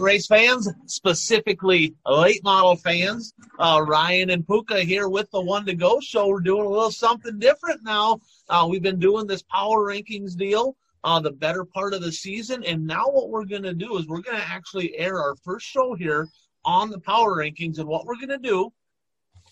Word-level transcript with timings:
drag 0.00 0.14
race 0.14 0.26
fans, 0.26 0.68
specifically 0.86 1.94
late 2.06 2.42
model 2.42 2.74
fans. 2.76 3.34
Uh, 3.58 3.84
Ryan 3.86 4.30
and 4.30 4.46
Puka 4.46 4.80
here 4.80 5.08
with 5.08 5.30
the 5.30 5.40
One 5.40 5.66
to 5.66 5.74
Go 5.74 6.00
show. 6.00 6.28
We're 6.28 6.40
doing 6.40 6.64
a 6.64 6.68
little 6.68 6.90
something 6.90 7.38
different 7.38 7.82
now. 7.82 8.18
Uh, 8.48 8.66
we've 8.68 8.82
been 8.82 8.98
doing 8.98 9.26
this 9.26 9.42
power 9.42 9.86
rankings 9.86 10.36
deal 10.36 10.74
uh, 11.04 11.20
the 11.20 11.30
better 11.30 11.64
part 11.64 11.92
of 11.92 12.02
the 12.02 12.12
season, 12.12 12.64
and 12.64 12.86
now 12.86 13.04
what 13.08 13.30
we're 13.30 13.44
going 13.44 13.62
to 13.62 13.74
do 13.74 13.96
is 13.98 14.06
we're 14.06 14.22
going 14.22 14.36
to 14.36 14.48
actually 14.48 14.96
air 14.96 15.18
our 15.18 15.34
first 15.36 15.66
show 15.66 15.94
here 15.94 16.28
on 16.64 16.90
the 16.90 17.00
power 17.00 17.36
rankings, 17.36 17.78
and 17.78 17.86
what 17.86 18.06
we're 18.06 18.16
going 18.16 18.28
to 18.28 18.38
do 18.38 18.72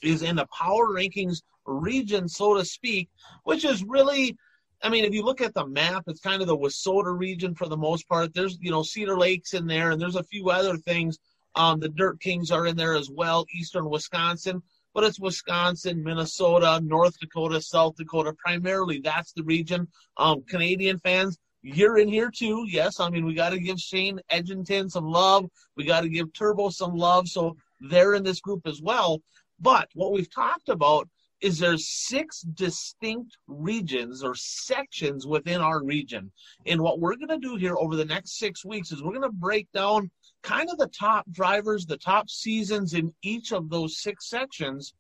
is 0.03 0.23
in 0.23 0.37
the 0.37 0.47
power 0.47 0.89
rankings 0.89 1.43
region, 1.67 2.29
so 2.29 2.55
to 2.55 2.65
speak, 2.65 3.09
which 3.45 3.65
is 3.65 3.85
really 3.85 4.37
I 4.83 4.89
mean, 4.91 5.05
if 5.05 5.13
you 5.13 5.25
look 5.25 5.41
at 5.41 5.55
the 5.55 5.67
map, 5.67 6.05
it's 6.07 6.21
kind 6.21 6.41
of 6.41 6.47
the 6.47 6.57
Wissota 6.57 7.17
region 7.17 7.55
for 7.55 7.69
the 7.69 7.77
most 7.77 8.09
part. 8.09 8.33
There's, 8.33 8.59
you 8.61 8.71
know, 8.71 8.83
Cedar 8.83 9.19
Lake's 9.19 9.55
in 9.55 9.67
there, 9.67 9.91
and 9.91 10.01
there's 10.01 10.17
a 10.17 10.23
few 10.23 10.51
other 10.51 10.77
things. 10.77 11.19
Um, 11.57 11.81
the 11.81 11.89
Dirt 11.89 12.21
Kings 12.21 12.51
are 12.51 12.67
in 12.67 12.77
there 12.77 12.95
as 12.95 13.11
well, 13.11 13.45
eastern 13.53 13.91
Wisconsin, 13.91 14.63
but 14.95 15.03
it's 15.03 15.19
Wisconsin, 15.19 16.03
Minnesota, 16.05 16.81
North 16.85 17.19
Dakota, 17.19 17.61
South 17.61 17.97
Dakota. 17.97 18.33
Primarily, 18.35 19.01
that's 19.01 19.33
the 19.33 19.43
region. 19.43 19.89
Um, 20.17 20.43
Canadian 20.49 20.99
fans, 21.01 21.39
you're 21.63 21.99
in 21.99 22.09
here 22.09 22.31
too. 22.31 22.65
Yes, 22.69 23.01
I 23.01 23.11
mean, 23.11 23.25
we 23.25 23.35
got 23.35 23.51
to 23.51 23.59
give 23.59 23.81
Shane 23.81 24.21
Edgington 24.31 24.91
some 24.91 25.07
love. 25.07 25.47
We 25.77 25.85
got 25.85 26.03
to 26.03 26.09
give 26.09 26.33
Turbo 26.33 26.71
some 26.71 26.95
love. 26.95 27.29
So 27.29 27.57
they're 27.81 28.15
in 28.15 28.23
this 28.23 28.41
group 28.41 28.67
as 28.67 28.81
well. 28.81 29.21
But 29.59 29.89
what 29.95 30.13
we've 30.13 30.33
talked 30.33 30.69
about 30.69 31.09
is 31.41 31.59
there's 31.59 31.89
six 31.89 32.41
distinct 32.41 33.37
regions 33.47 34.25
or 34.25 34.35
sections 34.35 35.27
within 35.27 35.61
our 35.61 35.83
region. 35.85 36.31
And 36.67 36.81
what 36.81 37.01
we're 37.01 37.17
going 37.17 37.29
to 37.29 37.39
do 37.39 37.57
here 37.57 37.77
over 37.77 37.97
the 37.97 38.05
next 38.05 38.39
six 38.39 38.65
weeks 38.65 38.91
is 38.91 39.03
we're 39.03 39.13
going 39.13 39.23
to 39.23 39.31
break 39.31 39.71
down 39.73 40.11
kind 40.43 40.69
of 40.71 40.79
the 40.79 40.89
top 40.89 41.31
drivers, 41.31 41.87
the 41.87 41.97
top 41.97 42.29
seasons 42.29 42.95
in 42.95 43.13
each 43.23 43.53
of 43.53 43.71
those 43.71 44.01
six 44.03 44.29
sections. 44.29 44.95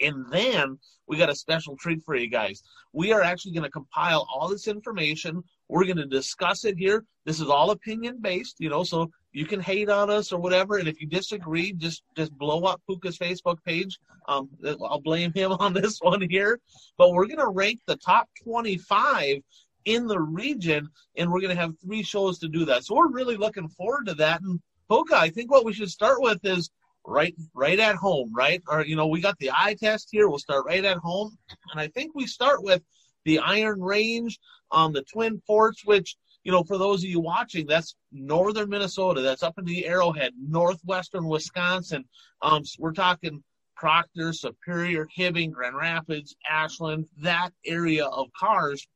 And 0.00 0.26
then 0.30 0.78
we 1.06 1.16
got 1.16 1.30
a 1.30 1.34
special 1.34 1.76
treat 1.76 2.02
for 2.04 2.16
you 2.16 2.28
guys. 2.28 2.62
We 2.92 3.12
are 3.12 3.22
actually 3.22 3.52
going 3.52 3.64
to 3.64 3.70
compile 3.70 4.26
all 4.32 4.48
this 4.48 4.66
information. 4.66 5.42
We're 5.72 5.86
going 5.86 5.96
to 5.96 6.04
discuss 6.04 6.66
it 6.66 6.76
here. 6.76 7.02
This 7.24 7.40
is 7.40 7.48
all 7.48 7.70
opinion 7.70 8.18
based, 8.20 8.56
you 8.58 8.68
know, 8.68 8.84
so 8.84 9.10
you 9.32 9.46
can 9.46 9.58
hate 9.58 9.88
on 9.88 10.10
us 10.10 10.30
or 10.30 10.38
whatever, 10.38 10.76
and 10.76 10.86
if 10.86 11.00
you 11.00 11.06
disagree, 11.06 11.72
just 11.72 12.02
just 12.14 12.36
blow 12.36 12.64
up 12.64 12.82
Puka's 12.86 13.16
Facebook 13.16 13.56
page. 13.64 13.98
Um, 14.28 14.50
I'll 14.66 15.00
blame 15.00 15.32
him 15.32 15.52
on 15.60 15.72
this 15.72 15.98
one 16.00 16.20
here. 16.28 16.60
But 16.98 17.12
we're 17.12 17.26
gonna 17.26 17.48
rank 17.48 17.80
the 17.86 17.96
top 17.96 18.28
25 18.44 19.38
in 19.86 20.06
the 20.06 20.20
region, 20.20 20.90
and 21.16 21.32
we're 21.32 21.40
gonna 21.40 21.54
have 21.54 21.72
three 21.82 22.02
shows 22.02 22.38
to 22.40 22.48
do 22.48 22.66
that. 22.66 22.84
So 22.84 22.94
we're 22.94 23.10
really 23.10 23.38
looking 23.38 23.68
forward 23.68 24.04
to 24.08 24.14
that. 24.16 24.42
And 24.42 24.60
Puka, 24.90 25.16
I 25.16 25.30
think 25.30 25.50
what 25.50 25.64
we 25.64 25.72
should 25.72 25.90
start 25.90 26.20
with 26.20 26.44
is 26.44 26.68
right 27.06 27.34
right 27.54 27.80
at 27.80 27.96
home, 27.96 28.30
right? 28.34 28.62
Or 28.68 28.84
you 28.84 28.94
know, 28.94 29.06
we 29.06 29.22
got 29.22 29.38
the 29.38 29.50
eye 29.50 29.76
test 29.80 30.08
here. 30.12 30.28
We'll 30.28 30.38
start 30.38 30.66
right 30.66 30.84
at 30.84 30.98
home, 30.98 31.38
and 31.70 31.80
I 31.80 31.88
think 31.88 32.14
we 32.14 32.26
start 32.26 32.62
with 32.62 32.82
the 33.24 33.38
Iron 33.38 33.80
Range 33.80 34.38
on 34.70 34.92
the 34.92 35.02
Twin 35.02 35.42
Ports, 35.46 35.84
which 35.84 36.16
you 36.44 36.50
know, 36.50 36.64
for 36.64 36.76
those 36.76 37.04
of 37.04 37.08
you 37.08 37.20
watching, 37.20 37.66
that's 37.66 37.94
northern 38.10 38.68
Minnesota. 38.68 39.20
That's 39.20 39.44
up 39.44 39.58
in 39.58 39.64
the 39.64 39.86
Arrowhead, 39.86 40.32
northwestern 40.36 41.26
Wisconsin. 41.26 42.04
Um, 42.40 42.64
so 42.64 42.76
we're 42.80 42.92
talking 42.92 43.42
Proctor, 43.76 44.32
Superior, 44.32 45.06
Hibbing, 45.16 45.52
Grand 45.52 45.76
Rapids, 45.76 46.36
Ashland, 46.48 47.06
that 47.18 47.50
area 47.64 48.06
of 48.06 48.28
cars. 48.38 48.86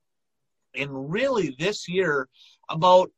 And 0.74 1.12
really, 1.12 1.54
this 1.58 1.88
year, 1.88 2.28
about 2.68 3.10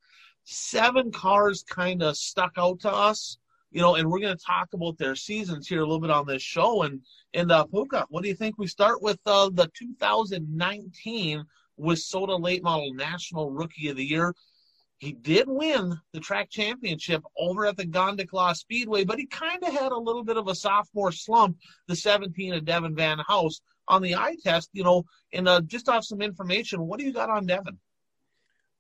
seven 0.45 1.11
cars 1.11 1.65
kind 1.69 2.03
of 2.03 2.17
stuck 2.17 2.53
out 2.59 2.81
to 2.81 2.93
us. 2.93 3.39
You 3.71 3.83
know, 3.83 3.97
and 3.97 4.11
we're 4.11 4.21
going 4.21 4.37
to 4.37 4.45
talk 4.45 4.69
about 4.73 4.97
their 4.97 5.15
seasons 5.15 5.69
here 5.69 5.81
a 5.81 5.85
little 5.85 6.01
bit 6.01 6.11
on 6.11 6.27
this 6.27 6.43
show. 6.43 6.83
And 6.83 7.01
and 7.35 7.53
uh, 7.53 7.65
Puka, 7.65 8.07
what 8.09 8.23
do 8.23 8.29
you 8.29 8.35
think 8.35 8.59
we 8.59 8.67
start 8.67 9.03
with 9.03 9.19
uh, 9.27 9.51
the 9.53 9.71
2019 9.77 11.45
WISSOTA 11.79 12.43
Late 12.43 12.63
Model 12.63 12.93
National 12.95 13.51
Rookie 13.51 13.89
of 13.89 13.97
the 13.97 14.05
Year. 14.05 14.35
He 14.99 15.13
did 15.13 15.49
win 15.49 15.97
the 16.13 16.19
track 16.19 16.51
championship 16.51 17.23
over 17.39 17.67
at 17.67 17.77
the 17.77 17.87
Gondik 17.87 18.33
Law 18.33 18.53
Speedway, 18.53 19.05
but 19.05 19.19
he 19.19 19.27
kind 19.27 19.63
of 19.63 19.73
had 19.73 19.93
a 19.93 19.99
little 19.99 20.25
bit 20.25 20.37
of 20.37 20.49
a 20.49 20.55
sophomore 20.55 21.13
slump, 21.13 21.57
the 21.87 21.95
17 21.95 22.55
of 22.55 22.65
Devin 22.65 22.97
Van 22.97 23.19
House. 23.27 23.61
On 23.91 24.03
the 24.03 24.17
eye 24.17 24.37
test, 24.45 24.69
you 24.75 24.85
know, 24.85 25.03
and 25.33 25.49
uh, 25.49 25.63
just 25.63 25.89
off 25.89 26.05
some 26.05 26.21
information, 26.21 26.87
what 26.87 26.99
do 26.99 27.07
you 27.07 27.13
got 27.13 27.31
on 27.31 27.47
Devin? 27.47 27.79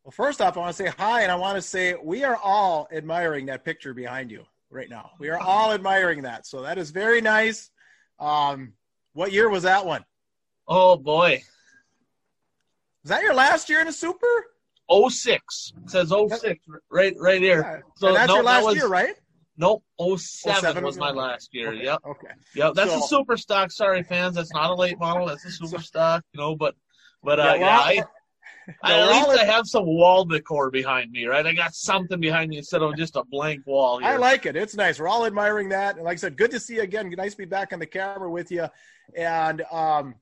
Well, 0.04 0.10
first 0.10 0.42
off, 0.42 0.58
I 0.58 0.60
want 0.60 0.76
to 0.76 0.82
say 0.84 0.92
hi, 0.98 1.22
and 1.22 1.32
I 1.32 1.34
want 1.34 1.56
to 1.56 1.62
say 1.62 1.94
we 1.94 2.24
are 2.24 2.36
all 2.36 2.86
admiring 2.92 3.46
that 3.46 3.64
picture 3.64 3.94
behind 3.94 4.30
you 4.30 4.44
right 4.70 4.88
now. 4.88 5.10
We 5.18 5.28
are 5.30 5.38
all 5.38 5.72
admiring 5.72 6.22
that. 6.22 6.46
So 6.46 6.62
that 6.62 6.78
is 6.78 6.90
very 6.90 7.20
nice. 7.20 7.70
Um, 8.18 8.72
what 9.12 9.32
year 9.32 9.48
was 9.48 9.62
that 9.64 9.86
one? 9.86 10.04
Oh 10.66 10.96
boy, 10.96 11.42
is 13.04 13.10
that 13.10 13.22
your 13.22 13.34
last 13.34 13.68
year 13.68 13.80
in 13.80 13.88
a 13.88 13.92
super? 13.92 14.26
06. 14.90 15.72
It 15.84 15.90
says 15.90 16.08
06 16.08 16.64
right 16.90 17.14
right 17.18 17.40
here. 17.40 17.60
Yeah. 17.60 17.80
So 17.96 18.08
and 18.08 18.16
that's 18.16 18.32
your 18.32 18.42
last 18.42 18.62
that 18.62 18.66
was, 18.66 18.76
year, 18.76 18.88
right? 18.88 19.14
Nope, 19.56 19.82
07, 19.98 20.60
07 20.60 20.84
was 20.84 20.98
my 20.98 21.10
last 21.10 21.52
year. 21.52 21.72
Okay. 21.72 21.84
Yep. 21.84 22.00
Okay. 22.06 22.28
Yep. 22.54 22.74
That's 22.74 22.92
so, 22.92 22.98
a 22.98 23.08
super 23.08 23.36
stock. 23.36 23.72
Sorry, 23.72 24.02
fans. 24.04 24.36
That's 24.36 24.52
not 24.52 24.70
a 24.70 24.74
late 24.74 24.98
model. 25.00 25.26
That's 25.26 25.44
a 25.44 25.50
super 25.50 25.78
so, 25.78 25.82
stock. 25.82 26.24
You 26.32 26.40
know, 26.40 26.54
but 26.54 26.74
but 27.22 27.40
uh, 27.40 27.54
yeah, 27.56 27.60
yeah 27.60 27.78
I, 27.78 27.90
I, 27.90 28.04
at 28.84 29.08
least 29.08 29.40
I 29.40 29.44
have 29.44 29.66
some 29.66 29.86
wall 29.86 30.24
decor 30.24 30.70
behind 30.70 31.10
me, 31.10 31.26
right? 31.26 31.46
I 31.46 31.52
got 31.52 31.74
something 31.74 32.20
behind 32.20 32.50
me 32.50 32.58
instead 32.58 32.82
of 32.82 32.96
just 32.96 33.16
a 33.16 33.24
blank 33.24 33.66
wall. 33.66 33.98
Here. 33.98 34.08
I 34.08 34.16
like 34.16 34.46
it. 34.46 34.56
It's 34.56 34.74
nice. 34.74 34.98
We're 34.98 35.08
all 35.08 35.24
admiring 35.24 35.68
that. 35.70 35.96
And 35.96 36.04
like 36.04 36.14
I 36.14 36.20
said, 36.20 36.36
good 36.36 36.50
to 36.50 36.60
see 36.60 36.76
you 36.76 36.82
again. 36.82 37.08
Nice 37.16 37.32
to 37.32 37.38
be 37.38 37.44
back 37.44 37.72
on 37.72 37.78
the 37.78 37.86
camera 37.86 38.30
with 38.30 38.50
you. 38.50 38.66
And 39.16 39.62
um, 39.72 40.14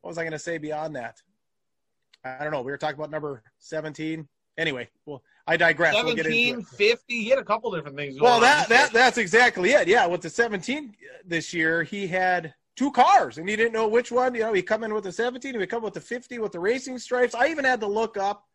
what 0.00 0.10
was 0.10 0.18
I 0.18 0.22
going 0.22 0.32
to 0.32 0.38
say 0.38 0.58
beyond 0.58 0.96
that? 0.96 1.22
I 2.24 2.42
don't 2.42 2.52
know. 2.52 2.62
We 2.62 2.72
were 2.72 2.78
talking 2.78 2.98
about 2.98 3.10
number 3.10 3.42
17. 3.58 4.28
Anyway, 4.58 4.88
well, 5.06 5.22
I 5.46 5.56
digress. 5.56 5.94
17, 5.94 6.56
we'll 6.56 6.64
50. 6.64 7.02
He 7.06 7.28
had 7.28 7.38
a 7.38 7.44
couple 7.44 7.70
different 7.70 7.96
things. 7.96 8.20
well, 8.20 8.40
that, 8.40 8.68
that 8.68 8.92
that's 8.92 9.16
exactly 9.16 9.70
it. 9.70 9.86
Yeah, 9.86 10.04
with 10.06 10.20
the 10.20 10.28
17 10.28 10.94
this 11.24 11.54
year, 11.54 11.84
he 11.84 12.08
had 12.08 12.52
two 12.78 12.92
cars, 12.92 13.38
and 13.38 13.48
he 13.48 13.56
didn't 13.56 13.72
know 13.72 13.88
which 13.88 14.12
one. 14.12 14.34
You 14.34 14.42
know, 14.42 14.52
he 14.52 14.62
come 14.62 14.84
in 14.84 14.94
with 14.94 15.04
the 15.04 15.12
17, 15.12 15.52
he 15.52 15.58
would 15.58 15.68
come 15.68 15.82
with 15.82 15.94
the 15.94 16.00
50 16.00 16.38
with 16.38 16.52
the 16.52 16.60
racing 16.60 16.98
stripes. 16.98 17.34
I 17.34 17.48
even 17.48 17.64
had 17.64 17.80
to 17.80 17.86
look 17.86 18.16
up 18.16 18.46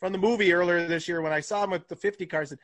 from 0.00 0.12
the 0.12 0.18
movie 0.18 0.52
earlier 0.52 0.86
this 0.88 1.06
year 1.06 1.20
when 1.20 1.32
I 1.32 1.40
saw 1.40 1.64
him 1.64 1.70
with 1.70 1.86
the 1.86 1.96
50 1.96 2.24
cars. 2.26 2.54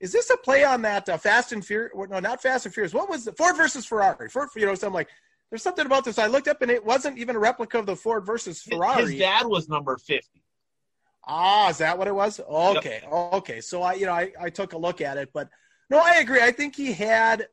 Is 0.00 0.12
this 0.12 0.28
a 0.30 0.36
play 0.36 0.64
on 0.64 0.82
that 0.82 1.08
uh, 1.08 1.16
Fast 1.16 1.52
and 1.52 1.64
Furious? 1.64 1.92
No, 1.94 2.20
not 2.20 2.42
Fast 2.42 2.66
and 2.66 2.74
Furious. 2.74 2.92
What 2.92 3.08
was 3.08 3.24
the 3.24 3.32
Ford 3.32 3.56
versus 3.56 3.86
Ferrari? 3.86 4.28
Ford, 4.28 4.48
you 4.54 4.66
know, 4.66 4.74
so 4.74 4.86
I'm 4.86 4.92
like, 4.92 5.08
there's 5.50 5.62
something 5.62 5.86
about 5.86 6.04
this. 6.04 6.18
I 6.18 6.26
looked 6.26 6.48
up 6.48 6.62
and 6.62 6.70
it 6.70 6.84
wasn't 6.84 7.18
even 7.18 7.36
a 7.36 7.38
replica 7.38 7.78
of 7.78 7.86
the 7.86 7.96
Ford 7.96 8.24
versus 8.24 8.62
Ferrari. 8.62 9.12
His 9.12 9.20
dad 9.20 9.46
was 9.46 9.68
number 9.68 9.96
50. 9.96 10.42
Ah, 11.26 11.70
is 11.70 11.78
that 11.78 11.96
what 11.96 12.06
it 12.06 12.14
was? 12.14 12.40
Okay. 12.40 13.00
Yep. 13.02 13.12
Okay. 13.12 13.60
So 13.60 13.82
I, 13.82 13.94
you 13.94 14.06
know, 14.06 14.12
I, 14.12 14.32
I 14.40 14.50
took 14.50 14.72
a 14.72 14.78
look 14.78 15.00
at 15.00 15.16
it, 15.16 15.30
but 15.32 15.48
no, 15.90 15.98
I 15.98 16.16
agree. 16.16 16.40
I 16.40 16.52
think 16.52 16.76
he 16.76 16.92
had, 16.92 17.48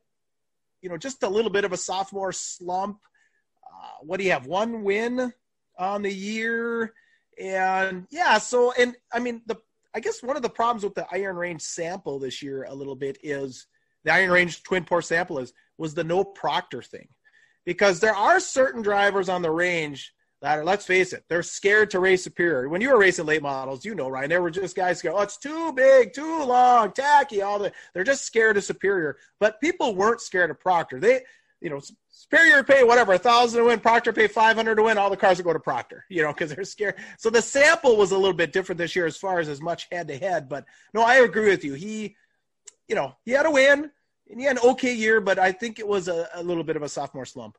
you 0.87 0.91
know, 0.93 0.97
just 0.97 1.21
a 1.23 1.29
little 1.29 1.51
bit 1.51 1.65
of 1.65 1.73
a 1.73 1.77
sophomore 1.77 2.31
slump. 2.31 2.99
Uh, 3.61 3.97
what 4.03 4.17
do 4.17 4.23
you 4.23 4.31
have? 4.31 4.47
One 4.47 4.83
win 4.83 5.33
on 5.77 6.01
the 6.01 6.13
year. 6.13 6.93
And 7.37 8.07
yeah, 8.09 8.37
so, 8.37 8.71
and 8.79 8.95
I 9.11 9.19
mean, 9.19 9.41
the, 9.47 9.57
I 9.93 9.99
guess 9.99 10.23
one 10.23 10.37
of 10.37 10.43
the 10.43 10.49
problems 10.49 10.85
with 10.85 10.95
the 10.95 11.05
Iron 11.11 11.35
Range 11.35 11.61
sample 11.61 12.19
this 12.19 12.41
year 12.41 12.65
a 12.69 12.73
little 12.73 12.95
bit 12.95 13.17
is 13.21 13.67
the 14.05 14.13
Iron 14.13 14.31
Range 14.31 14.63
Twin 14.63 14.85
Port 14.85 15.03
sample 15.03 15.39
is, 15.39 15.51
was 15.77 15.93
the 15.93 16.05
no 16.05 16.23
Proctor 16.23 16.81
thing 16.81 17.09
because 17.65 17.99
there 17.99 18.15
are 18.15 18.39
certain 18.39 18.81
drivers 18.81 19.27
on 19.27 19.41
the 19.41 19.51
range 19.51 20.13
that 20.41 20.65
let's 20.65 20.85
face 20.85 21.13
it, 21.13 21.23
they're 21.29 21.41
scared 21.41 21.89
to 21.91 21.99
race 21.99 22.23
superior. 22.23 22.69
When 22.69 22.81
you 22.81 22.89
were 22.89 22.99
racing 22.99 23.25
late 23.25 23.41
models, 23.41 23.83
you 23.83 23.95
know, 23.95 24.07
Ryan, 24.07 24.29
there 24.29 24.41
were 24.41 24.51
just 24.51 24.75
guys 24.75 25.01
go, 25.01 25.17
oh, 25.17 25.21
it's 25.21 25.37
too 25.37 25.73
big, 25.73 26.13
too 26.13 26.43
long, 26.43 26.91
tacky, 26.91 27.41
all 27.41 27.57
the, 27.57 27.71
they're 27.93 28.03
just 28.03 28.23
scared 28.23 28.55
of 28.57 28.63
superior. 28.63 29.17
But 29.39 29.59
people 29.59 29.95
weren't 29.95 30.21
scared 30.21 30.51
of 30.51 30.59
Proctor. 30.59 30.99
They, 30.99 31.21
you 31.59 31.71
know, 31.71 31.81
superior 32.09 32.63
pay 32.63 32.83
whatever, 32.83 33.13
a 33.13 33.17
thousand 33.17 33.59
to 33.59 33.65
win, 33.65 33.79
Proctor 33.79 34.13
pay 34.13 34.27
500 34.27 34.75
to 34.75 34.83
win, 34.83 34.99
all 34.99 35.09
the 35.09 35.17
cars 35.17 35.37
will 35.37 35.45
go 35.45 35.53
to 35.53 35.59
Proctor, 35.59 36.05
you 36.07 36.21
know, 36.21 36.31
because 36.33 36.53
they're 36.53 36.63
scared. 36.65 36.95
So 37.17 37.31
the 37.31 37.41
sample 37.41 37.97
was 37.97 38.11
a 38.11 38.17
little 38.17 38.33
bit 38.33 38.53
different 38.53 38.77
this 38.77 38.95
year 38.95 39.07
as 39.07 39.17
far 39.17 39.39
as 39.39 39.49
as 39.49 39.59
much 39.59 39.87
head 39.91 40.07
to 40.09 40.17
head. 40.17 40.47
But 40.47 40.65
no, 40.93 41.01
I 41.01 41.15
agree 41.15 41.49
with 41.49 41.63
you. 41.63 41.73
He, 41.73 42.15
you 42.87 42.93
know, 42.93 43.15
he 43.25 43.31
had 43.31 43.47
a 43.47 43.51
win 43.51 43.89
and 44.29 44.39
he 44.39 44.45
had 44.45 44.57
an 44.57 44.69
okay 44.69 44.93
year, 44.93 45.19
but 45.19 45.39
I 45.39 45.51
think 45.51 45.79
it 45.79 45.87
was 45.87 46.07
a, 46.07 46.27
a 46.35 46.43
little 46.43 46.63
bit 46.63 46.75
of 46.75 46.83
a 46.83 46.89
sophomore 46.89 47.25
slump. 47.25 47.57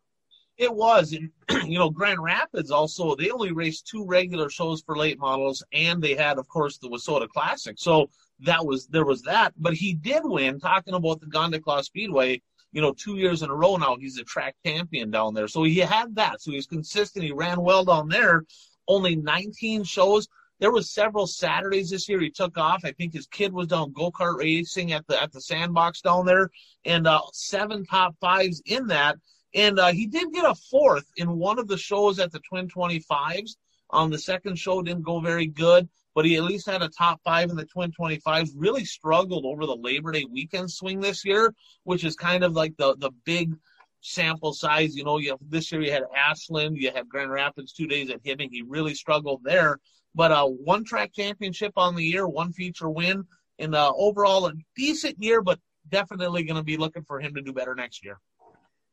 It 0.58 0.74
was, 0.74 1.12
and 1.12 1.30
you 1.70 1.78
know, 1.78 1.88
Grand 1.88 2.22
Rapids 2.22 2.72
also 2.72 3.14
they 3.14 3.30
only 3.30 3.52
raced 3.52 3.86
two 3.86 4.04
regular 4.04 4.50
shows 4.50 4.82
for 4.82 4.96
late 4.96 5.18
models, 5.18 5.62
and 5.72 6.02
they 6.02 6.16
had, 6.16 6.36
of 6.36 6.48
course, 6.48 6.78
the 6.78 6.88
Wissota 6.88 7.28
Classic. 7.28 7.76
So 7.78 8.10
that 8.40 8.66
was 8.66 8.88
there 8.88 9.04
was 9.04 9.22
that, 9.22 9.54
but 9.56 9.74
he 9.74 9.94
did 9.94 10.22
win. 10.24 10.58
Talking 10.58 10.94
about 10.94 11.20
the 11.20 11.26
Gondik 11.26 11.66
Law 11.66 11.80
Speedway, 11.80 12.42
you 12.72 12.82
know, 12.82 12.92
two 12.92 13.16
years 13.16 13.42
in 13.42 13.50
a 13.50 13.54
row 13.54 13.76
now, 13.76 13.96
he's 13.96 14.18
a 14.18 14.24
track 14.24 14.56
champion 14.66 15.10
down 15.10 15.32
there. 15.32 15.48
So 15.48 15.62
he 15.62 15.78
had 15.78 16.14
that. 16.16 16.42
So 16.42 16.50
he's 16.50 16.66
consistent. 16.66 17.24
He 17.24 17.32
ran 17.32 17.60
well 17.60 17.84
down 17.84 18.08
there. 18.08 18.44
Only 18.88 19.14
19 19.16 19.84
shows. 19.84 20.26
there 20.60 20.72
was 20.72 20.90
several 20.92 21.26
Saturdays 21.26 21.90
this 21.90 22.08
year 22.08 22.20
he 22.20 22.30
took 22.30 22.58
off. 22.58 22.84
I 22.84 22.90
think 22.92 23.12
his 23.12 23.28
kid 23.28 23.52
was 23.52 23.68
down 23.68 23.92
go 23.92 24.10
kart 24.10 24.38
racing 24.38 24.92
at 24.92 25.06
the 25.06 25.22
at 25.22 25.32
the 25.32 25.40
sandbox 25.40 26.00
down 26.00 26.26
there, 26.26 26.50
and 26.84 27.06
uh, 27.06 27.20
seven 27.32 27.84
top 27.86 28.16
fives 28.20 28.60
in 28.66 28.88
that. 28.88 29.16
And 29.54 29.78
uh, 29.78 29.92
he 29.92 30.06
did 30.06 30.32
get 30.32 30.44
a 30.44 30.54
fourth 30.54 31.10
in 31.16 31.38
one 31.38 31.58
of 31.58 31.68
the 31.68 31.78
shows 31.78 32.18
at 32.18 32.32
the 32.32 32.40
Twin 32.40 32.68
25s. 32.68 33.56
Um, 33.90 34.10
the 34.10 34.18
second 34.18 34.58
show 34.58 34.82
didn't 34.82 35.02
go 35.02 35.20
very 35.20 35.46
good, 35.46 35.88
but 36.14 36.26
he 36.26 36.36
at 36.36 36.42
least 36.42 36.68
had 36.68 36.82
a 36.82 36.88
top 36.88 37.20
five 37.24 37.48
in 37.48 37.56
the 37.56 37.64
Twin 37.64 37.90
25s. 37.90 38.50
Really 38.54 38.84
struggled 38.84 39.46
over 39.46 39.64
the 39.64 39.76
Labor 39.76 40.12
Day 40.12 40.26
weekend 40.30 40.70
swing 40.70 41.00
this 41.00 41.24
year, 41.24 41.54
which 41.84 42.04
is 42.04 42.14
kind 42.14 42.44
of 42.44 42.52
like 42.52 42.76
the 42.76 42.96
the 42.96 43.10
big 43.24 43.54
sample 44.00 44.52
size. 44.52 44.94
You 44.94 45.04
know, 45.04 45.18
you 45.18 45.30
have, 45.30 45.38
this 45.48 45.72
year 45.72 45.80
you 45.80 45.90
had 45.90 46.04
Ashland, 46.14 46.76
you 46.76 46.90
had 46.90 47.08
Grand 47.08 47.30
Rapids 47.30 47.72
two 47.72 47.86
days 47.86 48.10
at 48.10 48.22
Hibbing. 48.22 48.50
He 48.50 48.62
really 48.62 48.94
struggled 48.94 49.42
there. 49.42 49.78
But 50.14 50.32
uh, 50.32 50.46
one 50.46 50.84
track 50.84 51.12
championship 51.14 51.72
on 51.76 51.94
the 51.94 52.04
year, 52.04 52.26
one 52.26 52.52
feature 52.52 52.90
win, 52.90 53.24
and 53.58 53.74
uh, 53.74 53.92
overall 53.96 54.46
a 54.46 54.52
decent 54.76 55.22
year, 55.22 55.42
but 55.42 55.58
definitely 55.88 56.42
going 56.42 56.56
to 56.56 56.62
be 56.62 56.76
looking 56.76 57.04
for 57.04 57.20
him 57.20 57.34
to 57.34 57.42
do 57.42 57.52
better 57.52 57.74
next 57.74 58.04
year. 58.04 58.18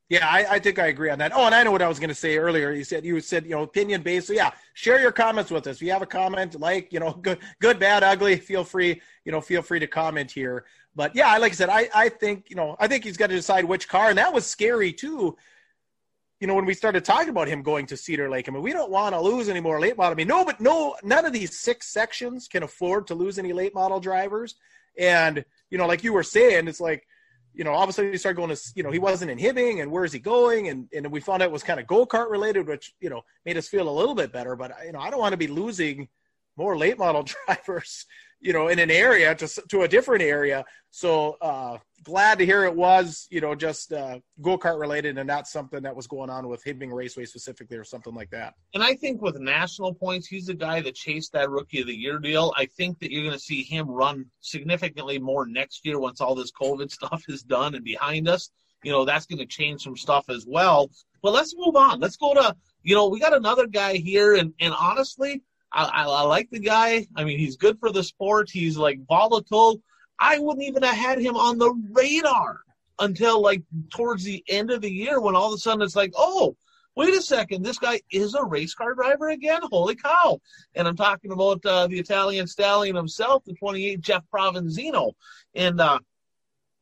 Yeah, 0.08 0.28
I, 0.28 0.46
I, 0.52 0.60
think 0.60 0.78
I 0.78 0.88
agree 0.88 1.10
on 1.10 1.18
that. 1.18 1.32
Oh, 1.34 1.46
and 1.48 1.56
I 1.56 1.64
know 1.64 1.72
what 1.72 1.82
I 1.82 1.88
was 1.88 1.98
going 1.98 2.10
to 2.10 2.16
say 2.16 2.38
earlier. 2.38 2.72
You 2.72 2.84
said 2.84 3.04
you 3.04 3.20
said 3.22 3.44
you 3.46 3.52
know 3.52 3.64
opinion 3.64 4.04
based. 4.04 4.28
So 4.28 4.34
yeah, 4.34 4.52
share 4.76 5.02
your 5.02 5.12
comments 5.12 5.50
with 5.50 5.66
us. 5.66 5.78
If 5.78 5.82
you 5.82 5.92
have 5.92 6.04
a 6.04 6.08
comment, 6.08 6.60
like 6.60 6.94
you 6.94 7.00
know, 7.00 7.14
good, 7.22 7.40
good, 7.60 7.80
bad, 7.80 8.04
ugly, 8.04 8.38
feel 8.38 8.64
free 8.64 9.02
you 9.26 9.32
know 9.32 9.42
feel 9.42 9.64
free 9.64 9.80
to 9.80 9.88
comment 9.88 10.32
here. 10.32 10.66
But 10.96 11.16
yeah, 11.16 11.36
like 11.38 11.54
I 11.54 11.56
said, 11.56 11.70
I 11.70 11.90
I 11.94 12.10
think 12.10 12.50
you 12.50 12.56
know 12.56 12.76
I 12.80 12.88
think 12.88 13.04
he's 13.04 13.18
got 13.18 13.28
to 13.28 13.36
decide 13.36 13.66
which 13.66 13.90
car, 13.90 14.10
and 14.10 14.18
that 14.20 14.32
was 14.32 14.46
scary 14.46 14.94
too. 14.94 15.36
You 16.40 16.48
know, 16.48 16.54
when 16.54 16.66
we 16.66 16.76
started 16.76 17.04
talking 17.04 17.30
about 17.30 17.48
him 17.48 17.64
going 17.64 17.88
to 17.88 17.98
Cedar 17.98 18.30
Lake, 18.30 18.48
I 18.48 18.52
mean, 18.52 18.62
we 18.62 18.74
don't 18.74 18.92
want 18.92 19.16
to 19.16 19.22
lose 19.22 19.50
any 19.50 19.62
more 19.62 19.80
late 19.80 19.98
model. 19.98 20.12
I 20.12 20.16
mean, 20.16 20.28
no, 20.28 20.46
but 20.46 20.60
no, 20.60 20.96
none 21.02 21.26
of 21.26 21.34
these 21.34 21.58
six 21.58 21.88
sections 21.88 22.48
can 22.48 22.62
afford 22.62 23.08
to 23.08 23.16
lose 23.16 23.40
any 23.40 23.54
late 23.54 23.74
model 23.74 24.00
drivers. 24.00 24.56
And 25.00 25.44
you 25.72 25.80
know, 25.80 25.88
like 25.88 26.04
you 26.04 26.14
were 26.14 26.24
saying, 26.24 26.68
it's 26.68 26.80
like 26.80 27.08
you 27.56 27.64
know, 27.64 27.72
all 27.72 27.84
of 27.84 27.90
a 27.90 27.94
sudden 27.94 28.12
he 28.12 28.18
started 28.18 28.38
going 28.38 28.54
to, 28.54 28.62
you 28.76 28.84
know, 28.84 28.92
he 28.92 29.00
wasn't 29.00 29.32
in 29.32 29.38
Hibbing 29.38 29.82
and 29.82 29.92
where's 29.92 30.12
he 30.12 30.20
going? 30.20 30.70
And, 30.70 30.88
and 30.94 31.12
we 31.12 31.20
found 31.20 31.42
out 31.42 31.48
it 31.48 31.52
was 31.52 31.64
kind 31.64 31.80
of 31.80 31.88
go 31.88 32.06
kart 32.06 32.30
related, 32.30 32.68
which, 32.68 32.94
you 33.00 33.10
know, 33.10 33.22
made 33.46 33.58
us 33.58 33.68
feel 33.68 33.88
a 33.88 33.98
little 33.98 34.16
bit 34.16 34.32
better. 34.32 34.56
But, 34.56 34.74
you 34.86 34.92
know, 34.92 35.00
I 35.00 35.10
don't 35.10 35.20
want 35.20 35.34
to 35.34 35.38
be 35.38 35.48
losing 35.48 36.08
more 36.58 36.78
late 36.78 36.98
model 36.98 37.26
drivers, 37.46 38.06
you 38.40 38.54
know, 38.54 38.68
in 38.68 38.80
an 38.80 38.92
area 38.92 39.34
to, 39.36 39.48
to 39.70 39.82
a 39.82 39.88
different 39.88 40.22
area. 40.22 40.64
So, 40.92 41.38
uh, 41.42 41.78
glad 42.04 42.38
to 42.38 42.46
hear 42.46 42.64
it 42.64 42.76
was, 42.76 43.28
you 43.32 43.42
know, 43.42 43.56
just 43.56 43.92
uh, 43.92 44.20
go 44.42 44.58
kart 44.58 44.80
related 44.80 45.18
and 45.18 45.28
not 45.28 45.48
something 45.48 45.82
that 45.82 45.96
was 45.96 46.08
going 46.08 46.30
on 46.30 46.48
with 46.48 46.64
Hibbing 46.64 46.94
Raceway 46.94 47.26
specifically 47.26 47.78
or 47.78 47.84
something 47.84 48.14
like 48.14 48.30
that. 48.30 48.54
And 48.74 48.84
I 48.84 48.94
think 48.94 49.22
with 49.22 49.40
national 49.40 49.94
points, 49.94 50.28
he's 50.28 50.46
the 50.46 50.54
guy 50.54 50.82
that 50.82 50.96
chased 50.96 51.34
that 51.34 51.50
rookie 51.50 51.82
of 51.82 51.88
the 51.88 51.96
year 51.96 52.20
deal. 52.20 52.54
I 52.56 52.68
think 52.68 53.00
that 53.00 53.12
you're 53.12 53.24
going 53.24 53.34
to 53.34 53.40
see 53.40 53.64
him 53.64 53.90
run 53.90 54.26
significantly 54.42 55.18
more 55.18 55.48
next 55.48 55.86
year 55.86 56.00
once 56.00 56.22
all 56.22 56.36
this 56.36 56.52
COVID 56.52 56.92
stuff 56.92 57.24
is 57.28 57.42
done 57.42 57.76
and 57.76 57.84
behind 57.84 58.30
us. 58.30 58.52
You 58.84 58.92
know, 58.92 59.04
that's 59.04 59.26
going 59.26 59.40
to 59.40 59.48
change 59.48 59.82
some 59.82 59.98
stuff 59.98 60.30
as 60.30 60.46
well. 60.48 60.92
But 61.24 61.34
let's 61.34 61.56
move 61.58 61.76
on. 61.76 62.00
Let's 62.00 62.18
go 62.18 62.36
to, 62.36 62.56
you 62.84 62.94
know, 62.94 63.08
we 63.08 63.20
got 63.20 63.34
another 63.34 63.66
guy 63.66 63.96
here. 63.96 64.36
And, 64.36 64.54
and 64.60 64.76
honestly, 64.80 65.42
I, 65.76 66.06
I, 66.06 66.22
like 66.24 66.50
the 66.50 66.60
guy. 66.60 67.06
I 67.16 67.26
mean, 67.26 67.38
he's 67.38 67.58
good 67.58 67.80
for 67.80 67.92
the 67.92 68.04
sport. 68.04 68.50
He's 68.50 68.78
like 68.78 69.06
volatile 69.08 69.82
I 70.20 70.40
wouldn't 70.40 70.66
even 70.66 70.84
have 70.84 70.96
had 70.96 71.20
him 71.20 71.36
on 71.36 71.58
the 71.58 71.74
radar 71.92 72.62
until 73.00 73.42
like 73.42 73.62
towards 73.90 74.24
the 74.24 74.44
end 74.48 74.72
of 74.72 74.82
the 74.82 74.92
year 74.92 75.20
when 75.20 75.36
all 75.36 75.48
of 75.52 75.54
a 75.54 75.58
sudden 75.58 75.82
it's 75.82 75.96
like, 75.96 76.14
oh, 76.16 76.56
wait 76.96 77.14
a 77.14 77.22
second, 77.22 77.64
this 77.64 77.78
guy 77.78 78.00
is 78.12 78.34
a 78.36 78.44
race 78.44 78.74
car 78.74 78.94
driver 78.94 79.30
again? 79.30 79.60
Holy 79.64 79.96
cow. 79.96 80.40
And 80.76 80.88
I'm 80.88 80.96
talking 80.96 81.32
about 81.32 81.66
uh, 81.66 81.88
the 81.88 82.00
Italian 82.00 82.48
stallion 82.48 82.96
himself, 82.96 83.44
the 83.44 83.54
28 83.54 84.00
Jeff 84.00 84.24
Provenzino. 84.34 85.12
And 85.54 85.82
uh, 85.82 86.00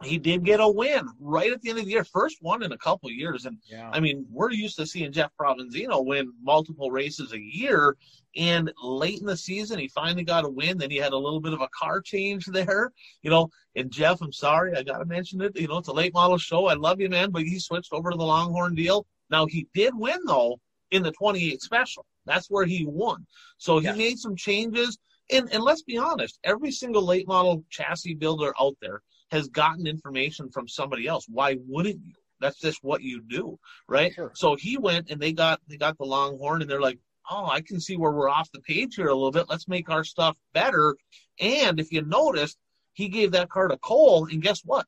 he 0.04 0.18
did 0.18 0.44
get 0.44 0.60
a 0.60 0.68
win 0.68 1.08
right 1.20 1.52
at 1.52 1.62
the 1.62 1.70
end 1.70 1.80
of 1.80 1.86
the 1.86 1.92
year, 1.92 2.04
first 2.04 2.38
one 2.42 2.64
in 2.64 2.72
a 2.72 2.78
couple 2.78 3.10
years. 3.12 3.46
And 3.46 3.58
yeah. 3.66 3.90
I 3.92 4.00
mean, 4.00 4.26
we're 4.30 4.52
used 4.52 4.78
to 4.78 4.86
seeing 4.86 5.12
Jeff 5.12 5.32
Provenzino 5.40 6.06
win 6.06 6.32
multiple 6.42 6.92
races 6.92 7.34
a 7.34 7.40
year. 7.40 7.96
And 8.36 8.72
late 8.82 9.20
in 9.20 9.26
the 9.26 9.38
season, 9.38 9.80
he 9.80 9.88
finally 9.88 10.24
got 10.24 10.46
a 10.46 10.50
win. 10.50 10.78
Then 10.78 10.90
he 10.90 10.98
had 10.98 11.14
a 11.14 11.18
little 11.18 11.40
bit 11.40 11.54
of 11.54 11.62
a 11.62 11.70
car 11.78 12.02
change 12.02 12.46
there, 12.46 12.92
you 13.22 13.30
know. 13.30 13.50
And 13.76 13.92
Jeff, 13.92 14.22
I'm 14.22 14.34
sorry, 14.34 14.76
I 14.76 14.84
got 14.84 15.00
to 15.00 15.06
mention 15.06 15.42
it. 15.42 15.60
You 15.60 15.68
know, 15.68 15.78
it's 15.78 15.88
a 15.88 15.94
late 15.94 16.14
model 16.14 16.38
show. 16.38 16.68
I 16.68 16.74
love 16.74 17.00
you, 17.00 17.10
man, 17.10 17.32
but 17.32 17.44
he 17.44 17.60
switched 17.60 17.94
over 17.94 18.12
to 18.12 18.18
the 18.18 18.24
Longhorn 18.24 18.76
deal. 18.76 19.06
Now, 19.30 19.46
he 19.46 19.68
did 19.74 19.94
win, 19.96 20.20
though, 20.26 20.60
in 20.92 21.04
the 21.04 21.12
28 21.12 21.62
special. 21.62 22.06
That's 22.26 22.50
where 22.50 22.66
he 22.66 22.86
won. 22.86 23.26
So 23.58 23.80
he 23.80 23.92
made 23.92 24.18
some 24.20 24.36
changes. 24.36 24.98
And, 25.32 25.52
and 25.54 25.64
let's 25.64 25.84
be 25.84 25.98
honest, 25.98 26.38
every 26.44 26.72
single 26.72 27.04
late 27.04 27.28
model 27.28 27.64
chassis 27.70 28.14
builder 28.14 28.54
out 28.60 28.76
there 28.82 29.02
has 29.34 29.48
gotten 29.50 29.88
information 29.88 30.50
from 30.50 30.68
somebody 30.68 31.08
else. 31.08 31.26
Why 31.28 31.58
wouldn't 31.68 32.00
you? 32.06 32.14
That's 32.40 32.60
just 32.60 32.84
what 32.84 33.02
you 33.02 33.22
do, 33.22 33.58
right? 33.88 34.14
Sure. 34.14 34.32
So 34.36 34.56
he 34.56 34.78
went 34.78 35.10
and 35.10 35.20
they 35.20 35.32
got 35.34 35.60
they 35.68 35.78
got 35.78 35.98
the 35.98 36.06
Longhorn 36.06 36.62
and 36.62 36.70
they're 36.70 36.82
like, 36.82 37.00
oh, 37.32 37.48
I 37.48 37.62
can 37.62 37.80
see 37.80 37.98
where 37.98 38.12
we're 38.12 38.30
off 38.30 38.52
the 38.52 38.62
page 38.62 38.96
here 38.96 39.08
a 39.08 39.14
little 39.14 39.32
bit. 39.32 39.50
Let's 39.50 39.68
make 39.68 39.90
our 39.90 40.04
stuff 40.04 40.38
better. 40.54 40.96
And 41.40 41.80
if 41.80 41.92
you 41.92 42.04
noticed, 42.04 42.58
he 42.94 43.08
gave 43.08 43.32
that 43.32 43.50
car 43.50 43.70
to 43.70 43.78
Cole, 43.78 44.26
and 44.26 44.42
guess 44.42 44.62
what? 44.64 44.86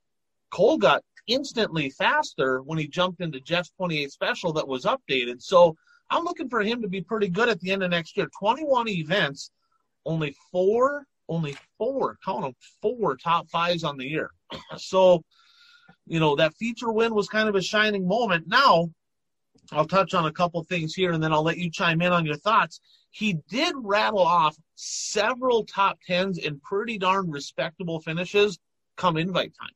Cole 0.52 0.78
got 0.78 1.04
instantly 1.28 1.90
faster 1.90 2.62
when 2.62 2.78
he 2.78 2.88
jumped 2.88 3.22
into 3.22 3.40
Jeff's 3.40 3.72
28 3.78 4.12
special 4.12 4.54
that 4.54 4.68
was 4.68 4.86
updated. 4.86 5.42
So 5.42 5.76
I'm 6.12 6.24
looking 6.24 6.50
for 6.50 6.62
him 6.62 6.84
to 6.84 6.88
be 6.88 7.02
pretty 7.02 7.30
good 7.30 7.50
at 7.50 7.60
the 7.62 7.72
end 7.72 7.82
of 7.82 7.90
next 7.90 8.16
year. 8.16 8.28
21 8.38 8.88
events, 8.90 9.50
only 10.06 10.36
four, 10.52 11.08
only 11.30 11.56
four, 11.78 12.18
count 12.24 12.42
them, 12.42 12.54
four 12.82 13.16
top 13.18 13.50
fives 13.50 13.84
on 13.84 13.98
the 13.98 14.06
year. 14.06 14.32
So, 14.78 15.24
you 16.06 16.20
know, 16.20 16.36
that 16.36 16.56
feature 16.56 16.92
win 16.92 17.16
was 17.16 17.28
kind 17.28 17.50
of 17.50 17.56
a 17.56 17.62
shining 17.62 18.08
moment. 18.08 18.48
Now, 18.48 18.90
I'll 19.72 19.88
touch 19.88 20.14
on 20.14 20.26
a 20.26 20.32
couple 20.32 20.64
things 20.64 20.94
here 20.94 21.12
and 21.12 21.24
then 21.24 21.34
I'll 21.34 21.44
let 21.44 21.58
you 21.58 21.70
chime 21.72 22.02
in 22.02 22.12
on 22.12 22.26
your 22.26 22.38
thoughts. 22.38 22.80
He 23.12 23.38
did 23.50 23.74
rattle 23.78 24.20
off 24.20 24.56
several 24.76 25.66
top 25.66 26.00
tens 26.06 26.38
and 26.38 26.62
pretty 26.62 26.98
darn 26.98 27.30
respectable 27.30 28.00
finishes 28.02 28.60
come 28.98 29.18
invite 29.18 29.54
time. 29.60 29.72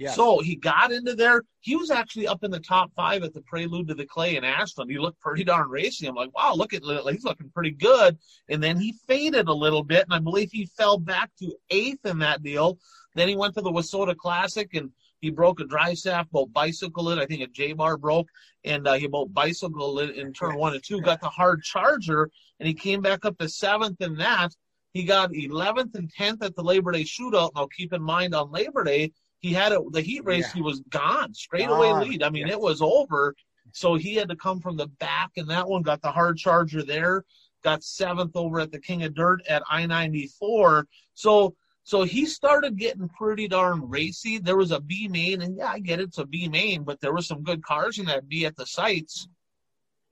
Yeah. 0.00 0.12
So 0.12 0.40
he 0.40 0.56
got 0.56 0.92
into 0.92 1.14
there. 1.14 1.42
He 1.60 1.76
was 1.76 1.90
actually 1.90 2.26
up 2.26 2.42
in 2.42 2.50
the 2.50 2.58
top 2.58 2.90
five 2.96 3.22
at 3.22 3.34
the 3.34 3.42
Prelude 3.42 3.88
to 3.88 3.94
the 3.94 4.06
Clay 4.06 4.36
in 4.36 4.44
Ashland. 4.44 4.90
He 4.90 4.98
looked 4.98 5.20
pretty 5.20 5.44
darn 5.44 5.68
racy. 5.68 6.06
I'm 6.06 6.14
like, 6.14 6.34
wow, 6.34 6.54
look 6.54 6.72
at 6.72 6.82
he's 6.82 7.22
looking 7.24 7.50
pretty 7.50 7.72
good. 7.72 8.16
And 8.48 8.62
then 8.62 8.78
he 8.78 8.94
faded 9.06 9.48
a 9.48 9.52
little 9.52 9.84
bit, 9.84 10.04
and 10.04 10.14
I 10.14 10.18
believe 10.18 10.48
he 10.50 10.64
fell 10.64 10.96
back 10.96 11.30
to 11.40 11.54
eighth 11.68 12.06
in 12.06 12.18
that 12.20 12.42
deal. 12.42 12.78
Then 13.14 13.28
he 13.28 13.36
went 13.36 13.52
to 13.56 13.60
the 13.60 13.70
WISSOTA 13.70 14.16
Classic 14.16 14.72
and 14.72 14.90
he 15.20 15.28
broke 15.28 15.60
a 15.60 15.66
drive 15.66 15.98
shaft, 15.98 16.32
both 16.32 16.50
bicycle 16.50 17.10
it. 17.10 17.18
I 17.18 17.26
think 17.26 17.42
a 17.42 17.46
J 17.48 17.74
bar 17.74 17.98
broke, 17.98 18.28
and 18.64 18.88
uh, 18.88 18.94
he 18.94 19.06
both 19.06 19.34
bicycle 19.34 19.98
it 19.98 20.16
in 20.16 20.32
turn 20.32 20.56
one 20.56 20.72
and 20.72 20.82
two. 20.82 21.02
Got 21.02 21.20
the 21.20 21.28
hard 21.28 21.62
charger, 21.62 22.30
and 22.58 22.66
he 22.66 22.72
came 22.72 23.02
back 23.02 23.26
up 23.26 23.36
to 23.36 23.50
seventh 23.50 24.00
in 24.00 24.16
that. 24.16 24.54
He 24.94 25.04
got 25.04 25.30
11th 25.30 25.94
and 25.94 26.10
10th 26.12 26.42
at 26.42 26.56
the 26.56 26.64
Labor 26.64 26.90
Day 26.90 27.04
shootout. 27.04 27.50
Now, 27.54 27.68
keep 27.76 27.92
in 27.92 28.02
mind 28.02 28.34
on 28.34 28.50
Labor 28.50 28.82
Day, 28.82 29.12
he 29.40 29.52
had 29.52 29.72
a, 29.72 29.80
the 29.90 30.00
heat 30.00 30.24
race. 30.24 30.46
Yeah. 30.48 30.54
He 30.54 30.62
was 30.62 30.80
gone, 30.90 31.34
straight 31.34 31.68
away 31.68 31.92
lead. 31.92 32.22
I 32.22 32.30
mean, 32.30 32.46
yeah. 32.46 32.54
it 32.54 32.60
was 32.60 32.80
over. 32.80 33.34
So 33.72 33.94
he 33.94 34.14
had 34.14 34.28
to 34.28 34.36
come 34.36 34.60
from 34.60 34.76
the 34.76 34.86
back, 34.86 35.30
and 35.36 35.48
that 35.50 35.68
one 35.68 35.82
got 35.82 36.02
the 36.02 36.10
hard 36.10 36.36
charger 36.36 36.82
there. 36.82 37.24
Got 37.62 37.84
seventh 37.84 38.36
over 38.36 38.60
at 38.60 38.72
the 38.72 38.80
King 38.80 39.04
of 39.04 39.14
Dirt 39.14 39.46
at 39.48 39.62
I 39.68 39.86
94. 39.86 40.86
So 41.14 41.54
so 41.82 42.02
he 42.02 42.26
started 42.26 42.76
getting 42.76 43.08
pretty 43.08 43.48
darn 43.48 43.88
racy. 43.88 44.38
There 44.38 44.56
was 44.56 44.70
a 44.70 44.80
B 44.80 45.08
main, 45.08 45.42
and 45.42 45.56
yeah, 45.56 45.72
I 45.72 45.80
get 45.80 45.98
it, 45.98 46.04
it's 46.08 46.18
a 46.18 46.26
B 46.26 46.48
main, 46.48 46.84
but 46.84 47.00
there 47.00 47.12
were 47.12 47.22
some 47.22 47.42
good 47.42 47.64
cars 47.64 47.98
in 47.98 48.06
that 48.06 48.28
B 48.28 48.46
at 48.46 48.56
the 48.56 48.66
sites, 48.66 49.28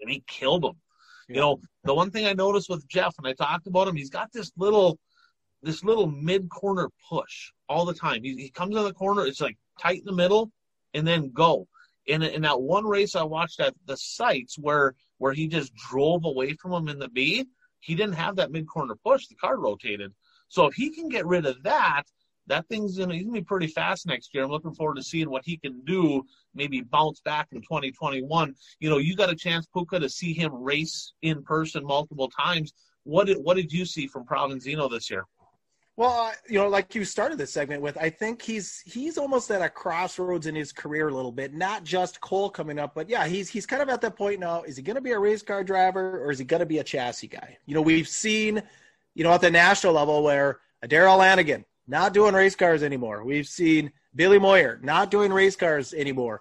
and 0.01 0.11
he 0.11 0.23
killed 0.27 0.63
them. 0.63 0.77
Yeah. 1.29 1.35
You 1.35 1.41
know, 1.41 1.61
the 1.85 1.95
one 1.95 2.11
thing 2.11 2.27
I 2.27 2.33
noticed 2.33 2.71
with 2.71 2.89
Jeff, 2.89 3.15
and 3.19 3.27
I 3.27 3.33
talked 3.33 3.67
about 3.67 3.87
him, 3.87 3.97
he's 3.97 4.11
got 4.11 4.33
this 4.33 4.51
little, 4.57 4.99
this 5.63 5.85
little 5.85 6.07
mid 6.07 6.49
corner 6.49 6.89
push 7.09 7.53
all 7.69 7.85
the 7.85 7.95
time. 7.95 8.23
He, 8.23 8.35
he 8.37 8.51
comes 8.51 8.77
in 8.77 8.85
the 8.85 8.93
corner, 8.93 9.27
it's 9.27 9.41
like 9.41 9.59
tight 9.81 10.01
in 10.01 10.05
the 10.05 10.13
middle, 10.13 10.51
and 10.95 11.07
then 11.07 11.31
go. 11.33 11.67
In, 12.07 12.23
in 12.23 12.43
that 12.43 12.61
one 12.61 12.87
race 12.87 13.15
I 13.15 13.23
watched 13.23 13.61
at 13.61 13.75
the 13.87 13.97
sites 13.97 14.57
where 14.59 14.95
where 15.19 15.33
he 15.33 15.49
just 15.49 15.75
drove 15.75 16.25
away 16.25 16.55
from 16.55 16.73
him 16.73 16.89
in 16.89 16.99
the 16.99 17.09
B, 17.09 17.45
he 17.81 17.95
didn't 17.95 18.15
have 18.15 18.37
that 18.37 18.51
mid 18.51 18.67
corner 18.67 18.95
push. 19.05 19.27
The 19.27 19.35
car 19.35 19.59
rotated. 19.59 20.13
So 20.49 20.67
if 20.67 20.75
he 20.75 20.91
can 20.91 21.09
get 21.09 21.27
rid 21.27 21.45
of 21.45 21.63
that, 21.65 22.05
that 22.47 22.67
thing's 22.69 22.97
gonna, 22.97 23.15
he's 23.15 23.25
gonna 23.25 23.41
be 23.41 23.45
pretty 23.45 23.67
fast 23.67 24.07
next 24.07 24.35
year. 24.35 24.45
I'm 24.45 24.51
looking 24.51 24.75
forward 24.75 24.97
to 24.97 25.03
seeing 25.03 25.31
what 25.31 25.45
he 25.45 25.59
can 25.59 25.83
do, 25.85 26.25
maybe 26.55 26.81
bounce 26.81 27.21
back 27.21 27.49
in 27.53 27.61
2021. 27.61 28.55
You 28.81 28.91
know, 28.91 28.99
you 28.99 29.15
got 29.15 29.31
a 29.31 29.37
chance, 29.37 29.67
Puka, 29.67 30.01
to 30.01 30.09
see 30.09 30.33
him 30.33 30.55
race 30.55 31.13
in 31.23 31.43
person 31.43 31.85
multiple 31.85 32.31
times. 32.31 32.73
What 33.05 33.27
did 33.27 33.39
what 33.39 33.57
did 33.57 33.71
you 33.71 33.85
see 33.85 34.07
from 34.07 34.25
Provenzino 34.25 34.91
this 34.91 35.11
year? 35.11 35.25
Well, 35.99 36.33
you 36.49 36.59
know, 36.59 36.69
like 36.69 36.95
you 36.95 37.05
started 37.05 37.39
this 37.39 37.53
segment 37.53 37.83
with, 37.83 37.99
I 37.99 38.09
think 38.09 38.41
he's 38.41 38.81
he's 38.87 39.19
almost 39.19 39.51
at 39.51 39.61
a 39.61 39.69
crossroads 39.69 40.47
in 40.47 40.55
his 40.55 40.73
career 40.73 41.09
a 41.09 41.15
little 41.15 41.33
bit. 41.33 41.53
Not 41.53 41.83
just 41.83 42.21
Cole 42.21 42.49
coming 42.51 42.79
up, 42.79 42.95
but 42.95 43.11
yeah, 43.11 43.27
he's 43.27 43.49
he's 43.49 43.67
kind 43.67 43.83
of 43.83 43.89
at 43.89 44.01
that 44.03 44.17
point 44.17 44.39
now. 44.39 44.63
Is 44.63 44.77
he 44.77 44.83
going 44.83 44.95
to 44.95 45.03
be 45.03 45.11
a 45.11 45.19
race 45.19 45.43
car 45.43 45.65
driver 45.65 46.25
or 46.25 46.31
is 46.31 46.39
he 46.39 46.45
going 46.45 46.61
to 46.61 46.67
be 46.67 46.79
a 46.79 46.85
chassis 46.85 47.27
guy? 47.27 47.59
You 47.67 47.75
know, 47.75 47.83
we've 47.83 48.09
seen 48.09 48.63
you 49.19 49.25
know, 49.25 49.33
at 49.33 49.41
the 49.41 49.51
national 49.51 49.95
level 49.95 50.23
where 50.23 50.61
Darrell 50.87 51.17
Lanigan 51.17 51.65
not 51.89 52.15
doing 52.15 52.35
race 52.35 52.55
cars 52.55 52.85
anymore. 52.85 53.25
We've 53.25 53.49
seen 53.49 53.91
Billy 54.15 54.39
Moyer 54.39 54.79
not 54.81 55.11
doing 55.11 55.33
race 55.33 55.57
cars 55.57 55.93
anymore. 55.93 56.41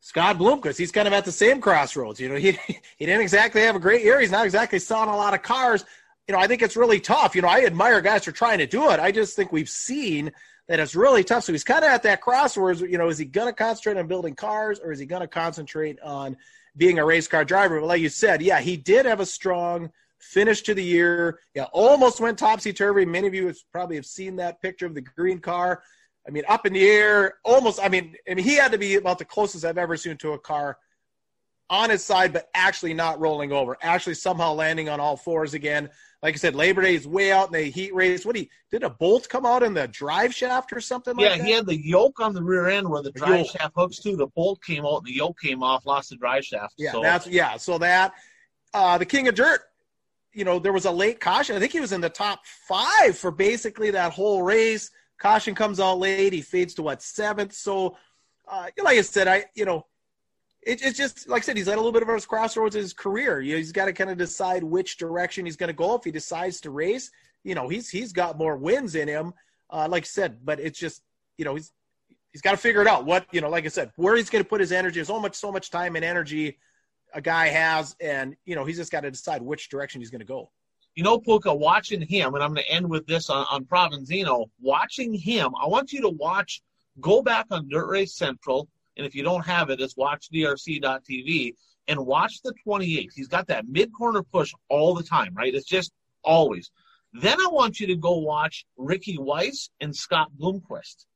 Scott 0.00 0.36
Bloomquist, 0.36 0.76
he's 0.76 0.92
kind 0.92 1.08
of 1.08 1.14
at 1.14 1.24
the 1.24 1.32
same 1.32 1.58
crossroads. 1.58 2.20
You 2.20 2.28
know, 2.28 2.34
he 2.34 2.52
he 2.98 3.06
didn't 3.06 3.22
exactly 3.22 3.62
have 3.62 3.76
a 3.76 3.80
great 3.80 4.04
year. 4.04 4.20
He's 4.20 4.30
not 4.30 4.44
exactly 4.44 4.78
selling 4.78 5.08
a 5.08 5.16
lot 5.16 5.32
of 5.32 5.42
cars. 5.42 5.86
You 6.28 6.34
know, 6.34 6.40
I 6.40 6.46
think 6.46 6.60
it's 6.60 6.76
really 6.76 7.00
tough. 7.00 7.34
You 7.34 7.40
know, 7.40 7.48
I 7.48 7.64
admire 7.64 8.02
guys 8.02 8.26
for 8.26 8.32
trying 8.32 8.58
to 8.58 8.66
do 8.66 8.90
it. 8.90 9.00
I 9.00 9.10
just 9.10 9.34
think 9.34 9.50
we've 9.50 9.68
seen 9.68 10.30
that 10.68 10.78
it's 10.78 10.94
really 10.94 11.24
tough. 11.24 11.44
So 11.44 11.52
he's 11.52 11.64
kind 11.64 11.82
of 11.82 11.90
at 11.90 12.02
that 12.02 12.20
crossroads. 12.20 12.82
You 12.82 12.98
know, 12.98 13.08
is 13.08 13.16
he 13.16 13.24
going 13.24 13.48
to 13.48 13.54
concentrate 13.54 13.98
on 13.98 14.06
building 14.06 14.34
cars 14.34 14.78
or 14.78 14.92
is 14.92 14.98
he 14.98 15.06
going 15.06 15.22
to 15.22 15.26
concentrate 15.26 15.98
on 16.00 16.36
being 16.76 16.98
a 16.98 17.04
race 17.04 17.26
car 17.26 17.46
driver? 17.46 17.80
But 17.80 17.86
like 17.86 18.02
you 18.02 18.10
said, 18.10 18.42
yeah, 18.42 18.60
he 18.60 18.76
did 18.76 19.06
have 19.06 19.20
a 19.20 19.26
strong 19.26 19.90
finish 20.18 20.60
to 20.62 20.74
the 20.74 20.84
year. 20.84 21.38
Yeah, 21.54 21.64
almost 21.72 22.20
went 22.20 22.38
topsy 22.38 22.74
turvy. 22.74 23.06
Many 23.06 23.26
of 23.26 23.34
you 23.34 23.46
have 23.46 23.56
probably 23.72 23.96
have 23.96 24.06
seen 24.06 24.36
that 24.36 24.60
picture 24.60 24.84
of 24.84 24.94
the 24.94 25.00
green 25.00 25.38
car. 25.38 25.82
I 26.26 26.30
mean, 26.30 26.44
up 26.46 26.66
in 26.66 26.74
the 26.74 26.86
air, 26.86 27.38
almost. 27.42 27.80
I 27.82 27.88
mean, 27.88 28.14
I 28.30 28.34
mean, 28.34 28.44
he 28.44 28.56
had 28.56 28.72
to 28.72 28.78
be 28.78 28.96
about 28.96 29.18
the 29.18 29.24
closest 29.24 29.64
I've 29.64 29.78
ever 29.78 29.96
seen 29.96 30.18
to 30.18 30.32
a 30.32 30.38
car 30.38 30.76
on 31.70 31.90
its 31.90 32.04
side, 32.04 32.34
but 32.34 32.50
actually 32.54 32.92
not 32.92 33.18
rolling 33.18 33.50
over. 33.50 33.78
Actually, 33.80 34.14
somehow 34.14 34.52
landing 34.52 34.90
on 34.90 35.00
all 35.00 35.16
fours 35.16 35.54
again. 35.54 35.88
Like 36.22 36.34
I 36.34 36.36
said, 36.38 36.56
Labor 36.56 36.82
Day 36.82 36.96
is 36.96 37.06
way 37.06 37.30
out 37.30 37.46
in 37.46 37.52
the 37.52 37.70
heat 37.70 37.94
race. 37.94 38.26
What 38.26 38.34
he 38.34 38.50
did 38.72 38.82
a 38.82 38.90
bolt 38.90 39.28
come 39.28 39.46
out 39.46 39.62
in 39.62 39.72
the 39.72 39.86
drive 39.86 40.34
shaft 40.34 40.72
or 40.72 40.80
something? 40.80 41.16
Like 41.16 41.24
that. 41.24 41.36
Yeah, 41.36 41.42
like 41.42 41.46
he 41.46 41.52
had 41.52 41.66
the 41.66 41.80
yoke 41.80 42.18
on 42.18 42.34
the 42.34 42.42
rear 42.42 42.68
end 42.68 42.88
where 42.88 43.02
the 43.02 43.12
drive 43.12 43.46
shaft 43.46 43.74
hooks 43.76 44.00
to. 44.00 44.16
The 44.16 44.26
bolt 44.26 44.62
came 44.62 44.84
out 44.84 44.98
and 44.98 45.06
the 45.06 45.14
yoke 45.14 45.38
came 45.40 45.62
off, 45.62 45.86
lost 45.86 46.10
the 46.10 46.16
drive 46.16 46.44
shaft. 46.44 46.74
Yeah, 46.76 46.92
so. 46.92 47.02
that's 47.02 47.26
yeah. 47.28 47.56
So 47.56 47.78
that 47.78 48.14
uh, 48.74 48.98
the 48.98 49.06
King 49.06 49.28
of 49.28 49.36
Dirt 49.36 49.62
you 50.38 50.44
know, 50.44 50.60
there 50.60 50.72
was 50.72 50.84
a 50.84 50.90
late 50.90 51.18
caution. 51.18 51.56
I 51.56 51.58
think 51.58 51.72
he 51.72 51.80
was 51.80 51.92
in 51.92 52.00
the 52.00 52.08
top 52.08 52.46
five 52.46 53.18
for 53.18 53.32
basically 53.32 53.90
that 53.90 54.12
whole 54.12 54.42
race. 54.42 54.90
Caution 55.18 55.54
comes 55.54 55.80
out 55.80 55.98
late. 55.98 56.32
He 56.32 56.42
fades 56.42 56.74
to 56.74 56.82
what 56.82 57.02
seventh. 57.02 57.52
So, 57.54 57.96
uh, 58.46 58.68
like 58.78 58.98
I 58.98 59.02
said, 59.02 59.26
I 59.26 59.46
you 59.54 59.64
know, 59.64 59.86
it, 60.62 60.82
it's 60.82 60.98
just 60.98 61.28
like 61.28 61.42
I 61.42 61.44
said, 61.44 61.56
he's 61.56 61.68
at 61.68 61.74
a 61.74 61.80
little 61.80 61.92
bit 61.92 62.02
of 62.02 62.08
a 62.08 62.20
crossroads 62.20 62.76
in 62.76 62.82
his 62.82 62.92
career. 62.92 63.40
You 63.40 63.52
know, 63.52 63.58
he's 63.58 63.72
got 63.72 63.86
to 63.86 63.92
kind 63.92 64.10
of 64.10 64.18
decide 64.18 64.64
which 64.64 64.96
direction 64.96 65.46
he's 65.46 65.56
going 65.56 65.68
to 65.68 65.74
go. 65.74 65.94
If 65.94 66.04
he 66.04 66.10
decides 66.10 66.60
to 66.62 66.70
race, 66.70 67.10
you 67.44 67.54
know, 67.54 67.68
he's 67.68 67.88
he's 67.88 68.12
got 68.12 68.38
more 68.38 68.56
wins 68.56 68.94
in 68.94 69.08
him. 69.08 69.32
Uh, 69.70 69.86
like 69.88 70.04
I 70.04 70.06
said, 70.06 70.38
but 70.44 70.60
it's 70.60 70.78
just 70.78 71.02
you 71.36 71.44
know 71.44 71.54
he's 71.54 71.72
he's 72.32 72.42
got 72.42 72.52
to 72.52 72.56
figure 72.56 72.80
it 72.80 72.86
out. 72.86 73.04
What 73.04 73.26
you 73.32 73.40
know, 73.40 73.48
like 73.48 73.64
I 73.64 73.68
said, 73.68 73.92
where 73.96 74.16
he's 74.16 74.30
going 74.30 74.42
to 74.42 74.48
put 74.48 74.60
his 74.60 74.72
energy. 74.72 74.96
There's 74.96 75.08
so 75.08 75.20
much 75.20 75.34
so 75.36 75.52
much 75.52 75.70
time 75.70 75.96
and 75.96 76.04
energy 76.04 76.58
a 77.14 77.20
guy 77.20 77.48
has, 77.48 77.96
and 78.00 78.36
you 78.44 78.54
know 78.54 78.64
he's 78.64 78.76
just 78.76 78.92
got 78.92 79.00
to 79.00 79.10
decide 79.10 79.42
which 79.42 79.68
direction 79.68 80.00
he's 80.00 80.10
going 80.10 80.20
to 80.20 80.26
go. 80.26 80.50
You 80.94 81.04
know, 81.04 81.18
Puka, 81.18 81.54
watching 81.54 82.00
him, 82.02 82.34
and 82.34 82.42
I'm 82.42 82.52
going 82.52 82.64
to 82.64 82.72
end 82.72 82.88
with 82.88 83.06
this 83.06 83.30
on, 83.30 83.46
on 83.50 83.64
Provenzino. 83.64 84.46
Watching 84.60 85.14
him, 85.14 85.52
I 85.60 85.66
want 85.66 85.92
you 85.92 86.00
to 86.02 86.10
watch. 86.10 86.62
Go 87.00 87.22
back 87.22 87.46
on 87.52 87.68
Dirt 87.68 87.86
Race 87.88 88.16
Central, 88.16 88.68
and 88.98 89.06
if 89.06 89.14
you 89.14 89.22
don't 89.22 89.46
have 89.46 89.70
it, 89.70 89.80
it's 89.80 89.94
watchdrc.tv 89.94 91.54
and 91.86 92.06
watch 92.06 92.42
the 92.42 92.52
28. 92.64 93.10
He's 93.14 93.28
got 93.28 93.46
that 93.46 93.66
mid 93.66 93.92
corner 93.92 94.22
push 94.22 94.52
all 94.68 94.94
the 94.94 95.02
time, 95.02 95.32
right? 95.34 95.54
It's 95.54 95.66
just 95.66 95.92
always. 96.22 96.70
Then 97.14 97.40
I 97.40 97.48
want 97.50 97.80
you 97.80 97.86
to 97.86 97.96
go 97.96 98.18
watch 98.18 98.66
Ricky 98.76 99.16
Weiss 99.16 99.70
and 99.80 99.96
Scott 99.96 100.28
Bloomquist. 100.38 101.06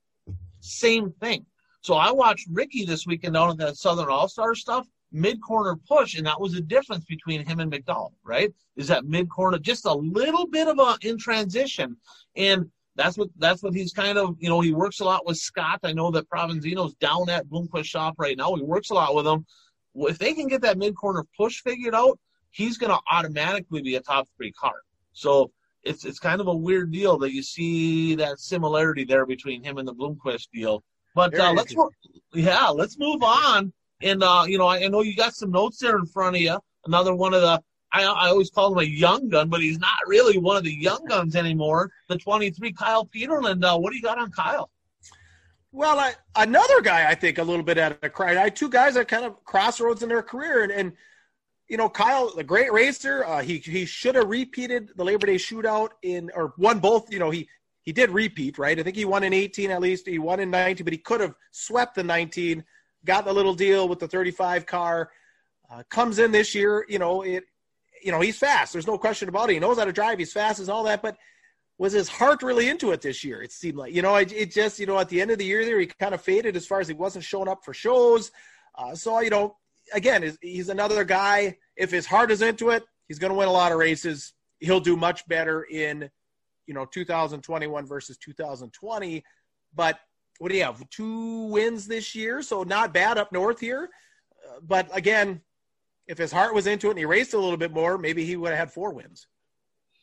Same 0.60 1.12
thing. 1.20 1.44
So 1.82 1.94
I 1.94 2.12
watched 2.12 2.46
Ricky 2.50 2.84
this 2.84 3.06
weekend 3.06 3.36
at 3.36 3.56
that 3.58 3.76
Southern 3.76 4.08
All 4.08 4.28
Star 4.28 4.54
stuff 4.54 4.86
mid 5.10 5.42
corner 5.42 5.76
push, 5.88 6.16
and 6.16 6.26
that 6.26 6.40
was 6.40 6.52
the 6.52 6.60
difference 6.60 7.04
between 7.04 7.44
him 7.44 7.60
and 7.60 7.70
McDowell, 7.70 8.12
right? 8.24 8.50
Is 8.76 8.88
that 8.88 9.04
mid 9.04 9.28
corner 9.28 9.58
just 9.58 9.84
a 9.84 9.92
little 9.92 10.46
bit 10.46 10.68
of 10.68 10.78
a 10.78 10.96
in 11.02 11.18
transition, 11.18 11.96
and 12.36 12.70
that's 12.94 13.16
what 13.16 13.28
that's 13.38 13.62
what 13.62 13.74
he's 13.74 13.92
kind 13.92 14.18
of 14.18 14.36
you 14.38 14.48
know 14.48 14.60
he 14.60 14.72
works 14.72 15.00
a 15.00 15.04
lot 15.04 15.26
with 15.26 15.36
Scott. 15.36 15.80
I 15.82 15.92
know 15.92 16.10
that 16.10 16.28
Provenzino's 16.28 16.94
down 16.94 17.28
at 17.30 17.48
Bloomquist 17.48 17.84
shop 17.84 18.16
right 18.18 18.36
now. 18.36 18.54
He 18.54 18.62
works 18.62 18.90
a 18.90 18.94
lot 18.94 19.14
with 19.14 19.26
him. 19.26 19.44
If 19.94 20.18
they 20.18 20.34
can 20.34 20.48
get 20.48 20.62
that 20.62 20.78
mid 20.78 20.94
corner 20.94 21.24
push 21.36 21.60
figured 21.62 21.94
out, 21.94 22.18
he's 22.50 22.78
going 22.78 22.90
to 22.90 23.00
automatically 23.10 23.82
be 23.82 23.96
a 23.96 24.00
top 24.00 24.28
three 24.36 24.52
car. 24.52 24.74
So 25.12 25.50
it's 25.82 26.04
it's 26.04 26.18
kind 26.18 26.40
of 26.40 26.46
a 26.46 26.54
weird 26.54 26.92
deal 26.92 27.18
that 27.18 27.32
you 27.32 27.42
see 27.42 28.14
that 28.16 28.38
similarity 28.38 29.04
there 29.04 29.26
between 29.26 29.62
him 29.62 29.78
and 29.78 29.86
the 29.86 29.94
Bloomquist 29.94 30.48
deal. 30.52 30.82
But 31.14 31.38
uh, 31.38 31.52
let's 31.52 31.74
yeah, 32.32 32.68
let's 32.68 32.98
move 32.98 33.22
on 33.22 33.72
and 34.02 34.22
uh, 34.22 34.44
you 34.46 34.58
know, 34.58 34.66
I, 34.66 34.84
I, 34.84 34.88
know 34.88 35.02
you 35.02 35.14
got 35.14 35.34
some 35.34 35.50
notes 35.50 35.78
there 35.78 35.96
in 35.96 36.06
front 36.06 36.36
of 36.36 36.42
you. 36.42 36.58
Another 36.86 37.14
one 37.14 37.34
of 37.34 37.42
the 37.42 37.62
I, 37.92 38.04
I 38.04 38.28
always 38.28 38.50
call 38.50 38.72
him 38.72 38.78
a 38.78 38.88
young 38.88 39.28
gun, 39.28 39.48
but 39.48 39.60
he's 39.60 39.78
not 39.78 39.96
really 40.06 40.38
one 40.38 40.56
of 40.56 40.64
the 40.64 40.72
young 40.72 41.04
guns 41.04 41.36
anymore. 41.36 41.90
The 42.08 42.16
23, 42.16 42.72
Kyle 42.72 43.06
Peterlin. 43.06 43.64
Uh, 43.64 43.78
what 43.78 43.90
do 43.90 43.96
you 43.96 44.02
got 44.02 44.18
on 44.18 44.30
Kyle? 44.30 44.70
Well, 45.72 45.98
I, 45.98 46.14
another 46.36 46.80
guy 46.80 47.10
I 47.10 47.14
think 47.14 47.38
a 47.38 47.42
little 47.42 47.62
bit 47.62 47.78
at 47.78 47.98
a 48.02 48.10
cry. 48.10 48.42
I 48.42 48.50
two 48.50 48.68
guys 48.68 48.94
that 48.94 49.08
kind 49.08 49.24
of 49.24 49.42
crossroads 49.44 50.02
in 50.02 50.08
their 50.08 50.22
career, 50.22 50.62
and, 50.64 50.72
and 50.72 50.92
you 51.68 51.78
know, 51.78 51.88
Kyle, 51.88 52.30
the 52.34 52.44
great 52.44 52.72
racer, 52.72 53.24
uh, 53.24 53.42
he 53.42 53.58
he 53.58 53.86
should 53.86 54.14
have 54.14 54.28
repeated 54.28 54.90
the 54.96 55.04
Labor 55.04 55.26
Day 55.26 55.36
shootout 55.36 55.90
in 56.02 56.30
or 56.34 56.52
won 56.58 56.78
both. 56.78 57.10
You 57.10 57.18
know, 57.18 57.30
he 57.30 57.48
he 57.82 57.92
did 57.92 58.10
repeat, 58.10 58.58
right? 58.58 58.78
I 58.78 58.82
think 58.82 58.96
he 58.96 59.06
won 59.06 59.24
in 59.24 59.32
18 59.32 59.70
at 59.70 59.80
least. 59.80 60.06
He 60.06 60.18
won 60.18 60.40
in 60.40 60.50
19, 60.50 60.84
but 60.84 60.92
he 60.92 60.98
could 60.98 61.20
have 61.20 61.34
swept 61.52 61.94
the 61.94 62.02
19 62.02 62.62
got 63.04 63.24
the 63.24 63.32
little 63.32 63.54
deal 63.54 63.88
with 63.88 63.98
the 63.98 64.08
35 64.08 64.66
car. 64.66 65.10
Uh, 65.70 65.82
comes 65.88 66.18
in 66.18 66.30
this 66.30 66.54
year, 66.54 66.84
you 66.88 66.98
know, 66.98 67.22
it, 67.22 67.44
you 68.02 68.12
know, 68.12 68.20
he's 68.20 68.38
fast. 68.38 68.72
There's 68.72 68.86
no 68.86 68.98
question 68.98 69.28
about 69.28 69.50
it. 69.50 69.54
He 69.54 69.58
knows 69.58 69.78
how 69.78 69.84
to 69.84 69.92
drive. 69.92 70.18
He's 70.18 70.32
fast 70.32 70.60
as 70.60 70.68
all 70.68 70.84
that, 70.84 71.02
but 71.02 71.16
was 71.78 71.92
his 71.92 72.08
heart 72.08 72.42
really 72.42 72.68
into 72.68 72.92
it 72.92 73.00
this 73.00 73.24
year? 73.24 73.42
It 73.42 73.52
seemed 73.52 73.76
like, 73.76 73.94
you 73.94 74.02
know, 74.02 74.16
it, 74.16 74.32
it 74.32 74.52
just, 74.52 74.78
you 74.78 74.86
know, 74.86 74.98
at 74.98 75.08
the 75.08 75.20
end 75.20 75.30
of 75.30 75.38
the 75.38 75.44
year 75.44 75.64
there, 75.64 75.80
he 75.80 75.86
kind 75.86 76.14
of 76.14 76.20
faded 76.20 76.56
as 76.56 76.66
far 76.66 76.80
as 76.80 76.88
he 76.88 76.94
wasn't 76.94 77.24
showing 77.24 77.48
up 77.48 77.64
for 77.64 77.74
shows. 77.74 78.30
Uh, 78.76 78.94
so, 78.94 79.20
you 79.20 79.30
know, 79.30 79.56
again, 79.92 80.36
he's 80.40 80.68
another 80.68 81.04
guy. 81.04 81.56
If 81.76 81.90
his 81.90 82.06
heart 82.06 82.30
is 82.30 82.42
into 82.42 82.70
it, 82.70 82.84
he's 83.08 83.18
going 83.18 83.32
to 83.32 83.38
win 83.38 83.48
a 83.48 83.52
lot 83.52 83.72
of 83.72 83.78
races. 83.78 84.32
He'll 84.60 84.80
do 84.80 84.96
much 84.96 85.26
better 85.26 85.64
in, 85.64 86.10
you 86.66 86.74
know, 86.74 86.84
2021 86.84 87.86
versus 87.86 88.16
2020. 88.18 89.24
But 89.74 89.98
what 90.38 90.50
do 90.50 90.56
you 90.56 90.64
have? 90.64 90.88
Two 90.90 91.46
wins 91.46 91.86
this 91.86 92.14
year, 92.14 92.42
so 92.42 92.62
not 92.62 92.94
bad 92.94 93.18
up 93.18 93.32
north 93.32 93.60
here. 93.60 93.88
Uh, 94.48 94.60
but 94.62 94.88
again, 94.92 95.40
if 96.12 96.18
his 96.18 96.30
heart 96.30 96.54
was 96.54 96.66
into 96.66 96.88
it 96.88 96.90
and 96.90 96.98
he 96.98 97.06
raced 97.06 97.32
a 97.32 97.38
little 97.38 97.56
bit 97.56 97.72
more, 97.72 97.96
maybe 97.96 98.22
he 98.22 98.36
would 98.36 98.50
have 98.50 98.58
had 98.58 98.70
four 98.70 98.92
wins. 98.92 99.26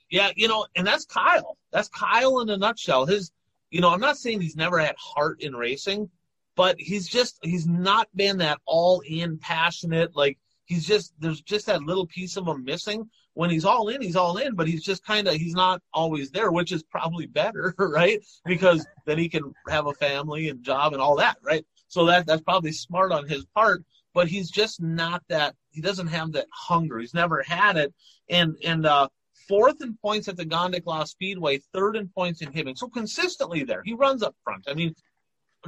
Yeah, 0.10 0.32
you 0.36 0.48
know, 0.48 0.66
and 0.76 0.86
that's 0.86 1.06
Kyle. 1.06 1.56
That's 1.72 1.88
Kyle 1.90 2.40
in 2.40 2.50
a 2.50 2.58
nutshell. 2.58 3.06
His, 3.06 3.32
you 3.70 3.80
know, 3.80 3.90
I'm 3.90 4.00
not 4.00 4.18
saying 4.18 4.42
he's 4.42 4.56
never 4.56 4.80
had 4.80 4.96
heart 4.98 5.42
in 5.42 5.56
racing, 5.56 6.10
but 6.56 6.76
he's 6.80 7.08
just 7.08 7.38
he's 7.44 7.68
not 7.68 8.08
been 8.16 8.40
that 8.40 8.58
all 8.66 9.02
in 9.02 9.38
passionate. 9.38 10.16
Like 10.16 10.40
he's 10.66 10.84
just 10.84 11.14
there's 11.20 11.42
just 11.42 11.68
that 11.68 11.84
little 11.84 12.08
piece 12.08 12.38
of 12.38 12.48
him 12.48 12.64
missing 12.64 13.08
when 13.36 13.52
he's 13.52 13.66
all 13.66 13.90
in, 13.90 14.02
he's 14.02 14.16
all 14.16 14.38
in, 14.38 14.56
but 14.56 14.68
he's 14.68 14.84
just 14.84 15.06
kind 15.06 15.28
of 15.28 15.36
he's 15.36 15.54
not 15.54 15.80
always 15.94 16.32
there, 16.32 16.52
which 16.52 16.72
is 16.72 16.82
probably 16.82 17.28
better, 17.28 17.76
right? 17.80 18.20
Because 18.46 18.84
then 19.06 19.20
he 19.20 19.30
can 19.30 19.54
have 19.70 19.86
a 19.86 19.94
family 19.94 20.50
and 20.50 20.64
job 20.64 20.94
and 20.94 21.02
all 21.02 21.16
that, 21.18 21.38
right? 21.44 21.64
So 21.88 22.06
that 22.08 22.26
that's 22.26 22.42
probably 22.42 22.72
smart 22.72 23.12
on 23.12 23.28
his 23.28 23.46
part, 23.46 23.84
but 24.16 24.28
he's 24.28 24.50
just 24.50 24.82
not 24.82 25.22
that. 25.30 25.54
He 25.72 25.82
doesn't 25.82 26.08
have 26.08 26.32
that 26.34 26.48
hunger. 26.52 27.00
He's 27.00 27.14
never 27.14 27.44
had 27.44 27.78
it, 27.78 27.94
and 28.30 28.56
and 28.64 28.86
uh, 28.86 29.08
fourth 29.48 29.82
in 29.82 29.98
points 30.02 30.28
at 30.28 30.38
the 30.38 30.46
Gondik 30.46 31.08
Speedway, 31.08 31.60
third 31.74 31.96
in 31.96 32.08
points 32.10 32.42
in 32.42 32.52
Hibbing. 32.52 32.78
So 32.78 32.88
consistently 32.88 33.64
there, 33.64 33.84
he 33.84 33.94
runs 33.94 34.24
up 34.24 34.36
front. 34.44 34.66
I 34.68 34.74
mean, 34.74 34.94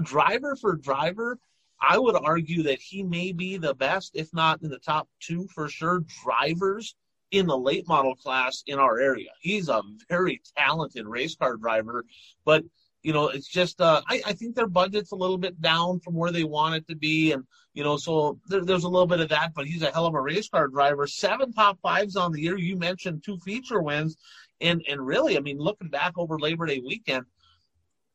driver 0.01 0.55
for 0.55 0.75
driver, 0.75 1.37
I 1.81 1.97
would 1.97 2.15
argue 2.15 2.63
that 2.63 2.79
he 2.79 3.03
may 3.03 3.31
be 3.31 3.57
the 3.57 3.73
best, 3.73 4.11
if 4.15 4.33
not 4.33 4.61
in 4.61 4.69
the 4.69 4.79
top 4.79 5.07
two 5.19 5.47
for 5.53 5.67
sure, 5.67 6.03
drivers 6.23 6.95
in 7.31 7.47
the 7.47 7.57
late 7.57 7.87
model 7.87 8.15
class 8.15 8.63
in 8.67 8.77
our 8.77 8.99
area. 8.99 9.29
He's 9.39 9.69
a 9.69 9.81
very 10.09 10.41
talented 10.57 11.07
race 11.07 11.35
car 11.35 11.57
driver, 11.57 12.05
but 12.45 12.63
you 13.03 13.13
know, 13.13 13.29
it's 13.29 13.47
just 13.47 13.81
uh, 13.81 14.01
I, 14.07 14.21
I 14.27 14.33
think 14.33 14.55
their 14.55 14.67
budget's 14.67 15.11
a 15.11 15.15
little 15.15 15.37
bit 15.37 15.59
down 15.59 15.99
from 15.99 16.13
where 16.13 16.31
they 16.31 16.43
want 16.43 16.75
it 16.75 16.87
to 16.89 16.95
be, 16.95 17.31
and 17.31 17.45
you 17.73 17.83
know, 17.83 17.97
so 17.97 18.39
there, 18.47 18.63
there's 18.63 18.83
a 18.83 18.89
little 18.89 19.07
bit 19.07 19.21
of 19.21 19.29
that. 19.29 19.53
But 19.55 19.65
he's 19.65 19.81
a 19.81 19.91
hell 19.91 20.05
of 20.05 20.13
a 20.13 20.21
race 20.21 20.49
car 20.49 20.67
driver. 20.67 21.07
Seven 21.07 21.51
top 21.51 21.79
fives 21.81 22.15
on 22.15 22.31
the 22.31 22.41
year. 22.41 22.57
You 22.57 22.77
mentioned 22.77 23.23
two 23.23 23.37
feature 23.39 23.81
wins, 23.81 24.17
and 24.59 24.83
and 24.87 25.05
really, 25.05 25.35
I 25.35 25.39
mean, 25.39 25.57
looking 25.57 25.89
back 25.89 26.13
over 26.17 26.37
Labor 26.37 26.67
Day 26.67 26.79
weekend, 26.85 27.25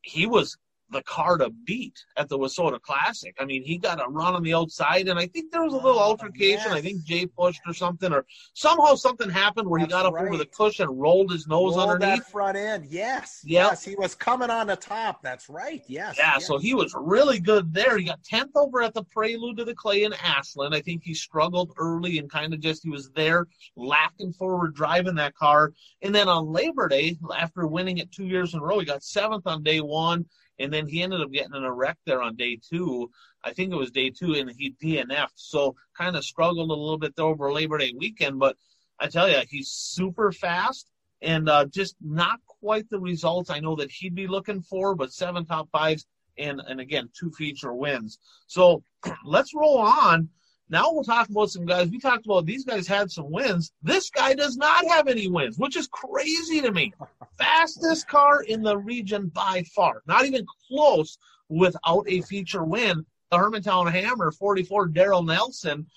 he 0.01 0.25
was 0.25 0.57
the 0.89 1.01
car 1.03 1.37
to 1.37 1.49
beat 1.49 2.05
at 2.15 2.29
the 2.29 2.37
Wissota 2.37 2.81
Classic. 2.81 3.35
I 3.39 3.45
mean, 3.45 3.63
he 3.63 3.77
got 3.77 3.99
a 3.99 4.09
run 4.09 4.35
on 4.35 4.43
the 4.43 4.53
outside, 4.53 5.07
and 5.07 5.19
I 5.19 5.27
think 5.27 5.51
there 5.51 5.63
was 5.63 5.73
a 5.73 5.77
little 5.77 5.99
oh, 5.99 6.03
altercation. 6.03 6.67
Yes. 6.67 6.73
I 6.73 6.81
think 6.81 7.03
Jay 7.03 7.25
pushed 7.25 7.61
or 7.67 7.73
something, 7.73 8.13
or 8.13 8.25
somehow 8.53 8.95
something 8.95 9.29
happened 9.29 9.67
where 9.67 9.79
That's 9.79 9.91
he 9.91 9.97
got 9.97 10.05
up 10.05 10.13
right. 10.13 10.27
over 10.27 10.37
the 10.37 10.45
cushion, 10.45 10.87
rolled 10.89 11.31
his 11.31 11.47
nose 11.47 11.75
rolled 11.75 11.89
underneath 11.89 12.19
that 12.19 12.31
front 12.31 12.57
end. 12.57 12.85
Yes, 12.85 13.41
yep. 13.43 13.71
yes, 13.71 13.83
he 13.83 13.95
was 13.95 14.15
coming 14.15 14.49
on 14.49 14.67
the 14.67 14.75
top. 14.75 15.21
That's 15.21 15.49
right. 15.49 15.83
Yes, 15.87 16.15
yeah. 16.17 16.33
Yes. 16.35 16.47
So 16.47 16.57
he 16.57 16.73
was 16.73 16.95
really 16.97 17.39
good 17.39 17.73
there. 17.73 17.97
He 17.97 18.05
got 18.05 18.23
tenth 18.23 18.55
over 18.55 18.81
at 18.81 18.93
the 18.93 19.03
Prelude 19.03 19.57
to 19.57 19.65
the 19.65 19.75
Clay 19.75 20.03
in 20.03 20.13
Ashland. 20.13 20.73
I 20.73 20.81
think 20.81 21.03
he 21.03 21.13
struggled 21.13 21.73
early 21.77 22.19
and 22.19 22.29
kind 22.29 22.53
of 22.53 22.59
just 22.61 22.83
he 22.83 22.89
was 22.89 23.09
there, 23.11 23.47
laughing 23.75 24.31
forward, 24.33 24.73
driving 24.73 25.15
that 25.15 25.35
car, 25.35 25.73
and 26.01 26.15
then 26.15 26.29
on 26.29 26.51
Labor 26.51 26.87
Day, 26.87 27.17
after 27.35 27.67
winning 27.67 27.97
it 27.97 28.11
two 28.11 28.25
years 28.25 28.53
in 28.53 28.59
a 28.59 28.63
row, 28.63 28.79
he 28.79 28.85
got 28.85 29.03
seventh 29.03 29.47
on 29.47 29.63
day 29.63 29.81
one 29.81 30.25
and 30.59 30.73
then 30.73 30.87
he 30.87 31.01
ended 31.03 31.21
up 31.21 31.31
getting 31.31 31.55
in 31.55 31.63
a 31.63 31.71
wreck 31.71 31.97
there 32.05 32.21
on 32.21 32.35
day 32.35 32.59
two. 32.69 33.09
I 33.43 33.53
think 33.53 33.71
it 33.71 33.77
was 33.77 33.91
day 33.91 34.09
two, 34.09 34.33
and 34.35 34.49
he 34.49 34.75
DNF'd. 34.81 35.33
So 35.35 35.75
kind 35.97 36.15
of 36.15 36.23
struggled 36.23 36.69
a 36.69 36.73
little 36.73 36.97
bit 36.97 37.13
over 37.19 37.51
Labor 37.51 37.77
Day 37.77 37.93
weekend. 37.95 38.39
But 38.39 38.57
I 38.99 39.07
tell 39.07 39.29
you, 39.29 39.41
he's 39.49 39.69
super 39.69 40.31
fast 40.31 40.89
and 41.21 41.49
uh, 41.49 41.65
just 41.65 41.95
not 42.01 42.39
quite 42.45 42.89
the 42.89 42.99
results 42.99 43.49
I 43.49 43.59
know 43.59 43.75
that 43.75 43.91
he'd 43.91 44.15
be 44.15 44.27
looking 44.27 44.61
for. 44.61 44.95
But 44.95 45.13
seven 45.13 45.45
top 45.45 45.69
fives 45.71 46.05
and 46.37 46.61
and 46.67 46.79
again 46.79 47.09
two 47.17 47.31
feature 47.31 47.73
wins. 47.73 48.19
So 48.47 48.83
let's 49.25 49.53
roll 49.53 49.77
on 49.77 50.29
now 50.69 50.91
we'll 50.91 51.03
talk 51.03 51.29
about 51.29 51.49
some 51.49 51.65
guys. 51.65 51.89
We 51.89 51.99
talked 51.99 52.25
about 52.25 52.45
these 52.45 52.65
guys 52.65 52.87
had 52.87 53.09
some 53.09 53.31
wins. 53.31 53.71
This 53.81 54.09
guy 54.09 54.33
does 54.33 54.57
not 54.57 54.85
have 54.87 55.07
any 55.07 55.27
wins, 55.27 55.57
which 55.57 55.77
is 55.77 55.87
crazy 55.87 56.61
to 56.61 56.71
me. 56.71 56.93
Fastest 57.37 58.07
car 58.07 58.41
in 58.43 58.63
the 58.63 58.77
region 58.77 59.27
by 59.27 59.63
far, 59.75 60.01
not 60.07 60.25
even 60.25 60.45
close 60.67 61.17
without 61.49 62.05
a 62.07 62.21
feature 62.21 62.63
win. 62.63 63.05
The 63.31 63.37
Hermantown 63.37 63.91
Hammer 63.91 64.31
44, 64.31 64.89
Daryl 64.89 65.25
Nelson. 65.25 65.87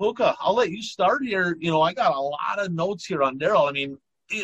Puka, 0.00 0.34
I'll 0.40 0.54
let 0.54 0.70
you 0.70 0.82
start 0.82 1.22
here. 1.22 1.56
You 1.60 1.70
know, 1.70 1.80
I 1.80 1.92
got 1.92 2.14
a 2.14 2.20
lot 2.20 2.58
of 2.58 2.72
notes 2.72 3.06
here 3.06 3.22
on 3.22 3.38
Daryl. 3.38 3.68
I 3.68 3.72
mean, 3.72 3.96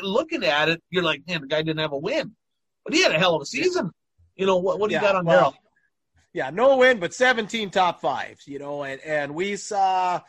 looking 0.03 0.45
at 0.45 0.69
it, 0.69 0.83
you're 0.91 1.03
like, 1.03 1.27
man, 1.27 1.41
the 1.41 1.47
guy 1.47 1.63
didn't 1.63 1.81
have 1.81 1.93
a 1.93 1.99
win, 1.99 2.33
but 2.85 2.95
he 2.95 3.03
had 3.03 3.13
a 3.13 3.19
hell 3.19 3.35
of 3.35 3.43
a 3.43 3.47
season. 3.47 3.91
You 4.37 4.47
know, 4.47 4.59
what, 4.59 4.79
what 4.79 4.89
do 4.89 4.95
yeah, 4.95 5.01
you 5.01 5.07
got 5.07 5.17
on 5.17 5.25
well, 5.25 5.53
Daryl? 5.53 5.55
Yeah, 6.33 6.51
no 6.51 6.77
win, 6.77 7.01
but 7.01 7.13
17 7.13 7.71
top 7.71 8.01
fives, 8.01 8.47
you 8.47 8.59
know, 8.59 8.85
and, 8.85 9.01
and 9.01 9.35
we 9.35 9.57
saw, 9.57 10.21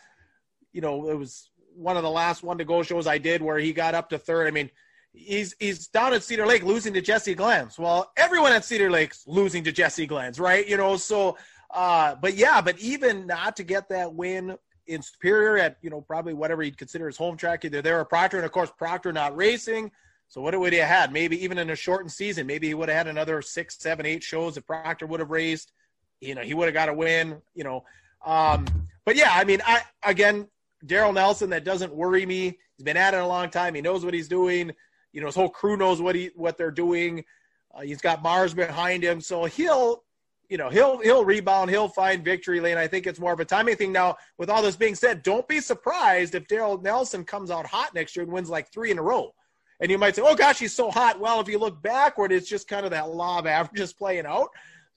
you 0.74 0.81
know, 0.81 1.10
it 1.10 1.17
was 1.17 1.51
one 1.75 1.96
of 1.96 2.03
the 2.03 2.10
last 2.10 2.43
one 2.43 2.58
to 2.58 2.65
go 2.65 2.81
shows 2.81 3.05
I 3.08 3.17
did 3.17 3.41
where 3.41 3.60
he 3.60 3.72
got 3.72 3.93
up 3.93 4.10
to 4.10 4.17
third. 4.17 4.48
I 4.48 4.51
mean, 4.51 4.70
he's 5.13 5.55
he's 5.60 5.88
down 5.88 6.13
at 6.13 6.24
Cedar 6.24 6.46
Lake 6.46 6.63
losing 6.63 6.93
to 6.93 7.01
Jesse 7.01 7.36
Glenz. 7.36 7.77
Well, 7.77 8.12
everyone 8.17 8.51
at 8.51 8.65
Cedar 8.65 8.89
Lake's 8.89 9.24
losing 9.27 9.63
to 9.65 9.72
Jesse 9.72 10.08
Glenz, 10.08 10.39
right? 10.39 10.67
You 10.67 10.77
know, 10.77 10.98
so 10.98 11.38
uh 11.70 12.15
but 12.15 12.36
yeah, 12.36 12.62
but 12.62 12.79
even 12.79 13.27
not 13.27 13.55
to 13.58 13.63
get 13.63 13.89
that 13.89 14.13
win 14.13 14.58
in 14.88 15.01
Superior 15.01 15.58
at, 15.58 15.77
you 15.81 15.89
know, 15.89 16.01
probably 16.01 16.34
whatever 16.34 16.63
you'd 16.63 16.77
consider 16.77 17.08
his 17.08 17.17
home 17.17 17.38
track, 17.38 17.63
either 17.63 17.81
there 17.81 18.00
or 18.00 18.05
Proctor, 18.05 18.38
and 18.38 18.46
of 18.46 18.51
course 18.51 18.72
Proctor 18.77 19.13
not 19.13 19.36
racing. 19.36 19.91
So 20.27 20.41
what 20.41 20.58
would 20.58 20.74
he 20.74 20.79
have 20.79 20.88
had? 20.88 21.13
Maybe 21.13 21.43
even 21.43 21.58
in 21.58 21.70
a 21.70 21.75
shortened 21.75 22.12
season, 22.12 22.48
maybe 22.48 22.67
he 22.67 22.74
would 22.74 22.88
have 22.88 22.98
had 22.98 23.08
another 23.08 23.41
six, 23.41 23.77
seven, 23.77 24.05
eight 24.05 24.24
shows 24.24 24.55
if 24.55 24.65
Proctor 24.65 25.05
would 25.05 25.20
have 25.20 25.29
raced 25.29 25.74
you 26.21 26.35
know, 26.35 26.41
he 26.41 26.53
would 26.53 26.65
have 26.65 26.73
got 26.73 26.87
a 26.87 26.93
win, 26.93 27.41
you 27.53 27.63
know. 27.63 27.83
Um, 28.25 28.65
but 29.03 29.15
yeah, 29.15 29.31
I 29.33 29.43
mean, 29.43 29.61
I 29.65 29.81
again, 30.03 30.47
Daryl 30.85 31.13
Nelson, 31.13 31.49
that 31.49 31.65
doesn't 31.65 31.93
worry 31.93 32.25
me. 32.25 32.57
He's 32.77 32.85
been 32.85 32.97
at 32.97 33.13
it 33.13 33.19
a 33.19 33.27
long 33.27 33.49
time. 33.49 33.73
He 33.73 33.81
knows 33.81 34.05
what 34.05 34.13
he's 34.13 34.27
doing. 34.27 34.71
You 35.11 35.21
know, 35.21 35.27
his 35.27 35.35
whole 35.35 35.49
crew 35.49 35.75
knows 35.75 36.01
what 36.01 36.15
he 36.15 36.31
what 36.35 36.57
they're 36.57 36.71
doing. 36.71 37.25
Uh, 37.73 37.81
he's 37.81 38.01
got 38.01 38.21
Mars 38.21 38.53
behind 38.53 39.03
him, 39.03 39.21
so 39.21 39.45
he'll, 39.45 40.03
you 40.49 40.57
know, 40.57 40.69
he'll 40.69 40.99
he'll 40.99 41.25
rebound. 41.25 41.69
He'll 41.69 41.87
find 41.87 42.23
victory 42.23 42.59
lane. 42.59 42.77
I 42.77 42.87
think 42.87 43.07
it's 43.07 43.19
more 43.19 43.33
of 43.33 43.39
a 43.39 43.45
timing 43.45 43.75
thing. 43.75 43.91
Now, 43.91 44.17
with 44.37 44.49
all 44.49 44.61
this 44.61 44.75
being 44.75 44.95
said, 44.95 45.23
don't 45.23 45.47
be 45.47 45.59
surprised 45.59 46.35
if 46.35 46.47
Daryl 46.47 46.81
Nelson 46.81 47.23
comes 47.23 47.49
out 47.49 47.65
hot 47.65 47.93
next 47.95 48.15
year 48.15 48.23
and 48.23 48.31
wins 48.31 48.49
like 48.49 48.71
three 48.71 48.91
in 48.91 48.99
a 48.99 49.03
row. 49.03 49.33
And 49.79 49.89
you 49.89 49.97
might 49.97 50.15
say, 50.15 50.21
"Oh 50.23 50.35
gosh, 50.35 50.59
he's 50.59 50.73
so 50.73 50.91
hot." 50.91 51.19
Well, 51.19 51.39
if 51.39 51.47
you 51.47 51.57
look 51.57 51.81
backward, 51.81 52.31
it's 52.31 52.47
just 52.47 52.67
kind 52.67 52.85
of 52.85 52.91
that 52.91 53.09
law 53.09 53.39
of 53.39 53.47
averages 53.47 53.93
playing 53.93 54.27
out. 54.27 54.49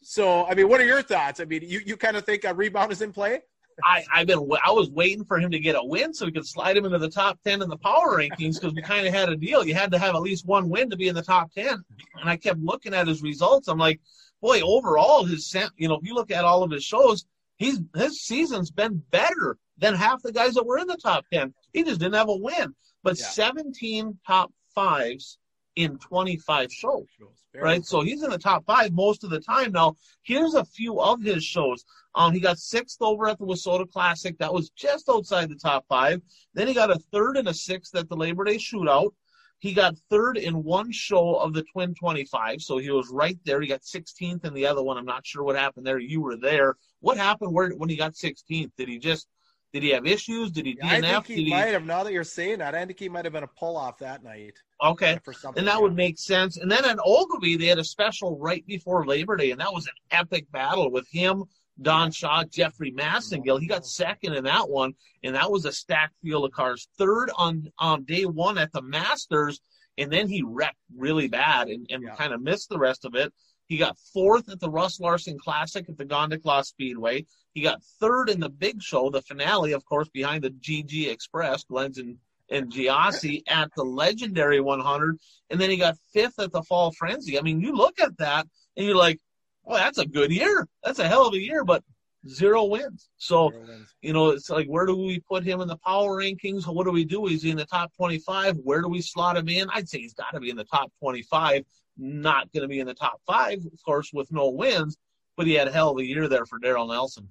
So, 0.04 0.46
I 0.46 0.54
mean, 0.54 0.68
what 0.68 0.80
are 0.80 0.87
your 0.87 1.02
thoughts? 1.02 1.40
I 1.40 1.44
mean, 1.44 1.62
you, 1.64 1.80
you 1.84 1.96
kind 1.96 2.16
of 2.16 2.25
think 2.25 2.44
a 2.44 2.54
rebound 2.54 2.92
is 2.92 3.00
in 3.00 3.12
play? 3.12 3.40
I, 3.82 4.04
I've 4.12 4.26
been 4.26 4.49
I 4.64 4.70
was 4.70 4.90
waiting 4.90 5.25
for 5.25 5.38
him 5.38 5.50
to 5.50 5.58
get 5.58 5.75
a 5.75 5.82
win 5.82 6.14
so 6.14 6.26
we 6.26 6.33
could 6.33 6.46
slide 6.46 6.76
him 6.76 6.85
into 6.85 6.98
the 6.98 7.11
top 7.11 7.40
ten 7.42 7.61
in 7.61 7.68
the 7.68 7.76
power 7.76 8.18
rankings 8.18 8.55
because 8.55 8.72
we 8.72 8.83
kind 8.83 9.07
of 9.07 9.12
had 9.12 9.31
a 9.31 9.37
deal. 9.37 9.66
You 9.66 9.74
had 9.74 9.90
to 9.92 9.98
have 9.98 10.14
at 10.14 10.22
least 10.22 10.46
one 10.46 10.68
win 10.68 10.90
to 10.90 10.96
be 10.96 11.09
in 11.09 11.14
the 11.14 11.22
top 11.22 11.52
ten, 11.52 11.83
and 12.20 12.31
I 12.31 12.37
kept 12.37 12.61
looking 12.61 12.94
at 12.94 13.09
his 13.09 13.22
results. 13.22 13.66
I'm 13.66 13.78
like, 13.78 14.00
boy, 14.40 14.61
overall 14.61 15.24
his 15.24 15.52
you 15.76 15.88
know 15.88 15.96
if 15.96 16.07
you 16.07 16.14
look 16.14 16.31
at 16.31 16.44
all 16.44 16.62
of 16.62 16.70
his 16.70 16.85
shows, 16.85 17.26
he's 17.57 17.81
his 17.96 18.22
season's 18.22 18.70
been 18.70 19.02
better 19.11 19.59
than 19.78 19.94
half 19.94 20.22
the 20.22 20.33
guys 20.33 20.55
that 20.55 20.66
were 20.66 20.78
in 20.78 20.87
the 20.87 20.96
top 20.96 21.24
ten. 21.33 21.52
He 21.72 21.83
just 21.83 21.98
didn't 21.98 22.14
have 22.14 22.28
a 22.28 22.37
win, 22.37 22.74
but 23.02 23.18
yeah. 23.18 23.26
17 23.26 24.18
top 24.24 24.52
fives 24.74 25.38
in 25.76 25.98
25 25.98 26.72
shows, 26.72 27.06
right? 27.54 27.84
So 27.84 28.02
he's 28.02 28.22
in 28.22 28.30
the 28.30 28.38
top 28.38 28.64
five 28.64 28.92
most 28.92 29.24
of 29.24 29.30
the 29.30 29.40
time. 29.40 29.72
Now, 29.72 29.96
here's 30.22 30.54
a 30.54 30.64
few 30.64 31.00
of 31.00 31.22
his 31.22 31.44
shows. 31.44 31.84
Um, 32.14 32.32
he 32.32 32.40
got 32.40 32.58
sixth 32.58 32.98
over 33.00 33.28
at 33.28 33.38
the 33.38 33.46
Wissota 33.46 33.90
Classic. 33.90 34.38
That 34.38 34.52
was 34.52 34.70
just 34.70 35.08
outside 35.08 35.48
the 35.48 35.56
top 35.56 35.84
five. 35.88 36.20
Then 36.54 36.68
he 36.68 36.74
got 36.74 36.90
a 36.90 36.98
third 37.12 37.37
and 37.37 37.48
a 37.48 37.54
sixth 37.54 37.94
at 37.96 38.08
the 38.08 38.16
Labor 38.16 38.44
Day 38.44 38.56
Shootout. 38.56 39.10
He 39.58 39.72
got 39.72 39.96
third 40.10 40.37
in 40.37 40.62
one 40.62 40.92
show 40.92 41.37
of 41.37 41.54
the 41.54 41.64
Twin 41.72 41.94
25, 41.94 42.60
so 42.60 42.76
he 42.76 42.90
was 42.90 43.08
right 43.10 43.38
there. 43.46 43.62
He 43.62 43.68
got 43.68 43.80
16th 43.80 44.44
in 44.44 44.52
the 44.52 44.66
other 44.66 44.82
one. 44.82 44.98
I'm 44.98 45.06
not 45.06 45.26
sure 45.26 45.42
what 45.42 45.56
happened 45.56 45.87
there. 45.87 45.98
You 45.98 46.20
were 46.20 46.37
there. 46.37 46.76
What 47.00 47.16
happened 47.16 47.54
where, 47.54 47.70
when 47.70 47.88
he 47.88 47.96
got 47.96 48.12
16th? 48.12 48.72
Did 48.76 48.88
he 48.88 48.98
just 48.98 49.26
did 49.74 49.82
he 49.82 49.88
have 49.88 50.06
issues? 50.06 50.52
Did 50.52 50.66
he 50.66 50.76
DNF? 50.76 50.84
I 50.84 51.00
think 51.00 51.26
he 51.26 51.44
Did 51.44 51.50
might 51.50 51.64
have. 51.72 51.84
Now 51.84 52.04
that 52.04 52.12
you're 52.12 52.22
saying 52.22 52.60
that, 52.60 52.76
I 52.76 52.87
think 52.87 52.96
he 52.96 53.08
might 53.08 53.24
have 53.24 53.32
been 53.32 53.42
a 53.42 53.48
pull 53.48 53.76
off 53.76 53.98
that 53.98 54.22
night. 54.22 54.54
Okay, 54.80 55.18
for 55.24 55.32
something 55.32 55.58
and 55.58 55.66
that 55.66 55.82
would 55.82 55.96
make 55.96 56.16
sense. 56.16 56.58
And 56.58 56.70
then 56.70 56.84
at 56.84 56.98
Ogilvie, 57.04 57.56
they 57.56 57.66
had 57.66 57.80
a 57.80 57.84
special 57.84 58.38
right 58.38 58.64
before 58.68 59.04
Labor 59.04 59.37
Day, 59.37 59.50
and 59.50 59.60
that 59.60 59.72
was 59.72 59.87
an 59.87 59.94
epic 60.12 60.46
battle 60.52 60.92
with 60.92 61.08
him, 61.10 61.42
Don 61.82 62.12
Shaw, 62.12 62.44
Jeffrey 62.44 62.92
Massengill. 62.92 63.60
He 63.60 63.66
got 63.66 63.84
second 63.84 64.34
in 64.34 64.44
that 64.44 64.70
one, 64.70 64.94
and 65.24 65.34
that 65.34 65.50
was 65.50 65.64
a 65.64 65.72
stacked 65.72 66.14
field 66.22 66.44
of 66.44 66.52
cars. 66.52 66.87
Third 66.96 67.32
on 67.37 67.66
on 67.80 68.04
day 68.04 68.26
one 68.26 68.58
at 68.58 68.72
the 68.72 68.82
Masters, 68.82 69.60
and 69.98 70.12
then 70.12 70.28
he 70.28 70.44
wrecked 70.44 70.76
really 70.96 71.26
bad 71.26 71.66
and, 71.66 71.84
and 71.90 72.04
yeah. 72.04 72.14
kind 72.14 72.32
of 72.32 72.40
missed 72.40 72.68
the 72.68 72.78
rest 72.78 73.04
of 73.04 73.16
it. 73.16 73.32
He 73.68 73.79
got 73.79 73.98
fourth 74.12 74.48
at 74.50 74.61
the 74.61 74.70
Russ 74.70 75.00
Larson 75.00 75.38
Classic 75.38 75.88
at 75.88 75.96
the 75.96 76.05
Gondik 76.05 76.44
Law 76.44 76.62
Speedway. 76.62 77.24
He 77.55 77.62
got 77.62 77.83
third 78.00 78.29
in 78.29 78.40
the 78.40 78.50
big 78.50 78.83
show, 78.83 79.11
the 79.11 79.22
finale, 79.22 79.72
of 79.72 79.85
course, 79.85 80.09
behind 80.09 80.44
the 80.44 80.50
GG 80.50 81.09
Express, 81.11 81.64
Glenz 81.64 81.98
and, 81.98 82.18
and 82.50 82.70
Giassi 82.70 83.42
at 83.48 83.70
the 83.74 83.85
legendary 83.85 84.61
100. 84.61 85.18
And 85.50 85.61
then 85.61 85.70
he 85.70 85.77
got 85.77 85.96
fifth 86.12 86.38
at 86.38 86.53
the 86.53 86.62
Fall 86.62 86.92
Frenzy. 86.92 87.38
I 87.38 87.42
mean, 87.42 87.61
you 87.61 87.74
look 87.74 88.00
at 88.00 88.18
that 88.18 88.46
and 88.77 88.87
you're 88.87 88.96
like, 88.96 89.20
oh, 89.66 89.77
that's 89.77 89.98
a 89.98 90.07
good 90.07 90.31
year. 90.31 90.68
That's 90.83 90.98
a 90.98 91.09
hell 91.09 91.27
of 91.27 91.35
a 91.35 91.40
year, 91.40 91.64
but 91.64 91.83
zero 92.28 92.64
wins. 92.64 93.10
So, 93.16 93.50
zero 93.50 93.64
wins. 93.66 93.94
you 94.02 94.12
know, 94.12 94.30
it's 94.30 94.50
like, 94.50 94.66
where 94.66 94.87
do 94.87 94.96
we 94.96 95.20
put 95.20 95.44
him 95.44 95.60
in 95.60 95.68
the 95.68 95.78
power 95.78 96.20
rankings? 96.20 96.66
What 96.66 96.84
do 96.84 96.92
we 96.92 97.04
do? 97.04 97.26
Is 97.26 97.42
he 97.42 97.50
in 97.50 97.56
the 97.56 97.66
top 97.66 97.92
25? 97.96 98.56
Where 98.58 98.82
do 98.82 98.88
we 98.88 99.00
slot 99.00 99.37
him 99.37 99.48
in? 99.48 99.68
I'd 99.70 99.88
say 99.88 99.98
he's 99.98 100.14
got 100.14 100.32
to 100.32 100.40
be 100.40 100.50
in 100.50 100.56
the 100.56 100.64
top 100.64 100.92
25 101.00 101.64
not 101.96 102.52
going 102.52 102.62
to 102.62 102.68
be 102.68 102.80
in 102.80 102.87
the 102.87 102.94
top 102.94 103.20
five, 103.26 103.58
of 103.58 103.84
course, 103.84 104.12
with 104.12 104.30
no 104.32 104.48
wins, 104.48 104.96
but 105.37 105.46
he 105.46 105.54
had 105.54 105.68
a 105.68 105.72
hell 105.72 105.90
of 105.90 105.98
a 105.98 106.04
year 106.04 106.28
there 106.28 106.46
for 106.46 106.58
Daryl 106.58 106.88
Nelson. 106.88 107.28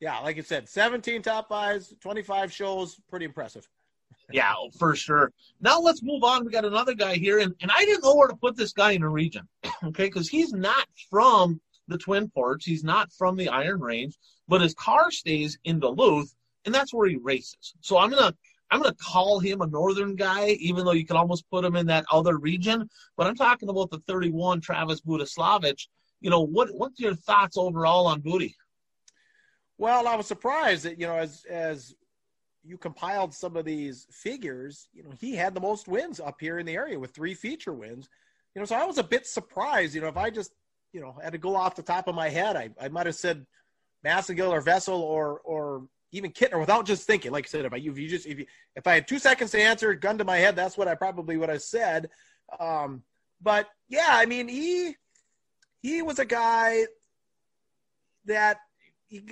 Yeah, 0.00 0.18
like 0.20 0.36
you 0.36 0.42
said, 0.42 0.68
17 0.68 1.22
top 1.22 1.48
fives, 1.48 1.94
25 2.00 2.52
shows, 2.52 3.00
pretty 3.10 3.24
impressive. 3.24 3.68
yeah, 4.32 4.54
oh, 4.56 4.70
for 4.78 4.94
sure. 4.94 5.32
Now 5.60 5.80
let's 5.80 6.02
move 6.02 6.22
on. 6.22 6.44
We 6.44 6.52
got 6.52 6.64
another 6.64 6.94
guy 6.94 7.14
here, 7.14 7.40
and, 7.40 7.54
and 7.60 7.70
I 7.74 7.84
didn't 7.84 8.04
know 8.04 8.14
where 8.14 8.28
to 8.28 8.36
put 8.36 8.56
this 8.56 8.72
guy 8.72 8.92
in 8.92 9.02
a 9.02 9.08
region, 9.08 9.48
okay, 9.84 10.06
because 10.06 10.28
he's 10.28 10.52
not 10.52 10.86
from 11.10 11.60
the 11.88 11.98
Twin 11.98 12.28
Ports, 12.30 12.64
he's 12.64 12.84
not 12.84 13.12
from 13.12 13.36
the 13.36 13.48
Iron 13.48 13.80
Range, 13.80 14.14
but 14.46 14.60
his 14.60 14.74
car 14.74 15.10
stays 15.10 15.58
in 15.64 15.80
Duluth, 15.80 16.34
and 16.64 16.74
that's 16.74 16.94
where 16.94 17.08
he 17.08 17.16
races. 17.16 17.74
So 17.80 17.98
I'm 17.98 18.10
gonna 18.10 18.34
I'm 18.70 18.82
to 18.82 18.94
call 18.94 19.40
him 19.40 19.62
a 19.62 19.66
northern 19.66 20.14
guy, 20.14 20.48
even 20.60 20.84
though 20.84 20.92
you 20.92 21.06
can 21.06 21.16
almost 21.16 21.48
put 21.50 21.64
him 21.64 21.76
in 21.76 21.86
that 21.86 22.04
other 22.12 22.36
region. 22.36 22.88
But 23.16 23.26
I'm 23.26 23.34
talking 23.34 23.68
about 23.68 23.90
the 23.90 24.00
31, 24.00 24.60
Travis 24.60 25.00
Budislavich. 25.00 25.88
You 26.20 26.30
know, 26.30 26.42
what 26.42 26.68
what's 26.74 27.00
your 27.00 27.14
thoughts 27.14 27.56
overall 27.56 28.06
on 28.06 28.20
Booty? 28.20 28.56
Well, 29.78 30.08
I 30.08 30.16
was 30.16 30.26
surprised 30.26 30.84
that 30.84 31.00
you 31.00 31.06
know, 31.06 31.16
as 31.16 31.44
as 31.48 31.94
you 32.64 32.76
compiled 32.76 33.32
some 33.32 33.56
of 33.56 33.64
these 33.64 34.06
figures, 34.10 34.88
you 34.92 35.02
know, 35.02 35.12
he 35.18 35.34
had 35.34 35.54
the 35.54 35.60
most 35.60 35.88
wins 35.88 36.20
up 36.20 36.36
here 36.40 36.58
in 36.58 36.66
the 36.66 36.74
area 36.74 36.98
with 36.98 37.12
three 37.14 37.34
feature 37.34 37.72
wins. 37.72 38.08
You 38.54 38.60
know, 38.60 38.66
so 38.66 38.74
I 38.74 38.84
was 38.84 38.98
a 38.98 39.04
bit 39.04 39.26
surprised. 39.26 39.94
You 39.94 40.00
know, 40.00 40.08
if 40.08 40.16
I 40.16 40.30
just 40.30 40.52
you 40.92 41.00
know 41.00 41.16
had 41.22 41.32
to 41.32 41.38
go 41.38 41.56
off 41.56 41.76
the 41.76 41.82
top 41.82 42.08
of 42.08 42.14
my 42.14 42.28
head, 42.28 42.56
I 42.56 42.70
I 42.80 42.88
might 42.88 43.06
have 43.06 43.14
said 43.14 43.46
Massengill 44.04 44.50
or 44.50 44.60
Vessel 44.60 45.00
or 45.00 45.40
or 45.44 45.86
even 46.12 46.32
Kittner 46.32 46.58
without 46.58 46.86
just 46.86 47.06
thinking. 47.06 47.32
Like 47.32 47.46
I 47.46 47.48
said, 47.48 47.64
about 47.64 47.82
you, 47.82 47.92
if 47.92 47.98
you 47.98 48.08
just 48.08 48.26
if 48.26 48.38
you 48.38 48.46
if 48.76 48.86
I 48.86 48.94
had 48.94 49.08
two 49.08 49.18
seconds 49.18 49.50
to 49.52 49.60
answer, 49.60 49.94
gun 49.94 50.18
to 50.18 50.24
my 50.24 50.38
head, 50.38 50.56
that's 50.56 50.76
what 50.76 50.88
I 50.88 50.94
probably 50.94 51.36
would 51.36 51.48
have 51.48 51.62
said. 51.62 52.08
Um, 52.58 53.02
but 53.40 53.68
yeah, 53.88 54.08
I 54.10 54.26
mean 54.26 54.48
he 54.48 54.94
he 55.80 56.02
was 56.02 56.18
a 56.18 56.24
guy 56.24 56.86
that 58.24 58.58
he, 59.06 59.22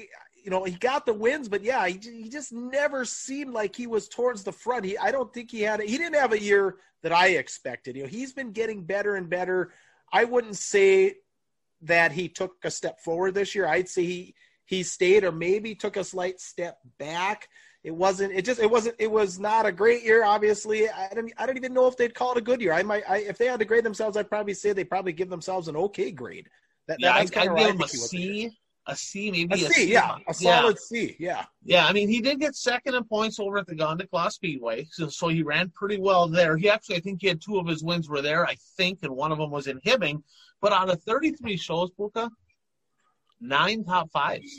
you 0.43 0.51
know, 0.51 0.65
he 0.65 0.73
got 0.73 1.07
the 1.07 1.15
wins, 1.15 1.49
but 1.49 1.63
yeah, 1.63 1.87
he, 1.87 1.99
he 1.99 2.29
just 2.29 2.53
never 2.53 3.05
seemed 3.05 3.53
like 3.53 3.77
he 3.77 3.87
was 3.87 4.09
towards 4.09 4.43
the 4.43 4.53
front. 4.53 4.85
He, 4.85 4.97
I 4.97 5.11
don't 5.11 5.33
think 5.33 5.51
he 5.51 5.63
had, 5.63 5.81
he 5.81 5.99
didn't 5.99 6.15
have 6.15 6.33
a 6.33 6.43
year 6.43 6.77
that 7.03 7.13
I 7.13 7.29
expected. 7.29 7.97
You 7.97 8.05
know, 8.05 8.09
he's 8.09 8.33
been 8.33 8.53
getting 8.53 8.85
better 8.85 9.17
and 9.17 9.29
better. 9.29 9.73
I 10.13 10.25
wouldn't 10.25 10.57
say 10.57 11.17
that 11.83 12.13
he 12.13 12.29
took 12.29 12.53
a 12.65 12.71
step 12.71 13.01
forward 13.01 13.35
this 13.35 13.55
year. 13.55 13.67
I'd 13.67 13.89
say 13.89 14.05
he, 14.05 14.35
he 14.65 14.83
stayed 14.83 15.25
or 15.25 15.33
maybe 15.33 15.75
took 15.75 15.97
a 15.97 16.05
slight 16.05 16.41
step 16.41 16.79
back. 16.99 17.49
It 17.85 17.95
wasn't. 17.95 18.33
It 18.33 18.45
just. 18.45 18.61
It 18.61 18.69
wasn't. 18.69 18.97
It 18.99 19.11
was 19.11 19.39
not 19.39 19.65
a 19.65 19.71
great 19.71 20.03
year. 20.03 20.25
Obviously, 20.25 20.89
I 20.89 21.09
don't. 21.15 21.33
I 21.39 21.47
don't 21.47 21.57
even 21.57 21.73
know 21.73 21.87
if 21.87 21.97
they'd 21.97 22.13
call 22.13 22.33
it 22.33 22.39
a 22.39 22.41
good 22.41 22.61
year. 22.61 22.73
I 22.73 22.83
might. 22.83 23.05
I, 23.09 23.19
if 23.19 23.39
they 23.39 23.47
had 23.47 23.61
to 23.61 23.65
grade 23.65 23.85
themselves, 23.85 24.17
I'd 24.17 24.29
probably 24.29 24.55
say 24.55 24.73
they 24.73 24.83
probably 24.83 25.13
give 25.13 25.31
themselves 25.31 25.69
an 25.69 25.77
okay 25.77 26.11
grade. 26.11 26.49
That, 26.89 26.99
yeah, 26.99 27.15
I'd, 27.15 27.37
I'd 27.37 27.57
give 27.57 27.75
him 27.75 27.81
a 27.81 27.87
C 27.87 28.51
a 28.87 28.97
C, 28.97 29.31
maybe 29.31 29.65
a, 29.65 29.67
a 29.67 29.71
C, 29.71 29.93
yeah, 29.93 30.17
a 30.29 30.35
solid 30.35 30.77
yeah. 30.77 30.81
C, 30.81 31.17
yeah. 31.19 31.45
Yeah, 31.65 31.87
I 31.87 31.93
mean, 31.93 32.09
he 32.09 32.21
did 32.21 32.41
get 32.41 32.55
second 32.55 32.95
in 32.95 33.05
points 33.05 33.41
over 33.41 33.59
at 33.59 33.67
the 33.67 33.75
Gondik 33.75 34.33
Speedway, 34.33 34.87
so, 34.91 35.09
so 35.09 35.29
he 35.29 35.43
ran 35.43 35.71
pretty 35.71 35.99
well 35.99 36.29
there. 36.29 36.57
He 36.57 36.71
actually, 36.71 36.97
I 36.97 37.01
think 37.01 37.21
he 37.21 37.29
had 37.29 37.41
two 37.41 37.59
of 37.59 37.67
his 37.67 37.83
wins 37.83 38.09
were 38.09 38.23
there, 38.23 38.47
I 38.47 38.57
think, 38.77 39.01
and 39.03 39.15
one 39.15 39.33
of 39.33 39.39
them 39.39 39.51
was 39.51 39.67
in 39.67 39.81
Hibbing. 39.81 40.23
But 40.61 40.73
out 40.73 40.91
of 40.91 41.03
33 41.03 41.57
shows, 41.57 41.91
Puka, 41.91 42.31
nine 43.41 43.85
top 43.85 44.11
fives. 44.11 44.51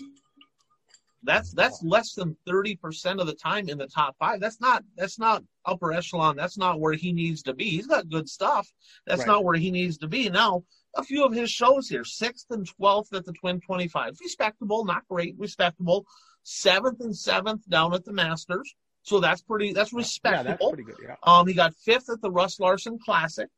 That's 1.24 1.52
that's 1.52 1.84
less 1.84 2.14
than 2.14 2.38
30% 2.48 3.20
of 3.20 3.28
the 3.28 3.34
time 3.34 3.68
in 3.70 3.78
the 3.78 3.88
top 3.88 4.16
five. 4.18 4.40
That's 4.40 4.62
not 4.62 4.84
that's 4.96 5.20
not 5.20 5.44
upper 5.66 5.92
echelon. 5.92 6.38
That's 6.38 6.58
not 6.58 6.80
where 6.80 6.94
he 6.94 7.12
needs 7.12 7.44
to 7.44 7.54
be. 7.54 7.70
He's 7.70 7.88
got 7.88 8.10
good 8.10 8.30
stuff. 8.30 8.72
That's 9.06 9.20
right. 9.20 9.28
not 9.28 9.44
where 9.44 9.58
he 9.58 9.72
needs 9.72 9.98
to 10.00 10.08
be. 10.08 10.30
Now, 10.30 10.64
a 10.98 11.04
few 11.04 11.24
of 11.24 11.34
his 11.34 11.50
shows 11.50 11.88
here. 11.88 12.04
Sixth 12.04 12.48
and 12.50 12.68
twelfth 12.68 13.14
at 13.14 13.26
the 13.26 13.34
Twin 13.34 13.60
Twenty 13.62 13.88
Five, 13.88 14.18
respectable, 14.22 14.84
not 14.84 15.08
great, 15.08 15.36
respectable. 15.38 16.06
Seventh 16.44 17.00
and 17.02 17.16
seventh 17.16 17.68
down 17.70 17.94
at 17.94 18.06
the 18.06 18.14
Masters, 18.14 18.76
so 19.04 19.20
that's 19.20 19.42
pretty. 19.42 19.74
That's 19.74 19.94
respectable. 19.94 20.46
Yeah, 20.46 20.58
that's 20.58 20.70
pretty 20.70 20.84
good. 20.84 20.98
Yeah. 21.04 21.16
Um, 21.24 21.48
he 21.48 21.54
got 21.54 21.74
fifth 21.76 22.10
at 22.10 22.22
the 22.22 22.32
Russ 22.32 22.60
Larson 22.60 22.98
Classic, 23.04 23.50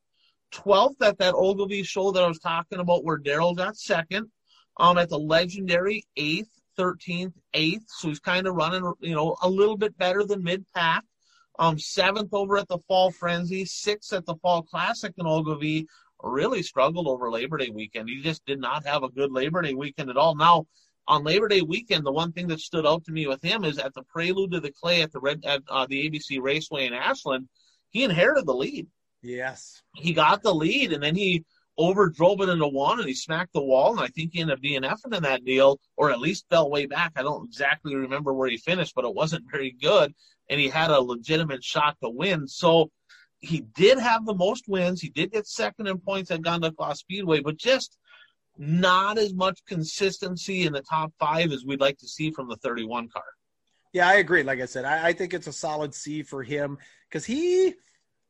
twelfth 0.51 1.01
at 1.01 1.17
that 1.19 1.35
Ogilvie 1.35 1.83
show 1.83 2.11
that 2.11 2.23
I 2.23 2.27
was 2.27 2.39
talking 2.39 2.79
about, 2.79 3.03
where 3.03 3.17
Daryl 3.17 3.55
got 3.55 3.77
second. 3.77 4.31
Um, 4.77 4.97
at 4.97 5.09
the 5.09 5.19
legendary 5.19 6.05
eighth, 6.15 6.49
thirteenth, 6.77 7.33
eighth, 7.53 7.83
so 7.87 8.07
he's 8.07 8.21
kind 8.21 8.47
of 8.47 8.55
running, 8.55 8.93
you 9.01 9.13
know, 9.13 9.35
a 9.41 9.49
little 9.49 9.75
bit 9.75 9.97
better 9.97 10.23
than 10.23 10.41
mid 10.41 10.65
pack. 10.73 11.03
Um, 11.59 11.77
seventh 11.77 12.33
over 12.33 12.57
at 12.57 12.69
the 12.69 12.79
Fall 12.87 13.11
Frenzy, 13.11 13.65
sixth 13.65 14.13
at 14.13 14.25
the 14.25 14.35
Fall 14.35 14.61
Classic 14.63 15.13
in 15.17 15.27
Ogilvie, 15.27 15.87
really 16.21 16.63
struggled 16.63 17.07
over 17.07 17.31
Labor 17.31 17.57
Day 17.57 17.69
weekend. 17.69 18.09
He 18.09 18.21
just 18.21 18.45
did 18.45 18.59
not 18.59 18.85
have 18.85 19.03
a 19.03 19.09
good 19.09 19.31
Labor 19.31 19.61
Day 19.61 19.73
weekend 19.73 20.09
at 20.09 20.17
all. 20.17 20.35
Now, 20.35 20.65
on 21.07 21.23
Labor 21.23 21.47
Day 21.47 21.61
weekend, 21.61 22.05
the 22.05 22.11
one 22.11 22.31
thing 22.31 22.47
that 22.47 22.59
stood 22.59 22.85
out 22.85 23.03
to 23.05 23.11
me 23.11 23.25
with 23.27 23.43
him 23.43 23.63
is 23.63 23.79
at 23.79 23.93
the 23.93 24.03
Prelude 24.03 24.51
to 24.51 24.59
the 24.59 24.71
Clay 24.71 25.01
at 25.01 25.11
the 25.11 25.19
Red 25.19 25.43
at 25.45 25.61
uh, 25.69 25.87
the 25.87 26.09
ABC 26.09 26.39
Raceway 26.41 26.85
in 26.85 26.93
Ashland, 26.93 27.47
he 27.89 28.03
inherited 28.03 28.45
the 28.45 28.53
lead. 28.53 28.87
Yes, 29.21 29.81
he 29.95 30.13
got 30.13 30.43
the 30.43 30.53
lead, 30.53 30.93
and 30.93 31.01
then 31.01 31.15
he 31.15 31.43
overdrove 31.79 32.41
it 32.41 32.49
into 32.49 32.67
one, 32.67 32.99
and 32.99 33.07
he 33.07 33.15
smacked 33.15 33.53
the 33.53 33.61
wall. 33.61 33.91
And 33.91 34.01
I 34.01 34.07
think 34.07 34.31
he 34.33 34.41
ended 34.41 34.57
up 34.57 34.63
DNFing 34.63 35.15
in 35.15 35.23
that 35.23 35.45
deal, 35.45 35.79
or 35.97 36.11
at 36.11 36.19
least 36.19 36.45
fell 36.49 36.69
way 36.69 36.85
back. 36.85 37.13
I 37.15 37.23
don't 37.23 37.45
exactly 37.45 37.95
remember 37.95 38.33
where 38.33 38.49
he 38.49 38.57
finished, 38.57 38.93
but 38.95 39.05
it 39.05 39.15
wasn't 39.15 39.49
very 39.51 39.71
good, 39.71 40.13
and 40.49 40.59
he 40.59 40.67
had 40.67 40.91
a 40.91 41.01
legitimate 41.01 41.63
shot 41.63 41.97
to 42.03 42.09
win. 42.09 42.47
So 42.47 42.91
he 43.39 43.61
did 43.61 43.99
have 43.99 44.25
the 44.25 44.35
most 44.35 44.67
wins. 44.67 45.01
He 45.01 45.09
did 45.09 45.31
get 45.31 45.47
second 45.47 45.87
in 45.87 45.97
points 45.99 46.31
at 46.31 46.41
Gondik 46.41 46.75
Speedway, 46.95 47.39
but 47.39 47.57
just 47.57 47.97
not 48.57 49.17
as 49.17 49.33
much 49.33 49.59
consistency 49.65 50.65
in 50.65 50.73
the 50.73 50.81
top 50.81 51.13
five 51.17 51.51
as 51.51 51.63
we'd 51.65 51.79
like 51.79 51.97
to 51.99 52.07
see 52.07 52.31
from 52.31 52.49
the 52.49 52.57
31 52.57 53.07
car. 53.07 53.23
Yeah, 53.93 54.07
I 54.07 54.15
agree. 54.15 54.43
Like 54.43 54.59
I 54.59 54.65
said, 54.65 54.85
I, 54.85 55.07
I 55.07 55.13
think 55.13 55.33
it's 55.33 55.47
a 55.47 55.53
solid 55.53 55.95
C 55.95 56.21
for 56.21 56.43
him 56.43 56.77
because 57.07 57.25
he 57.25 57.73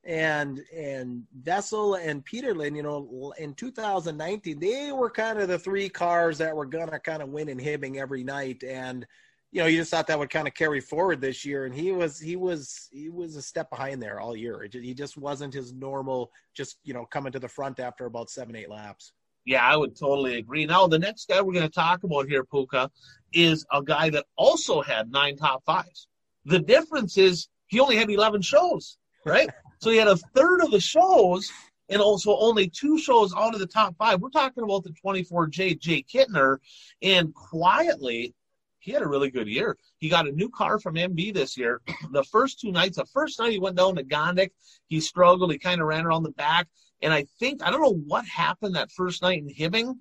and 0.05 0.61
and 0.73 1.23
Vessel 1.35 1.95
and 1.95 2.25
Peterlin, 2.25 2.75
you 2.75 2.83
know, 2.83 3.33
in 3.37 3.53
2019, 3.55 4.59
they 4.59 4.91
were 4.91 5.09
kind 5.09 5.39
of 5.39 5.49
the 5.49 5.59
three 5.59 5.89
cars 5.89 6.37
that 6.37 6.55
were 6.55 6.65
gonna 6.65 6.99
kind 6.99 7.21
of 7.21 7.29
win 7.29 7.49
in 7.49 7.57
Hibbing 7.57 7.97
every 7.97 8.23
night, 8.23 8.63
and 8.63 9.05
you 9.51 9.61
know, 9.61 9.67
you 9.67 9.77
just 9.77 9.91
thought 9.91 10.07
that 10.07 10.19
would 10.19 10.29
kind 10.29 10.47
of 10.47 10.53
carry 10.53 10.79
forward 10.79 11.21
this 11.21 11.43
year, 11.43 11.65
and 11.65 11.73
he 11.73 11.91
was 11.91 12.19
he 12.19 12.35
was 12.35 12.87
he 12.91 13.09
was 13.09 13.35
a 13.35 13.41
step 13.41 13.69
behind 13.69 14.01
there 14.01 14.19
all 14.19 14.35
year. 14.35 14.67
He 14.71 14.93
just 14.93 15.17
wasn't 15.17 15.53
his 15.53 15.73
normal, 15.73 16.31
just 16.53 16.77
you 16.83 16.93
know, 16.93 17.05
coming 17.05 17.31
to 17.31 17.39
the 17.39 17.47
front 17.47 17.79
after 17.79 18.05
about 18.05 18.29
seven 18.29 18.55
eight 18.55 18.69
laps. 18.69 19.13
Yeah, 19.45 19.65
I 19.65 19.75
would 19.75 19.97
totally 19.97 20.37
agree. 20.37 20.65
Now, 20.65 20.85
the 20.85 20.99
next 20.99 21.27
guy 21.27 21.41
we're 21.41 21.53
going 21.53 21.67
to 21.67 21.73
talk 21.73 22.03
about 22.03 22.27
here, 22.27 22.43
Puka, 22.43 22.91
is 23.33 23.65
a 23.71 23.81
guy 23.81 24.09
that 24.11 24.25
also 24.35 24.81
had 24.81 25.11
nine 25.11 25.37
top 25.37 25.63
fives. 25.65 26.07
The 26.45 26.59
difference 26.59 27.17
is 27.17 27.47
he 27.67 27.79
only 27.79 27.95
had 27.95 28.11
11 28.11 28.43
shows, 28.43 28.97
right? 29.25 29.49
so 29.79 29.89
he 29.89 29.97
had 29.97 30.07
a 30.07 30.17
third 30.35 30.61
of 30.61 30.69
the 30.69 30.79
shows 30.79 31.49
and 31.89 32.01
also 32.01 32.37
only 32.37 32.69
two 32.69 32.99
shows 32.99 33.33
out 33.35 33.53
of 33.53 33.59
the 33.59 33.65
top 33.65 33.95
five. 33.97 34.21
We're 34.21 34.29
talking 34.29 34.63
about 34.63 34.83
the 34.83 34.93
24J 35.03 35.79
Jay 35.79 36.03
Kittner, 36.03 36.57
and 37.01 37.33
quietly, 37.33 38.35
he 38.79 38.91
had 38.91 39.01
a 39.01 39.07
really 39.07 39.29
good 39.29 39.47
year. 39.47 39.77
He 39.97 40.09
got 40.09 40.27
a 40.27 40.31
new 40.31 40.49
car 40.49 40.79
from 40.79 40.95
MB 40.95 41.33
this 41.33 41.57
year. 41.57 41.81
The 42.11 42.23
first 42.23 42.59
two 42.59 42.71
nights, 42.71 42.97
the 42.97 43.05
first 43.05 43.39
night 43.39 43.51
he 43.51 43.59
went 43.59 43.75
down 43.75 43.95
to 43.95 44.03
Gondik, 44.03 44.51
he 44.87 44.99
struggled. 44.99 45.51
He 45.51 45.59
kind 45.59 45.81
of 45.81 45.87
ran 45.87 46.05
around 46.05 46.23
the 46.23 46.31
back. 46.31 46.67
And 47.01 47.13
I 47.13 47.25
think, 47.39 47.63
I 47.63 47.69
don't 47.69 47.81
know 47.81 48.01
what 48.07 48.25
happened 48.25 48.75
that 48.75 48.91
first 48.91 49.21
night 49.21 49.39
in 49.41 49.49
Hibbing, 49.49 49.95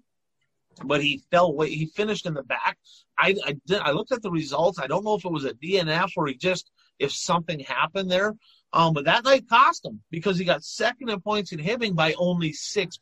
but 0.85 1.03
he 1.03 1.23
fell 1.31 1.47
away. 1.47 1.71
He 1.71 1.87
finished 1.87 2.27
in 2.27 2.35
the 2.35 2.43
back. 2.43 2.79
I, 3.19 3.35
I, 3.45 3.57
did, 3.67 3.81
I 3.81 3.91
looked 3.91 4.13
at 4.13 4.23
the 4.23 4.31
results. 4.31 4.79
I 4.79 4.87
don't 4.87 5.05
know 5.05 5.15
if 5.15 5.25
it 5.25 5.33
was 5.33 5.45
a 5.45 5.55
DNF 5.55 6.13
or 6.17 6.27
he 6.27 6.35
just, 6.35 6.71
if 6.99 7.13
something 7.13 7.61
happened 7.61 8.11
there. 8.11 8.35
Um, 8.73 8.93
but 8.93 9.05
that 9.07 9.25
night 9.25 9.49
cost 9.49 9.85
him 9.85 10.01
because 10.11 10.39
he 10.39 10.45
got 10.45 10.63
second 10.63 11.09
in 11.09 11.21
points 11.21 11.53
in 11.53 11.59
Hibbing 11.59 11.95
by 11.95 12.15
only 12.15 12.53
six 12.53 12.99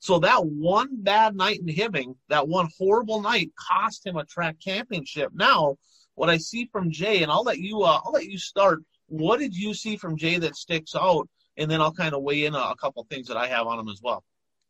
so 0.00 0.18
that 0.20 0.44
one 0.44 1.02
bad 1.02 1.36
night 1.36 1.60
in 1.60 1.66
Hibbing, 1.66 2.16
that 2.30 2.48
one 2.48 2.68
horrible 2.76 3.20
night, 3.20 3.52
cost 3.54 4.04
him 4.04 4.16
a 4.16 4.24
track 4.24 4.56
championship. 4.58 5.30
Now, 5.34 5.76
what 6.14 6.30
I 6.30 6.38
see 6.38 6.68
from 6.72 6.90
Jay, 6.90 7.22
and 7.22 7.30
I'll 7.30 7.44
let 7.44 7.58
you, 7.58 7.82
uh, 7.82 8.00
I'll 8.04 8.12
let 8.12 8.24
you 8.24 8.38
start. 8.38 8.82
What 9.08 9.40
did 9.40 9.54
you 9.54 9.74
see 9.74 9.96
from 9.96 10.16
Jay 10.16 10.38
that 10.38 10.56
sticks 10.56 10.96
out? 10.96 11.28
And 11.58 11.70
then 11.70 11.82
I'll 11.82 11.92
kind 11.92 12.14
of 12.14 12.22
weigh 12.22 12.46
in 12.46 12.54
a, 12.54 12.58
a 12.58 12.76
couple 12.76 13.06
things 13.10 13.28
that 13.28 13.36
I 13.36 13.46
have 13.48 13.66
on 13.66 13.78
him 13.78 13.88
as 13.88 14.00
well. 14.02 14.24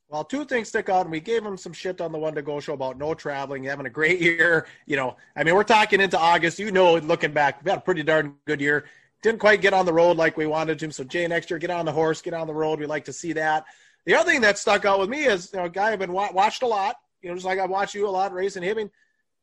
Well, 0.09 0.25
two 0.25 0.45
things 0.45 0.69
stick 0.69 0.89
out, 0.89 1.03
and 1.03 1.13
we 1.13 1.21
gave 1.21 1.45
him 1.45 1.57
some 1.57 1.73
shit 1.73 2.01
on 2.01 2.11
the 2.11 2.19
one 2.19 2.35
to 2.35 2.43
go 2.43 2.59
show 2.59 2.75
about 2.75 2.99
no 2.99 3.15
traveling, 3.15 3.63
having 3.63 3.87
a 3.87 3.91
great 3.91 4.21
year. 4.21 4.67
You 4.87 4.97
know, 4.97 5.17
I 5.37 5.45
mean, 5.45 5.55
we're 5.55 5.63
talking 5.63 6.01
into 6.01 6.19
August. 6.19 6.59
You 6.59 6.73
know, 6.73 6.97
looking 6.97 7.33
back, 7.33 7.65
we 7.65 7.71
had 7.71 7.79
a 7.79 7.83
pretty 7.83 8.03
darn 8.03 8.35
good 8.47 8.61
year. 8.61 8.87
Didn't 9.23 9.39
quite 9.39 9.61
get 9.61 9.75
on 9.75 9.87
the 9.87 9.93
road 9.93 10.17
like 10.17 10.37
we 10.37 10.47
wanted 10.47 10.81
to. 10.81 10.91
So, 10.91 11.05
Jay, 11.05 11.29
next 11.29 11.51
year, 11.51 11.61
get 11.61 11.71
on 11.71 11.85
the 11.85 11.93
horse, 11.93 12.21
get 12.21 12.35
on 12.35 12.49
the 12.49 12.55
road. 12.55 12.81
We 12.81 12.87
like 12.87 13.05
to 13.05 13.13
see 13.13 13.33
that. 13.35 13.67
The 14.07 14.15
other 14.15 14.31
thing 14.31 14.41
that 14.43 14.59
stuck 14.59 14.85
out 14.85 14.99
with 14.99 15.09
me 15.09 15.25
is 15.25 15.51
you 15.53 15.59
know, 15.59 15.67
a 15.67 15.71
guy 15.71 15.93
I've 15.93 15.99
been 15.99 16.13
wa- 16.13 16.33
watched 16.33 16.63
a 16.63 16.67
lot, 16.67 16.97
you 17.23 17.29
know, 17.29 17.35
just 17.35 17.47
like 17.47 17.59
I 17.59 17.67
watch 17.67 17.95
you 17.95 18.09
a 18.09 18.11
lot 18.11 18.33
racing 18.33 18.63
Hibbing. 18.63 18.91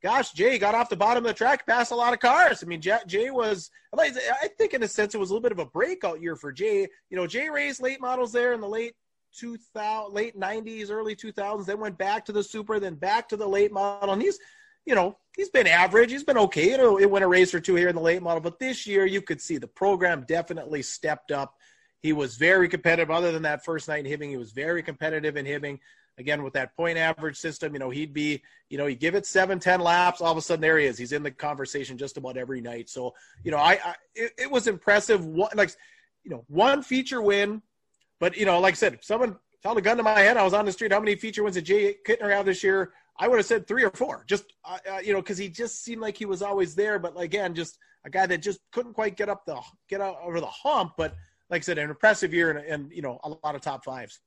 Gosh, 0.03 0.31
Jay 0.33 0.59
got 0.59 0.75
off 0.75 0.89
the 0.89 0.95
bottom 0.95 1.25
of 1.25 1.29
the 1.29 1.33
track, 1.33 1.65
passed 1.65 1.91
a 1.91 1.95
lot 1.95 2.13
of 2.13 2.19
cars. 2.19 2.63
I 2.63 2.67
mean, 2.67 2.81
Jay 2.81 2.99
Jay 3.07 3.29
was, 3.31 3.71
I 3.97 4.49
think 4.57 4.73
in 4.73 4.83
a 4.83 4.87
sense, 4.87 5.15
it 5.15 5.19
was 5.19 5.31
a 5.31 5.33
little 5.33 5.41
bit 5.41 5.51
of 5.51 5.59
a 5.59 5.65
breakout 5.65 6.21
year 6.21 6.35
for 6.35 6.51
Jay. 6.51 6.87
You 7.09 7.17
know, 7.17 7.25
Jay 7.25 7.49
raced 7.49 7.81
late 7.81 7.99
models 7.99 8.31
there 8.31 8.53
in 8.53 8.61
the 8.61 8.69
late 8.69 8.93
2000, 9.37 10.13
late 10.13 10.39
90s, 10.39 10.91
early 10.91 11.15
2000s, 11.15 11.65
then 11.65 11.79
went 11.79 11.97
back 11.97 12.25
to 12.25 12.31
the 12.31 12.43
super, 12.43 12.79
then 12.79 12.95
back 12.95 13.29
to 13.29 13.37
the 13.37 13.47
late 13.47 13.71
model. 13.71 14.13
And 14.13 14.21
he's, 14.21 14.39
you 14.85 14.95
know, 14.95 15.17
he's 15.35 15.49
been 15.49 15.67
average. 15.67 16.11
He's 16.11 16.23
been 16.23 16.37
okay. 16.37 16.71
You 16.71 16.77
know, 16.77 16.99
it 16.99 17.09
went 17.09 17.25
a 17.25 17.27
race 17.27 17.53
or 17.53 17.59
two 17.59 17.75
here 17.75 17.89
in 17.89 17.95
the 17.95 18.01
late 18.01 18.21
model, 18.21 18.41
but 18.41 18.59
this 18.59 18.87
year 18.87 19.05
you 19.05 19.21
could 19.21 19.41
see 19.41 19.57
the 19.57 19.67
program 19.67 20.25
definitely 20.27 20.81
stepped 20.81 21.31
up. 21.31 21.56
He 22.01 22.13
was 22.13 22.36
very 22.36 22.67
competitive. 22.67 23.12
Other 23.12 23.31
than 23.31 23.43
that 23.43 23.65
first 23.65 23.88
night 23.88 24.05
in 24.05 24.12
Hibbing, 24.12 24.29
he 24.29 24.38
was 24.38 24.51
very 24.51 24.83
competitive 24.83 25.36
in 25.38 25.45
Hibbing. 25.45 25.79
Again, 26.19 26.41
with 26.41 26.53
that 26.53 26.75
point 26.75 26.97
average 26.97 27.38
system, 27.38 27.73
you 27.73 27.79
know, 27.79 27.91
he'd 27.91 28.13
be, 28.13 28.41
you 28.69 28.77
know, 28.77 28.88
you 28.88 28.95
give 28.95 29.13
it 29.13 29.25
seven, 29.25 29.60
ten 29.60 29.79
laps, 29.79 30.19
all 30.19 30.31
of 30.31 30.38
a 30.38 30.41
sudden 30.41 30.62
there 30.62 30.79
he 30.79 30.86
is. 30.86 30.97
He's 30.97 31.12
in 31.12 31.21
the 31.21 31.29
conversation 31.29 31.97
just 31.97 32.17
about 32.17 32.38
every 32.38 32.60
night. 32.60 32.89
So, 32.89 33.13
you 33.43 33.51
know, 33.51 33.57
I, 33.57 33.73
I 33.73 33.95
it, 34.15 34.31
it 34.38 34.51
was 34.51 34.67
impressive. 34.67 35.23
What, 35.25 35.55
like, 35.55 35.71
you 36.23 36.31
know, 36.31 36.43
one 36.47 36.81
feature 36.81 37.21
win, 37.21 37.62
but 38.19 38.36
you 38.36 38.45
know, 38.45 38.60
like 38.60 38.73
I 38.73 38.77
said, 38.77 38.97
someone 39.01 39.38
held 39.63 39.77
a 39.77 39.81
gun 39.81 39.97
to 39.97 40.03
my 40.03 40.19
head, 40.19 40.38
I 40.38 40.43
was 40.43 40.53
on 40.53 40.65
the 40.65 40.71
street. 40.71 40.91
How 40.91 40.99
many 40.99 41.15
feature 41.15 41.43
wins 41.43 41.55
did 41.55 41.65
Jay 41.65 41.95
Kittner 42.05 42.31
have 42.31 42.45
this 42.47 42.63
year? 42.63 42.93
I 43.19 43.27
would 43.27 43.38
have 43.38 43.45
said 43.45 43.67
three 43.67 43.83
or 43.83 43.91
four, 43.91 44.23
just 44.27 44.45
uh, 44.65 44.77
uh, 44.91 44.99
you 44.99 45.13
know, 45.13 45.21
because 45.21 45.38
he 45.38 45.49
just 45.49 45.83
seemed 45.83 46.01
like 46.01 46.17
he 46.17 46.25
was 46.25 46.41
always 46.41 46.75
there. 46.75 46.99
But 46.99 47.19
again, 47.19 47.53
just 47.55 47.77
a 48.05 48.10
guy 48.10 48.25
that 48.25 48.39
just 48.39 48.60
couldn't 48.71 48.93
quite 48.93 49.17
get 49.17 49.29
up 49.29 49.45
the 49.45 49.60
get 49.88 50.01
out 50.01 50.17
over 50.23 50.39
the 50.39 50.47
hump. 50.47 50.93
But 50.97 51.15
like 51.49 51.62
I 51.62 51.63
said, 51.63 51.77
an 51.77 51.89
impressive 51.89 52.33
year 52.33 52.51
and, 52.51 52.65
and 52.65 52.91
you 52.91 53.01
know 53.01 53.19
a 53.23 53.29
lot 53.29 53.55
of 53.55 53.62
top 53.62 53.83
fives. 53.83 54.19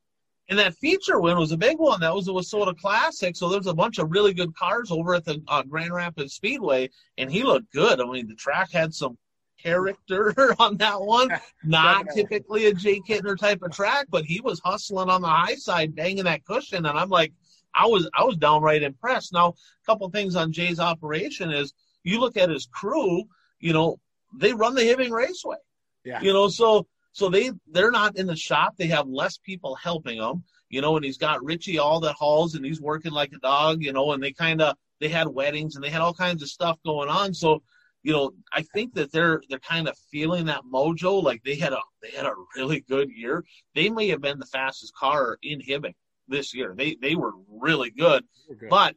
And 0.49 0.59
that 0.59 0.75
feature 0.75 1.21
win 1.21 1.39
was 1.39 1.53
a 1.53 1.57
big 1.57 1.79
one. 1.79 2.01
That 2.01 2.15
was 2.15 2.27
the 2.27 2.33
WISSOTA 2.33 2.77
Classic. 2.77 3.37
So 3.37 3.49
there's 3.49 3.69
a 3.69 3.75
bunch 3.75 3.99
of 3.99 4.11
really 4.11 4.35
good 4.35 4.53
cars 4.57 4.91
over 4.91 5.15
at 5.15 5.25
the 5.25 5.41
uh, 5.47 5.63
Grand 5.63 5.95
Rapids 5.95 6.35
Speedway, 6.35 6.91
and 7.19 7.31
he 7.31 7.45
looked 7.45 7.73
good. 7.73 8.01
I 8.01 8.05
mean, 8.05 8.27
the 8.27 8.35
track 8.35 8.73
had 8.73 8.93
some 8.93 9.17
character 9.63 10.35
on 10.59 10.77
that 10.79 11.01
one. 11.01 11.29
Not 11.65 12.07
typically 12.15 12.67
a 12.67 12.75
Jay 12.75 13.01
Kittner 13.01 13.39
type 13.39 13.63
of 13.63 13.71
track, 13.73 14.07
but 14.11 14.25
he 14.25 14.41
was 14.41 14.61
hustling 14.65 15.09
on 15.09 15.23
the 15.23 15.29
high 15.29 15.55
side, 15.55 15.95
banging 15.95 16.25
that 16.25 16.45
cushion. 16.45 16.85
And 16.85 16.99
I'm 16.99 17.11
like, 17.11 17.33
I 17.75 17.87
was 17.87 18.11
I 18.15 18.25
was 18.25 18.37
downright 18.37 18.83
impressed. 18.83 19.33
Now, 19.33 19.49
a 19.49 19.87
couple 19.87 20.09
things 20.11 20.35
on 20.35 20.53
Jay's 20.53 20.81
operation 20.81 21.53
is 21.53 21.73
you 22.03 22.19
look 22.19 22.37
at 22.37 22.51
his 22.51 22.67
crew, 22.67 23.23
you 23.61 23.73
know, 23.73 24.01
they 24.35 24.53
run 24.53 24.75
the 24.75 24.83
Hibbing 24.83 25.11
Raceway. 25.11 25.59
Yeah. 26.05 26.21
You 26.21 26.33
know, 26.33 26.49
so 26.49 26.87
so 27.13 27.29
they 27.29 27.51
they're 27.71 27.91
not 27.91 28.17
in 28.17 28.27
the 28.27 28.37
shop. 28.37 28.75
They 28.77 28.87
have 28.89 29.09
less 29.09 29.39
people 29.39 29.75
helping 29.75 30.19
them. 30.19 30.45
You 30.69 30.81
know, 30.81 30.95
and 30.97 31.05
he's 31.05 31.19
got 31.19 31.43
Richie 31.43 31.79
all 31.79 31.99
that 32.01 32.15
hauls, 32.15 32.55
and 32.55 32.65
he's 32.65 32.81
working 32.81 33.13
like 33.13 33.33
a 33.33 33.39
dog. 33.39 33.83
You 33.83 33.93
know, 33.93 34.13
and 34.13 34.23
they 34.23 34.33
kind 34.33 34.63
of 34.63 34.77
they 35.01 35.09
had 35.09 35.29
weddings 35.29 35.75
and 35.75 35.85
they 35.85 35.91
had 35.91 36.03
all 36.03 36.15
kinds 36.15 36.43
of 36.43 36.49
stuff 36.49 36.79
going 36.85 37.09
on. 37.09 37.35
So, 37.35 37.63
you 38.03 38.13
know, 38.13 38.33
I 38.53 38.63
think 38.63 38.95
that 38.95 39.11
they're 39.11 39.43
they're 39.49 39.59
kind 39.59 39.89
of 39.89 39.97
feeling 40.11 40.47
that 40.47 40.63
mojo. 40.73 41.23
Like 41.23 41.43
they 41.43 41.57
had 41.57 41.73
a 41.73 41.81
they 42.03 42.11
had 42.11 42.27
a 42.27 42.35
really 42.57 42.81
good 42.81 43.11
year. 43.11 43.45
They 43.75 43.89
may 43.89 44.09
have 44.09 44.21
been 44.21 44.39
the 44.39 44.47
fastest 44.47 44.95
car 44.95 45.39
in 45.43 45.61
Hibbing 45.61 45.95
this 46.29 46.55
year. 46.55 46.75
They 46.77 46.97
they 47.01 47.17
were 47.17 47.33
really 47.49 47.91
good, 47.91 48.25
good. 48.49 48.69
but 48.69 48.95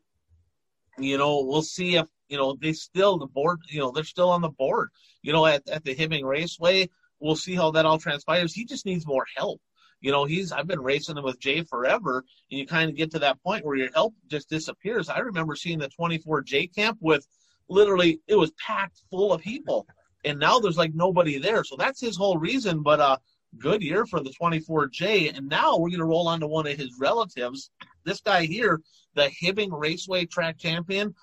you 1.00 1.18
know, 1.18 1.44
we'll 1.44 1.64
see 1.64 1.96
if 1.96 2.08
you 2.30 2.38
know 2.38 2.56
they 2.62 2.74
still 2.74 3.18
the 3.18 3.28
board. 3.28 3.60
You 3.70 3.80
know, 3.80 3.92
they're 3.92 4.04
still 4.04 4.30
on 4.30 4.42
the 4.42 4.50
board. 4.50 4.90
You 5.22 5.34
know, 5.34 5.46
at 5.46 5.68
at 5.68 5.84
the 5.84 5.96
Hibbing 5.96 6.24
Raceway, 6.24 6.90
we'll 7.24 7.36
see 7.36 7.56
how 7.56 7.72
that 7.72 7.86
all 7.86 7.98
transpires. 7.98 8.54
He 8.54 8.66
just 8.66 8.86
needs 8.86 9.08
more 9.08 9.26
help. 9.36 9.62
You 10.02 10.12
know, 10.12 10.26
he's 10.26 10.52
I've 10.52 10.68
been 10.68 10.82
racing 10.82 11.18
him 11.18 11.24
with 11.24 11.40
Jay 11.40 11.64
forever, 11.64 12.26
and 12.52 12.60
you 12.60 12.68
kind 12.68 12.90
of 12.90 12.98
get 12.98 13.10
to 13.12 13.20
that 13.20 13.42
point 13.42 13.66
where 13.66 13.78
your 13.78 13.90
help 13.94 14.14
just 14.28 14.50
disappears. 14.50 15.08
I 15.08 15.20
remember 15.20 15.56
seeing 15.56 15.80
the 15.80 15.88
24 15.88 16.42
J 16.42 16.68
camp 16.68 16.98
with 17.00 17.26
literally 17.70 18.20
it 18.28 18.36
was 18.36 18.52
packed 18.52 19.02
full 19.10 19.32
of 19.32 19.42
people, 19.42 19.88
and 20.26 20.38
now 20.38 20.60
there's 20.60 20.78
like 20.78 20.94
nobody 20.94 21.38
there. 21.38 21.64
So 21.64 21.78
that's 21.78 22.02
his 22.02 22.18
whole 22.18 22.38
reason. 22.38 22.84
But 22.84 23.00
uh, 23.00 23.18
good 23.58 23.82
year 23.82 24.06
for 24.06 24.20
the 24.20 24.34
24J, 24.42 25.38
and 25.38 25.48
now 25.48 25.78
we're 25.78 25.92
gonna 25.92 26.06
roll 26.06 26.28
on 26.28 26.42
to 26.42 26.48
one 26.48 26.68
of 26.68 26.78
his 26.78 26.92
relatives. 27.00 27.72
This 28.04 28.20
guy 28.20 28.44
here, 28.44 28.82
the 29.16 29.32
Hibbing 29.42 29.70
Raceway 29.72 30.26
track 30.26 30.58
champion, 30.58 31.16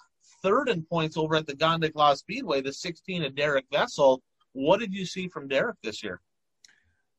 third 0.43 0.71
in 0.71 0.83
points 0.85 1.19
over 1.19 1.37
at 1.37 1.47
the 1.47 1.55
Gondik 1.55 1.95
Law 1.95 2.15
Speedway, 2.15 2.63
the 2.63 2.73
16 2.73 3.25
of 3.25 3.35
Derek 3.35 3.67
Vessel. 3.71 4.23
What 4.53 4.81
did 4.81 4.93
you 4.93 5.07
see 5.07 5.29
from 5.29 5.49
Derek 5.49 5.77
this 5.83 6.03
year? 6.03 6.21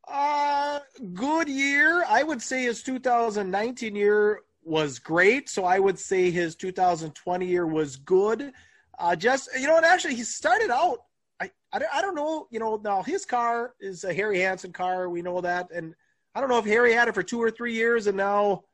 Uh, 0.07 0.79
good 1.13 1.47
year. 1.47 2.03
I 2.07 2.23
would 2.23 2.41
say 2.41 2.63
his 2.63 2.83
2019 2.83 3.95
year 3.95 4.41
was 4.63 4.99
great. 4.99 5.49
So 5.49 5.65
I 5.65 5.79
would 5.79 5.97
say 5.97 6.31
his 6.31 6.55
2020 6.55 7.45
year 7.45 7.65
was 7.65 7.95
good. 7.95 8.51
Uh, 8.99 9.15
just 9.15 9.49
you 9.59 9.67
know, 9.67 9.77
and 9.77 9.85
actually 9.85 10.15
he 10.15 10.23
started 10.23 10.69
out. 10.69 10.99
I, 11.39 11.49
I, 11.73 11.81
I 11.95 12.01
don't 12.01 12.15
know. 12.15 12.47
You 12.51 12.59
know, 12.59 12.79
now 12.83 13.01
his 13.01 13.25
car 13.25 13.73
is 13.79 14.03
a 14.03 14.13
Harry 14.13 14.39
Hansen 14.39 14.71
car. 14.71 15.09
We 15.09 15.21
know 15.21 15.41
that, 15.41 15.71
and 15.73 15.95
I 16.35 16.39
don't 16.39 16.49
know 16.49 16.59
if 16.59 16.65
Harry 16.65 16.93
had 16.93 17.07
it 17.07 17.15
for 17.15 17.23
two 17.23 17.41
or 17.41 17.49
three 17.49 17.73
years, 17.73 18.07
and 18.07 18.15
now, 18.15 18.65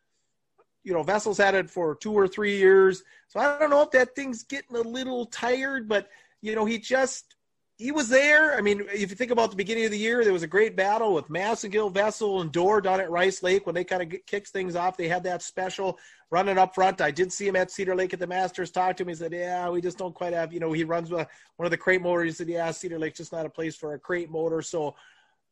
you 0.83 0.93
know, 0.93 1.03
Vessel's 1.03 1.37
had 1.37 1.55
it 1.55 1.69
for 1.69 1.95
two 1.95 2.11
or 2.11 2.27
three 2.27 2.57
years. 2.57 3.03
So 3.29 3.39
I 3.39 3.57
don't 3.57 3.69
know 3.69 3.81
if 3.83 3.91
that 3.91 4.15
thing's 4.15 4.43
getting 4.43 4.75
a 4.75 4.81
little 4.81 5.27
tired, 5.27 5.87
but 5.87 6.09
you 6.41 6.55
know, 6.55 6.65
he 6.65 6.77
just 6.77 7.36
he 7.77 7.91
was 7.91 8.09
there. 8.09 8.57
I 8.57 8.61
mean, 8.61 8.87
if 8.91 9.11
you 9.11 9.15
think 9.15 9.29
about 9.29 9.51
the 9.51 9.55
beginning 9.55 9.85
of 9.85 9.91
the 9.91 9.99
year, 9.99 10.23
there 10.23 10.33
was 10.33 10.41
a 10.41 10.47
great 10.47 10.75
battle 10.75 11.13
with 11.13 11.29
Massengill, 11.29 11.93
Vessel, 11.93 12.41
and 12.41 12.51
Dorr 12.51 12.81
down 12.81 12.99
at 12.99 13.11
Rice 13.11 13.43
Lake 13.43 13.67
when 13.67 13.75
they 13.75 13.83
kind 13.83 14.01
of 14.01 14.19
kicked 14.25 14.47
things 14.47 14.75
off. 14.75 14.97
They 14.97 15.07
had 15.07 15.23
that 15.25 15.43
special 15.43 15.99
running 16.31 16.57
up 16.57 16.73
front. 16.73 17.01
I 17.01 17.11
did 17.11 17.31
see 17.31 17.47
him 17.47 17.55
at 17.55 17.69
Cedar 17.69 17.95
Lake 17.95 18.13
at 18.13 18.19
the 18.19 18.25
Masters. 18.25 18.71
Talked 18.71 18.97
to 18.97 19.03
him. 19.03 19.09
He 19.09 19.15
said, 19.15 19.31
"Yeah, 19.31 19.69
we 19.69 19.79
just 19.79 19.99
don't 19.99 20.15
quite 20.15 20.33
have. 20.33 20.51
You 20.51 20.59
know, 20.59 20.73
he 20.73 20.83
runs 20.85 21.11
one 21.11 21.27
of 21.59 21.69
the 21.69 21.77
crate 21.77 22.01
motors. 22.01 22.25
He 22.25 22.31
said, 22.31 22.49
"Yeah, 22.49 22.71
Cedar 22.71 22.97
Lake's 22.97 23.19
just 23.19 23.31
not 23.31 23.45
a 23.45 23.49
place 23.49 23.75
for 23.75 23.93
a 23.93 23.99
crate 23.99 24.31
motor." 24.31 24.61
So. 24.61 24.95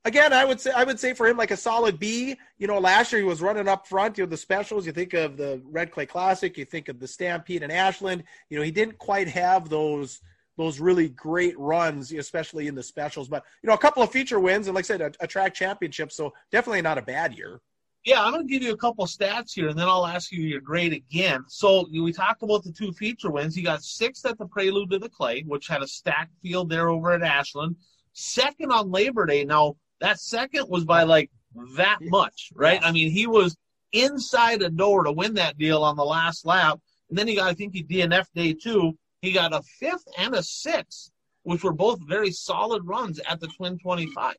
Again, 0.03 0.33
I 0.33 0.45
would 0.45 0.61
say 0.61 0.69
I 0.69 0.83
would 0.83 0.99
say 0.99 1.15
for 1.15 1.25
him 1.25 1.35
like 1.35 1.49
a 1.49 1.57
solid 1.57 1.97
B. 1.97 2.35
You 2.59 2.67
know, 2.67 2.77
last 2.77 3.11
year 3.11 3.21
he 3.21 3.27
was 3.27 3.41
running 3.41 3.67
up 3.67 3.87
front. 3.87 4.19
You 4.19 4.23
know, 4.23 4.29
the 4.29 4.37
specials. 4.37 4.85
You 4.85 4.91
think 4.91 5.15
of 5.15 5.35
the 5.35 5.59
Red 5.65 5.89
Clay 5.91 6.05
Classic. 6.05 6.55
You 6.59 6.63
think 6.63 6.89
of 6.89 6.99
the 6.99 7.07
Stampede 7.07 7.63
and 7.63 7.71
Ashland. 7.71 8.23
You 8.49 8.57
know, 8.57 8.63
he 8.63 8.69
didn't 8.69 8.99
quite 8.99 9.27
have 9.29 9.67
those 9.67 10.21
those 10.57 10.79
really 10.79 11.09
great 11.09 11.57
runs, 11.59 12.11
especially 12.11 12.67
in 12.67 12.75
the 12.75 12.83
specials. 12.83 13.27
But 13.27 13.43
you 13.61 13.67
know, 13.67 13.73
a 13.73 13.79
couple 13.79 14.03
of 14.03 14.11
feature 14.11 14.39
wins, 14.39 14.67
and 14.67 14.75
like 14.75 14.85
I 14.85 14.87
said, 14.87 15.01
a, 15.01 15.11
a 15.19 15.27
track 15.27 15.53
championship. 15.53 16.11
So 16.11 16.33
definitely 16.51 16.81
not 16.81 16.97
a 16.97 17.01
bad 17.01 17.37
year. 17.37 17.59
Yeah, 18.05 18.23
I'm 18.23 18.31
going 18.31 18.47
to 18.47 18.53
give 18.53 18.61
you 18.61 18.71
a 18.71 18.77
couple 18.77 19.03
stats 19.07 19.51
here, 19.53 19.67
and 19.67 19.77
then 19.77 19.87
I'll 19.87 20.05
ask 20.05 20.31
you 20.31 20.43
your 20.43 20.61
grade 20.61 20.93
again. 20.93 21.43
So 21.47 21.87
we 21.91 22.13
talked 22.13 22.43
about 22.43 22.63
the 22.63 22.71
two 22.71 22.91
feature 22.91 23.31
wins. 23.31 23.55
He 23.55 23.63
got 23.63 23.81
sixth 23.81 24.27
at 24.27 24.37
the 24.37 24.45
Prelude 24.45 24.91
to 24.91 24.99
the 24.99 25.09
Clay, 25.09 25.41
which 25.47 25.67
had 25.67 25.81
a 25.81 25.87
stacked 25.87 26.35
field 26.43 26.69
there 26.69 26.89
over 26.89 27.13
at 27.13 27.23
Ashland. 27.23 27.75
Second 28.13 28.71
on 28.71 28.91
Labor 28.91 29.25
Day. 29.25 29.43
Now 29.43 29.75
that 30.01 30.19
second 30.19 30.69
was 30.69 30.85
by 30.85 31.01
like 31.01 31.31
that 31.77 31.97
much, 32.01 32.51
right? 32.53 32.79
I 32.83 32.91
mean, 32.91 33.09
he 33.09 33.25
was 33.25 33.57
inside 33.91 34.61
a 34.61 34.69
door 34.69 35.03
to 35.03 35.11
win 35.11 35.33
that 35.35 35.57
deal 35.57 35.83
on 35.83 35.95
the 35.95 36.05
last 36.05 36.45
lap, 36.45 36.79
and 37.09 37.17
then 37.17 37.27
he 37.27 37.35
got, 37.35 37.49
I 37.49 37.53
think 37.53 37.73
he 37.73 37.83
DNF 37.83 38.27
day 38.35 38.53
two. 38.53 38.97
He 39.25 39.31
got 39.31 39.53
a 39.53 39.61
fifth 39.79 40.05
and 40.19 40.35
a 40.35 40.43
sixth, 40.43 41.09
which 41.41 41.63
were 41.63 41.73
both 41.73 41.99
very 42.07 42.29
solid 42.29 42.83
runs 42.85 43.19
at 43.27 43.39
the 43.39 43.47
Twin 43.47 43.79
25. 43.79 44.35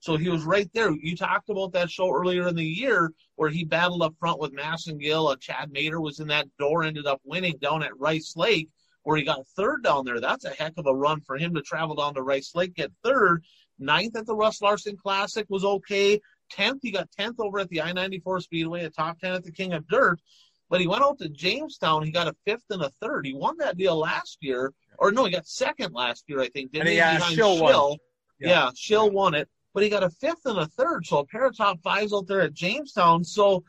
So 0.00 0.16
he 0.16 0.28
was 0.28 0.44
right 0.44 0.70
there. 0.74 0.90
You 0.90 1.16
talked 1.16 1.48
about 1.48 1.72
that 1.72 1.90
show 1.90 2.12
earlier 2.12 2.46
in 2.46 2.54
the 2.54 2.64
year 2.64 3.12
where 3.36 3.48
he 3.48 3.64
battled 3.64 4.02
up 4.02 4.14
front 4.20 4.38
with 4.38 4.54
Massengill. 4.54 5.32
Uh, 5.32 5.36
Chad 5.36 5.72
Mahder 5.72 6.02
was 6.02 6.20
in 6.20 6.28
that 6.28 6.48
door, 6.58 6.84
ended 6.84 7.06
up 7.06 7.20
winning 7.24 7.56
down 7.62 7.82
at 7.82 7.98
Rice 7.98 8.34
Lake, 8.36 8.68
where 9.04 9.16
he 9.16 9.24
got 9.24 9.46
third 9.56 9.82
down 9.82 10.04
there. 10.04 10.20
That's 10.20 10.44
a 10.44 10.50
heck 10.50 10.74
of 10.76 10.86
a 10.86 10.94
run 10.94 11.22
for 11.22 11.38
him 11.38 11.54
to 11.54 11.62
travel 11.62 11.96
down 11.96 12.14
to 12.14 12.22
Rice 12.22 12.54
Lake, 12.54 12.74
get 12.74 12.92
third. 13.02 13.42
Ninth 13.78 14.16
at 14.16 14.26
the 14.26 14.36
Russ 14.36 14.60
Larson 14.60 14.96
Classic 14.96 15.46
was 15.48 15.64
okay. 15.64 16.20
Tenth, 16.50 16.80
he 16.82 16.90
got 16.90 17.10
tenth 17.10 17.40
over 17.40 17.58
at 17.58 17.68
the 17.70 17.80
I 17.80 17.92
94 17.92 18.40
Speedway, 18.40 18.84
a 18.84 18.90
top 18.90 19.18
ten 19.18 19.32
at 19.32 19.44
the 19.44 19.50
King 19.50 19.72
of 19.72 19.88
Dirt. 19.88 20.20
But 20.68 20.80
he 20.80 20.86
went 20.86 21.04
out 21.04 21.18
to 21.18 21.28
Jamestown. 21.28 22.02
He 22.02 22.10
got 22.10 22.28
a 22.28 22.34
fifth 22.44 22.64
and 22.70 22.82
a 22.82 22.90
third. 23.00 23.24
He 23.24 23.34
won 23.34 23.56
that 23.58 23.76
deal 23.76 23.96
last 23.96 24.38
year, 24.40 24.72
or 24.98 25.12
no, 25.12 25.24
he 25.24 25.30
got 25.30 25.46
second 25.46 25.94
last 25.94 26.24
year, 26.26 26.40
I 26.40 26.48
think. 26.48 26.72
Didn't 26.72 26.88
and 26.88 26.90
he? 26.90 26.96
Yeah, 26.96 27.16
Behind 27.16 27.34
Schill 27.34 27.62
won. 27.62 27.96
Yeah, 28.40 28.48
yeah 28.48 28.70
Schill 28.74 29.10
won 29.10 29.34
it, 29.34 29.48
but 29.74 29.84
he 29.84 29.88
got 29.88 30.02
a 30.02 30.10
fifth 30.10 30.44
and 30.44 30.58
a 30.58 30.66
third. 30.66 31.06
So 31.06 31.18
a 31.18 31.26
pair 31.26 31.46
of 31.46 31.56
top 31.56 31.80
fives 31.82 32.12
out 32.12 32.26
there 32.26 32.40
at 32.40 32.52
Jamestown. 32.52 33.22
So, 33.22 33.62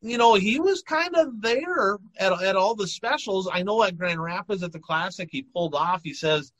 you 0.00 0.16
know, 0.16 0.34
he 0.34 0.58
was 0.58 0.82
kind 0.82 1.14
of 1.14 1.42
there 1.42 1.98
at 2.18 2.32
at 2.42 2.56
all 2.56 2.74
the 2.74 2.88
specials. 2.88 3.48
I 3.52 3.62
know 3.62 3.82
at 3.82 3.98
Grand 3.98 4.22
Rapids 4.22 4.62
at 4.62 4.72
the 4.72 4.80
Classic, 4.80 5.28
he 5.30 5.42
pulled 5.42 5.74
off. 5.74 6.02
He 6.02 6.14
says. 6.14 6.52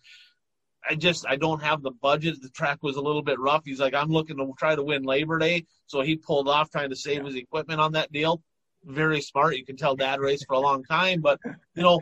I 0.87 0.95
just 0.95 1.25
I 1.27 1.37
don't 1.37 1.63
have 1.63 1.81
the 1.81 1.93
budget. 1.93 2.43
The 2.43 2.51
track 2.51 2.83
was 2.83 2.97
a 2.97 3.01
little 3.01 3.23
bit 3.23 3.39
rough. 3.39 3.63
He's 3.65 3.81
like, 3.81 3.95
I'm 3.95 4.11
looking 4.11 4.37
to 4.37 4.53
try 4.59 4.77
to 4.77 4.83
win 4.83 5.03
Labor 5.03 5.39
Day, 5.39 5.65
so 5.87 6.03
he 6.03 6.15
pulled 6.15 6.47
off 6.47 6.69
trying 6.69 6.91
to 6.91 6.95
save 6.95 7.25
his 7.25 7.37
equipment 7.37 7.81
on 7.81 7.93
that 7.93 8.13
deal 8.13 8.43
very 8.87 9.21
smart. 9.21 9.57
You 9.57 9.65
can 9.65 9.77
tell 9.77 9.97
dad 9.97 10.21
raced 10.21 10.47
for 10.47 10.55
a 10.55 10.61
long 10.61 10.85
time, 10.85 11.21
but 11.21 11.41
you 11.75 11.83
know, 11.83 12.01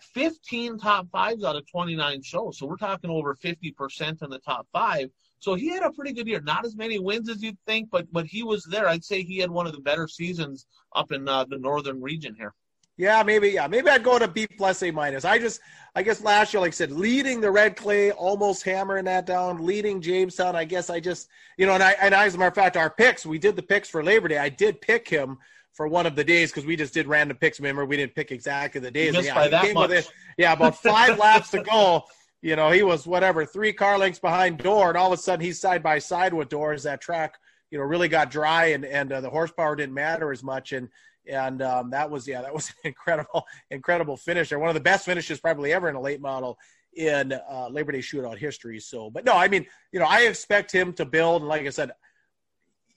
15 0.00 0.78
top 0.78 1.08
fives 1.10 1.44
out 1.44 1.56
of 1.56 1.70
29 1.70 2.22
shows. 2.22 2.58
So 2.58 2.66
we're 2.66 2.76
talking 2.76 3.10
over 3.10 3.34
50% 3.34 4.22
in 4.22 4.30
the 4.30 4.38
top 4.38 4.66
five. 4.72 5.10
So 5.38 5.54
he 5.54 5.68
had 5.68 5.82
a 5.82 5.92
pretty 5.92 6.12
good 6.12 6.26
year. 6.26 6.40
Not 6.40 6.64
as 6.64 6.74
many 6.74 6.98
wins 6.98 7.28
as 7.28 7.42
you'd 7.42 7.58
think, 7.66 7.90
but 7.90 8.10
but 8.12 8.24
he 8.24 8.42
was 8.42 8.64
there. 8.64 8.88
I'd 8.88 9.04
say 9.04 9.22
he 9.22 9.38
had 9.38 9.50
one 9.50 9.66
of 9.66 9.72
the 9.72 9.80
better 9.80 10.08
seasons 10.08 10.66
up 10.94 11.12
in 11.12 11.28
uh, 11.28 11.44
the 11.44 11.58
northern 11.58 12.00
region 12.00 12.34
here. 12.34 12.54
Yeah, 12.96 13.22
maybe. 13.24 13.50
Yeah, 13.50 13.66
maybe 13.66 13.90
I'd 13.90 14.04
go 14.04 14.18
to 14.18 14.28
B 14.28 14.46
plus 14.46 14.82
A 14.82 14.90
minus. 14.90 15.24
I 15.24 15.38
just, 15.38 15.60
I 15.96 16.02
guess 16.02 16.22
last 16.22 16.54
year, 16.54 16.60
like 16.60 16.68
I 16.68 16.72
said, 16.72 16.92
leading 16.92 17.40
the 17.40 17.50
Red 17.50 17.76
Clay, 17.76 18.12
almost 18.12 18.62
hammering 18.62 19.04
that 19.06 19.26
down, 19.26 19.66
leading 19.66 20.00
Jamestown. 20.00 20.54
I 20.54 20.64
guess 20.64 20.90
I 20.90 21.00
just, 21.00 21.28
you 21.58 21.66
know, 21.66 21.72
and 21.72 21.82
I, 21.82 21.92
and 22.00 22.14
I, 22.14 22.26
as 22.26 22.36
a 22.36 22.38
matter 22.38 22.48
of 22.48 22.54
fact, 22.54 22.76
our 22.76 22.90
picks, 22.90 23.26
we 23.26 23.38
did 23.38 23.56
the 23.56 23.62
picks 23.62 23.88
for 23.88 24.04
Labor 24.04 24.28
Day. 24.28 24.38
I 24.38 24.48
did 24.48 24.80
pick 24.80 25.08
him 25.08 25.38
for 25.74 25.88
one 25.88 26.06
of 26.06 26.14
the 26.14 26.24
days 26.24 26.50
because 26.50 26.64
we 26.64 26.76
just 26.76 26.94
did 26.94 27.06
random 27.06 27.36
picks. 27.36 27.60
Remember, 27.60 27.84
we 27.84 27.96
didn't 27.96 28.14
pick 28.14 28.32
exactly 28.32 28.80
the 28.80 28.90
days. 28.90 29.14
Yeah, 29.14 29.34
by 29.34 29.48
that 29.48 29.74
much. 29.74 29.90
It, 29.90 30.10
yeah, 30.38 30.52
about 30.52 30.80
five 30.80 31.18
laps 31.18 31.50
to 31.50 31.62
go. 31.62 32.04
You 32.44 32.56
know, 32.56 32.70
he 32.70 32.82
was 32.82 33.06
whatever 33.06 33.46
three 33.46 33.72
car 33.72 33.96
lengths 33.96 34.18
behind 34.18 34.58
Dorr, 34.58 34.90
and 34.90 34.98
all 34.98 35.10
of 35.10 35.18
a 35.18 35.22
sudden 35.22 35.42
he's 35.42 35.58
side 35.58 35.82
by 35.82 35.98
side 35.98 36.34
with 36.34 36.50
Dorr 36.50 36.74
as 36.74 36.82
that 36.82 37.00
track, 37.00 37.38
you 37.70 37.78
know, 37.78 37.84
really 37.84 38.06
got 38.06 38.30
dry 38.30 38.66
and 38.66 38.84
and 38.84 39.10
uh, 39.10 39.22
the 39.22 39.30
horsepower 39.30 39.74
didn't 39.74 39.94
matter 39.94 40.30
as 40.30 40.42
much. 40.42 40.72
And 40.72 40.90
and 41.26 41.62
um, 41.62 41.88
that 41.92 42.10
was 42.10 42.28
yeah, 42.28 42.42
that 42.42 42.52
was 42.52 42.68
an 42.84 42.88
incredible, 42.88 43.46
incredible 43.70 44.18
finisher. 44.18 44.58
One 44.58 44.68
of 44.68 44.74
the 44.74 44.80
best 44.80 45.06
finishes 45.06 45.40
probably 45.40 45.72
ever 45.72 45.88
in 45.88 45.94
a 45.94 46.00
late 46.02 46.20
model 46.20 46.58
in 46.94 47.32
uh, 47.32 47.68
Labor 47.68 47.92
Day 47.92 48.00
shootout 48.00 48.36
history. 48.36 48.78
So, 48.78 49.08
but 49.08 49.24
no, 49.24 49.32
I 49.32 49.48
mean, 49.48 49.66
you 49.90 49.98
know, 49.98 50.06
I 50.06 50.22
expect 50.22 50.70
him 50.70 50.92
to 50.94 51.06
build. 51.06 51.40
And 51.40 51.48
like 51.48 51.66
I 51.66 51.70
said, 51.70 51.92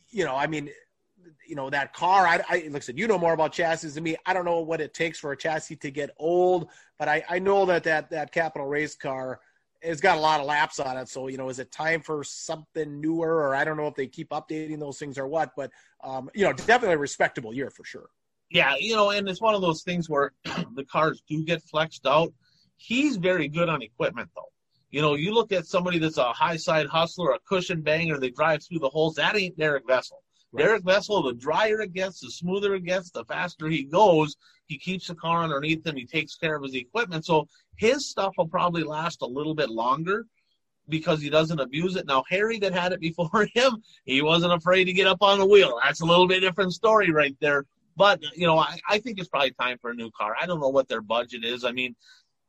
you 0.09 0.25
know, 0.25 0.35
I 0.35 0.47
mean, 0.47 0.69
you 1.47 1.55
know 1.55 1.69
that 1.69 1.93
car. 1.93 2.27
I, 2.27 2.41
I 2.49 2.67
like 2.69 2.75
I 2.75 2.79
said, 2.79 2.97
you 2.99 3.07
know 3.07 3.17
more 3.17 3.33
about 3.33 3.53
chassis 3.53 3.89
than 3.89 4.03
me. 4.03 4.15
I 4.25 4.33
don't 4.33 4.45
know 4.45 4.59
what 4.59 4.81
it 4.81 4.93
takes 4.93 5.19
for 5.19 5.31
a 5.31 5.37
chassis 5.37 5.75
to 5.77 5.91
get 5.91 6.11
old, 6.17 6.69
but 6.99 7.07
I, 7.07 7.23
I 7.29 7.39
know 7.39 7.65
that 7.65 7.83
that 7.83 8.09
that 8.11 8.31
Capital 8.31 8.67
Race 8.67 8.95
car 8.95 9.39
has 9.83 10.01
got 10.01 10.17
a 10.17 10.19
lot 10.19 10.39
of 10.39 10.45
laps 10.45 10.79
on 10.79 10.97
it. 10.97 11.09
So 11.09 11.27
you 11.27 11.37
know, 11.37 11.49
is 11.49 11.59
it 11.59 11.71
time 11.71 12.01
for 12.01 12.23
something 12.23 12.99
newer, 12.99 13.35
or 13.35 13.55
I 13.55 13.63
don't 13.63 13.77
know 13.77 13.87
if 13.87 13.95
they 13.95 14.07
keep 14.07 14.29
updating 14.29 14.79
those 14.79 14.99
things 14.99 15.17
or 15.17 15.27
what. 15.27 15.51
But 15.55 15.71
um, 16.03 16.29
you 16.33 16.43
know, 16.43 16.53
definitely 16.53 16.95
a 16.95 16.99
respectable 16.99 17.53
year 17.53 17.69
for 17.69 17.83
sure. 17.83 18.09
Yeah, 18.49 18.75
you 18.79 18.95
know, 18.95 19.11
and 19.11 19.27
it's 19.27 19.41
one 19.41 19.55
of 19.55 19.61
those 19.61 19.83
things 19.83 20.09
where 20.09 20.31
the 20.75 20.85
cars 20.85 21.21
do 21.27 21.43
get 21.43 21.61
flexed 21.63 22.05
out. 22.05 22.33
He's 22.77 23.17
very 23.17 23.47
good 23.47 23.69
on 23.69 23.81
equipment, 23.81 24.29
though. 24.35 24.51
You 24.89 25.01
know, 25.01 25.15
you 25.15 25.33
look 25.33 25.51
at 25.51 25.65
somebody 25.65 25.99
that's 25.99 26.17
a 26.17 26.31
high 26.31 26.55
side 26.55 26.87
hustler, 26.87 27.31
a 27.31 27.39
cushion 27.39 27.81
banger, 27.81 28.17
they 28.19 28.29
drive 28.29 28.63
through 28.63 28.79
the 28.79 28.89
holes. 28.89 29.15
That 29.15 29.37
ain't 29.37 29.57
Derek 29.57 29.85
Vessel. 29.85 30.23
Derek 30.55 30.83
Vessel, 30.83 31.23
the 31.23 31.33
drier 31.33 31.81
it 31.81 31.93
gets, 31.93 32.21
the 32.21 32.31
smoother 32.31 32.75
it 32.75 32.83
gets, 32.85 33.11
the 33.11 33.25
faster 33.25 33.67
he 33.67 33.83
goes. 33.83 34.35
He 34.67 34.77
keeps 34.77 35.07
the 35.07 35.15
car 35.15 35.43
underneath 35.43 35.85
him. 35.85 35.95
He 35.95 36.05
takes 36.05 36.35
care 36.35 36.55
of 36.55 36.63
his 36.63 36.75
equipment. 36.75 37.25
So 37.25 37.47
his 37.75 38.09
stuff 38.09 38.33
will 38.37 38.47
probably 38.47 38.83
last 38.83 39.21
a 39.21 39.25
little 39.25 39.55
bit 39.55 39.69
longer 39.69 40.25
because 40.89 41.21
he 41.21 41.29
doesn't 41.29 41.59
abuse 41.59 41.95
it. 41.95 42.05
Now, 42.05 42.23
Harry 42.29 42.59
that 42.59 42.73
had 42.73 42.93
it 42.93 42.99
before 42.99 43.47
him, 43.53 43.83
he 44.05 44.21
wasn't 44.21 44.53
afraid 44.53 44.85
to 44.85 44.93
get 44.93 45.07
up 45.07 45.21
on 45.21 45.39
the 45.39 45.45
wheel. 45.45 45.79
That's 45.83 46.01
a 46.01 46.05
little 46.05 46.27
bit 46.27 46.39
different 46.39 46.73
story 46.73 47.11
right 47.11 47.35
there. 47.41 47.65
But, 47.95 48.21
you 48.35 48.45
know, 48.45 48.59
I, 48.59 48.79
I 48.87 48.99
think 48.99 49.19
it's 49.19 49.27
probably 49.27 49.51
time 49.51 49.77
for 49.81 49.91
a 49.91 49.95
new 49.95 50.11
car. 50.11 50.35
I 50.39 50.45
don't 50.45 50.59
know 50.59 50.69
what 50.69 50.87
their 50.87 51.01
budget 51.01 51.43
is. 51.43 51.65
I 51.65 51.71
mean, 51.71 51.95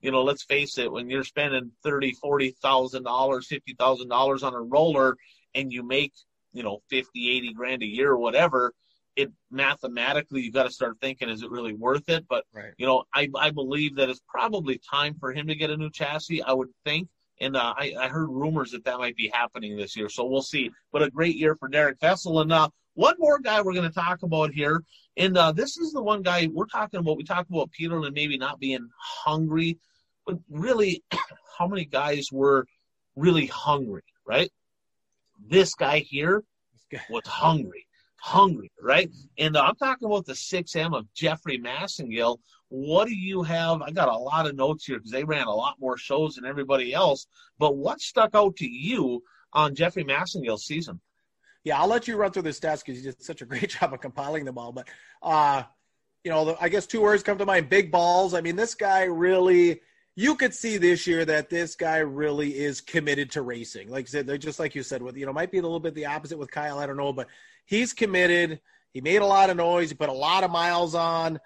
you 0.01 0.13
know, 0.13 0.23
let's 0.23 0.45
face 0.45 0.79
it, 0.79 0.93
when 0.93 1.11
you're 1.11 1.25
spending 1.25 1.73
thirty, 1.83 2.13
forty 2.13 2.51
thousand 2.63 3.05
dollars, 3.05 3.49
fifty 3.49 3.75
thousand 3.75 4.09
dollars 4.09 4.43
on 4.43 4.55
a 4.55 4.61
roller 4.61 5.17
and 5.55 5.73
you 5.73 5.83
make, 5.83 6.13
you 6.53 6.63
know, 6.63 6.81
fifty, 6.89 7.31
eighty 7.31 7.53
grand 7.53 7.83
a 7.83 7.87
year 7.87 8.11
or 8.11 8.19
whatever, 8.19 8.73
it 9.17 9.33
mathematically 9.51 10.43
you've 10.43 10.55
got 10.55 10.65
to 10.65 10.71
start 10.71 10.97
thinking, 11.01 11.29
is 11.29 11.43
it 11.43 11.51
really 11.51 11.75
worth 11.75 12.09
it? 12.09 12.27
But 12.29 12.45
right. 12.53 12.73
you 12.79 12.87
know, 12.87 13.05
I 13.15 13.29
I 13.37 13.51
believe 13.51 13.97
that 13.97 14.09
it's 14.09 14.23
probably 14.29 14.81
time 14.91 15.17
for 15.19 15.33
him 15.33 15.49
to 15.49 15.55
get 15.55 15.71
a 15.71 15.77
new 15.77 15.91
chassis. 15.91 16.43
I 16.43 16.53
would 16.53 16.69
think. 16.85 17.09
And 17.41 17.57
uh, 17.57 17.73
I, 17.77 17.95
I 17.99 18.09
heard 18.09 18.29
rumors 18.31 18.73
that 18.73 18.85
that 18.85 18.99
might 18.99 19.15
be 19.15 19.31
happening 19.33 19.77
this 19.77 19.97
year, 19.97 20.09
so 20.09 20.25
we'll 20.25 20.43
see. 20.43 20.71
But 20.93 21.03
a 21.03 21.11
great 21.11 21.37
year 21.37 21.55
for 21.55 21.69
Derek 21.69 22.01
Vessel. 22.01 22.41
And 22.41 22.53
uh, 22.53 22.69
one 22.95 23.15
more 23.21 23.39
guy 23.39 23.61
we're 23.61 23.75
going 23.75 23.89
to 23.89 23.95
talk 23.95 24.25
about 24.25 24.53
here, 24.53 24.83
and 25.17 25.39
uh, 25.39 25.53
this 25.53 25.79
is 25.79 25.93
the 25.93 26.03
one 26.03 26.23
guy 26.23 26.49
we're 26.53 26.67
talking 26.67 26.99
about. 26.99 27.17
We 27.17 27.23
talked 27.23 27.49
about 27.49 27.71
Peterlin 27.71 28.13
maybe 28.13 28.37
not 28.39 28.59
being 28.59 28.89
hungry, 29.01 29.79
but 30.27 30.37
really, 30.51 31.05
how 31.59 31.69
many 31.69 31.85
guys 31.85 32.33
were 32.33 32.67
really 33.15 33.47
hungry, 33.47 34.03
right? 34.27 34.51
This 35.47 35.75
guy 35.75 36.01
here 36.01 36.45
was 37.11 37.27
hungry, 37.27 37.87
hungry, 38.17 38.71
right? 38.81 39.11
And 39.39 39.57
I'm 39.57 39.77
talking 39.77 40.07
about 40.07 40.27
the 40.27 40.33
6M 40.33 40.97
of 40.97 41.13
Jeffrey 41.15 41.59
Massengill. 41.59 42.39
What 42.69 43.09
do 43.09 43.15
you 43.15 43.43
have? 43.43 43.83
I 43.83 43.91
got 43.91 44.09
a 44.09 44.17
lot 44.17 44.47
of 44.47 44.57
notes 44.57 44.85
here 44.85 44.99
because 44.99 45.11
they 45.11 45.25
ran 45.25 45.47
a 45.47 45.55
lot 45.55 45.77
more 45.81 45.97
shows 45.97 46.35
than 46.35 46.45
everybody 46.45 46.93
else. 46.93 47.27
But 47.59 47.77
what 47.77 48.01
stuck 48.01 48.35
out 48.35 48.57
to 48.57 48.69
you 48.69 49.23
on 49.53 49.75
Jeffrey 49.75 50.05
Massengill's 50.05 50.67
season? 50.67 51.01
Yeah, 51.65 51.81
I'll 51.81 51.89
let 51.89 52.09
you 52.09 52.17
run 52.17 52.31
through 52.31 52.43
the 52.43 52.51
stats 52.51 52.85
because 52.85 52.99
you 52.99 53.11
did 53.11 53.23
such 53.23 53.43
a 53.43 53.47
great 53.47 53.71
job 53.81 53.93
of 53.93 54.01
compiling 54.01 54.45
them 54.45 54.59
all. 54.59 54.73
But, 54.73 54.89
uh, 55.23 55.63
you 56.25 56.31
know, 56.31 56.57
I 56.61 56.69
guess 56.69 56.87
two 56.87 57.01
words 57.01 57.23
come 57.23 57.39
to 57.39 57.47
mind 57.47 57.69
big 57.69 57.91
balls. 57.91 58.35
I 58.35 58.41
mean, 58.41 58.57
this 58.57 58.75
guy 58.75 59.05
really 59.05 59.81
you 60.19 60.35
could 60.35 60.53
see 60.53 60.79
this 60.79 61.07
year 61.07 61.25
that 61.25 61.49
this 61.49 61.77
guy 61.77 61.99
really 61.99 62.59
is 62.59 62.81
committed 62.81 63.31
to 63.31 63.43
racing. 63.43 63.89
Like 63.89 64.07
I 64.07 64.09
said, 64.09 64.41
just 64.41 64.59
like 64.59 64.75
you 64.75 64.83
said, 64.83 65.01
with 65.01 65.17
you 65.17 65.25
know, 65.25 65.33
might 65.33 65.53
be 65.53 65.59
a 65.59 65.63
little 65.63 65.79
bit 65.79 65.95
the 65.95 66.07
opposite 66.07 66.37
with 66.37 66.51
Kyle. 66.51 66.81
I 66.81 66.87
don't 66.87 66.97
know, 66.97 67.13
but 67.13 67.29
he's 67.67 67.93
committed. 67.93 68.61
He 68.91 69.01
made 69.01 69.23
a 69.23 69.27
lot 69.27 69.49
of 69.49 69.57
noise. 69.57 69.91
He 69.91 69.95
put 69.95 70.09
a 70.09 70.13
lot 70.13 70.43
of 70.43 70.51
miles 70.51 70.97
on. 70.97 71.39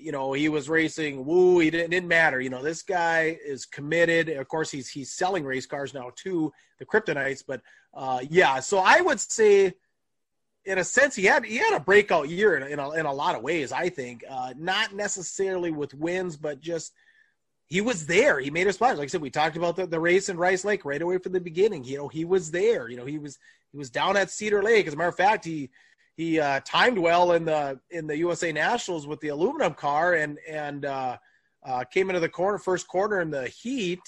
You 0.00 0.12
know, 0.12 0.32
he 0.32 0.48
was 0.48 0.68
racing. 0.68 1.26
Woo! 1.26 1.58
He 1.58 1.70
didn't, 1.70 1.90
didn't 1.90 2.08
matter. 2.08 2.40
You 2.40 2.50
know, 2.50 2.62
this 2.62 2.82
guy 2.82 3.36
is 3.44 3.66
committed. 3.66 4.28
Of 4.28 4.46
course, 4.46 4.70
he's 4.70 4.88
he's 4.88 5.10
selling 5.10 5.44
race 5.44 5.66
cars 5.66 5.92
now 5.92 6.12
to 6.18 6.52
the 6.78 6.86
Kryptonites. 6.86 7.42
But 7.44 7.62
uh, 7.92 8.20
yeah, 8.30 8.60
so 8.60 8.78
I 8.78 9.00
would 9.00 9.18
say, 9.18 9.74
in 10.64 10.78
a 10.78 10.84
sense, 10.84 11.16
he 11.16 11.24
had 11.24 11.44
he 11.44 11.56
had 11.56 11.74
a 11.74 11.80
breakout 11.80 12.28
year 12.28 12.56
in, 12.56 12.74
in, 12.74 12.78
a, 12.78 12.90
in 12.92 13.06
a 13.06 13.12
lot 13.12 13.34
of 13.34 13.42
ways. 13.42 13.72
I 13.72 13.88
think 13.88 14.22
uh, 14.30 14.54
not 14.56 14.94
necessarily 14.94 15.72
with 15.72 15.94
wins, 15.94 16.36
but 16.36 16.60
just 16.60 16.92
he 17.70 17.80
was 17.80 18.04
there. 18.04 18.40
He 18.40 18.50
made 18.50 18.66
a 18.66 18.72
splash. 18.72 18.98
Like 18.98 19.04
I 19.04 19.06
said, 19.06 19.20
we 19.20 19.30
talked 19.30 19.56
about 19.56 19.76
the, 19.76 19.86
the 19.86 20.00
race 20.00 20.28
in 20.28 20.36
Rice 20.36 20.64
Lake 20.64 20.84
right 20.84 21.00
away 21.00 21.18
from 21.18 21.32
the 21.32 21.40
beginning. 21.40 21.84
You 21.84 21.98
know, 21.98 22.08
he 22.08 22.24
was 22.24 22.50
there. 22.50 22.88
You 22.88 22.96
know, 22.96 23.06
he 23.06 23.18
was 23.18 23.38
he 23.70 23.78
was 23.78 23.90
down 23.90 24.16
at 24.16 24.28
Cedar 24.28 24.60
Lake. 24.60 24.88
As 24.88 24.94
a 24.94 24.96
matter 24.96 25.08
of 25.08 25.16
fact, 25.16 25.44
he 25.44 25.70
he 26.16 26.40
uh, 26.40 26.60
timed 26.64 26.98
well 26.98 27.32
in 27.32 27.44
the 27.44 27.78
in 27.90 28.08
the 28.08 28.16
USA 28.18 28.50
Nationals 28.50 29.06
with 29.06 29.20
the 29.20 29.28
aluminum 29.28 29.74
car 29.74 30.14
and 30.14 30.38
and 30.48 30.84
uh, 30.84 31.16
uh, 31.64 31.84
came 31.84 32.10
into 32.10 32.18
the 32.18 32.28
corner 32.28 32.58
first 32.58 32.88
corner 32.88 33.20
in 33.20 33.30
the 33.30 33.46
heat. 33.46 34.02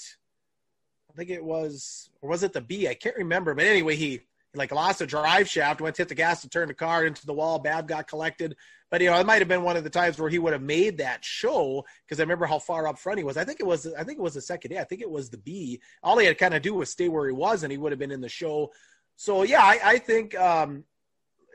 I 1.09 1.15
think 1.15 1.29
it 1.29 1.43
was 1.43 2.09
or 2.21 2.29
was 2.29 2.43
it 2.43 2.51
the 2.51 2.61
B? 2.61 2.89
I 2.89 2.95
can't 2.95 3.15
remember. 3.15 3.55
But 3.55 3.63
anyway, 3.63 3.95
he 3.95 4.19
like 4.55 4.71
lost 4.71 5.01
a 5.01 5.07
drive 5.07 5.49
shaft, 5.49 5.81
went 5.81 5.95
to 5.95 6.01
hit 6.01 6.09
the 6.09 6.15
gas 6.15 6.41
to 6.41 6.49
turn 6.49 6.67
the 6.67 6.73
car 6.73 7.05
into 7.05 7.25
the 7.25 7.33
wall. 7.33 7.59
Bab 7.59 7.87
got 7.87 8.07
collected. 8.07 8.55
But 8.91 9.01
you 9.01 9.09
know, 9.09 9.19
it 9.19 9.25
might 9.25 9.39
have 9.39 9.47
been 9.47 9.63
one 9.63 9.75
of 9.75 9.83
the 9.83 9.89
times 9.89 10.19
where 10.19 10.29
he 10.29 10.37
would 10.37 10.53
have 10.53 10.61
made 10.61 10.99
that 10.99 11.25
show 11.25 11.83
because 12.05 12.19
I 12.19 12.23
remember 12.23 12.45
how 12.45 12.59
far 12.59 12.87
up 12.87 12.99
front 12.99 13.17
he 13.17 13.23
was. 13.23 13.37
I 13.37 13.43
think 13.43 13.59
it 13.59 13.65
was 13.65 13.91
I 13.93 14.03
think 14.03 14.19
it 14.19 14.21
was 14.21 14.35
the 14.35 14.41
second 14.41 14.69
day. 14.69 14.77
I 14.77 14.83
think 14.83 15.01
it 15.01 15.09
was 15.09 15.29
the 15.29 15.39
B. 15.39 15.81
All 16.03 16.17
he 16.19 16.27
had 16.27 16.37
kind 16.37 16.53
of 16.53 16.61
do 16.61 16.75
was 16.75 16.91
stay 16.91 17.09
where 17.09 17.27
he 17.27 17.33
was, 17.33 17.63
and 17.63 17.71
he 17.71 17.77
would 17.77 17.91
have 17.91 17.99
been 17.99 18.11
in 18.11 18.21
the 18.21 18.29
show. 18.29 18.71
So 19.15 19.43
yeah, 19.43 19.63
I, 19.63 19.79
I 19.83 19.97
think 19.97 20.37
um, 20.39 20.83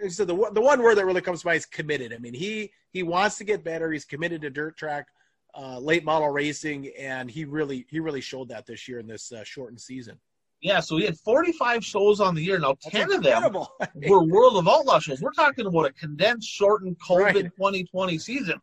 so. 0.08 0.24
The 0.24 0.50
the 0.52 0.60
one 0.60 0.82
word 0.82 0.96
that 0.96 1.06
really 1.06 1.20
comes 1.20 1.42
to 1.42 1.46
mind 1.46 1.58
is 1.58 1.66
committed. 1.66 2.12
I 2.12 2.18
mean, 2.18 2.34
he 2.34 2.72
he 2.90 3.04
wants 3.04 3.38
to 3.38 3.44
get 3.44 3.62
better. 3.62 3.92
He's 3.92 4.04
committed 4.04 4.42
to 4.42 4.50
dirt 4.50 4.76
track, 4.76 5.06
uh, 5.54 5.78
late 5.78 6.04
model 6.04 6.30
racing, 6.30 6.90
and 6.98 7.30
he 7.30 7.44
really 7.44 7.86
he 7.88 8.00
really 8.00 8.20
showed 8.20 8.48
that 8.48 8.66
this 8.66 8.88
year 8.88 8.98
in 8.98 9.06
this 9.06 9.30
uh, 9.30 9.44
shortened 9.44 9.80
season. 9.80 10.18
Yeah, 10.60 10.80
so 10.80 10.96
we 10.96 11.04
had 11.04 11.16
45 11.18 11.84
shows 11.84 12.20
on 12.20 12.34
the 12.34 12.42
year. 12.42 12.58
Now, 12.58 12.76
10 12.82 13.12
of 13.12 13.22
them 13.22 13.56
were 14.08 14.24
World 14.24 14.56
of 14.56 14.66
Outlaw 14.66 14.98
shows. 14.98 15.20
We're 15.20 15.30
talking 15.32 15.66
about 15.66 15.86
a 15.86 15.92
condensed, 15.92 16.48
shortened 16.48 16.96
COVID 16.98 17.34
right. 17.34 17.44
2020 17.44 18.18
season. 18.18 18.60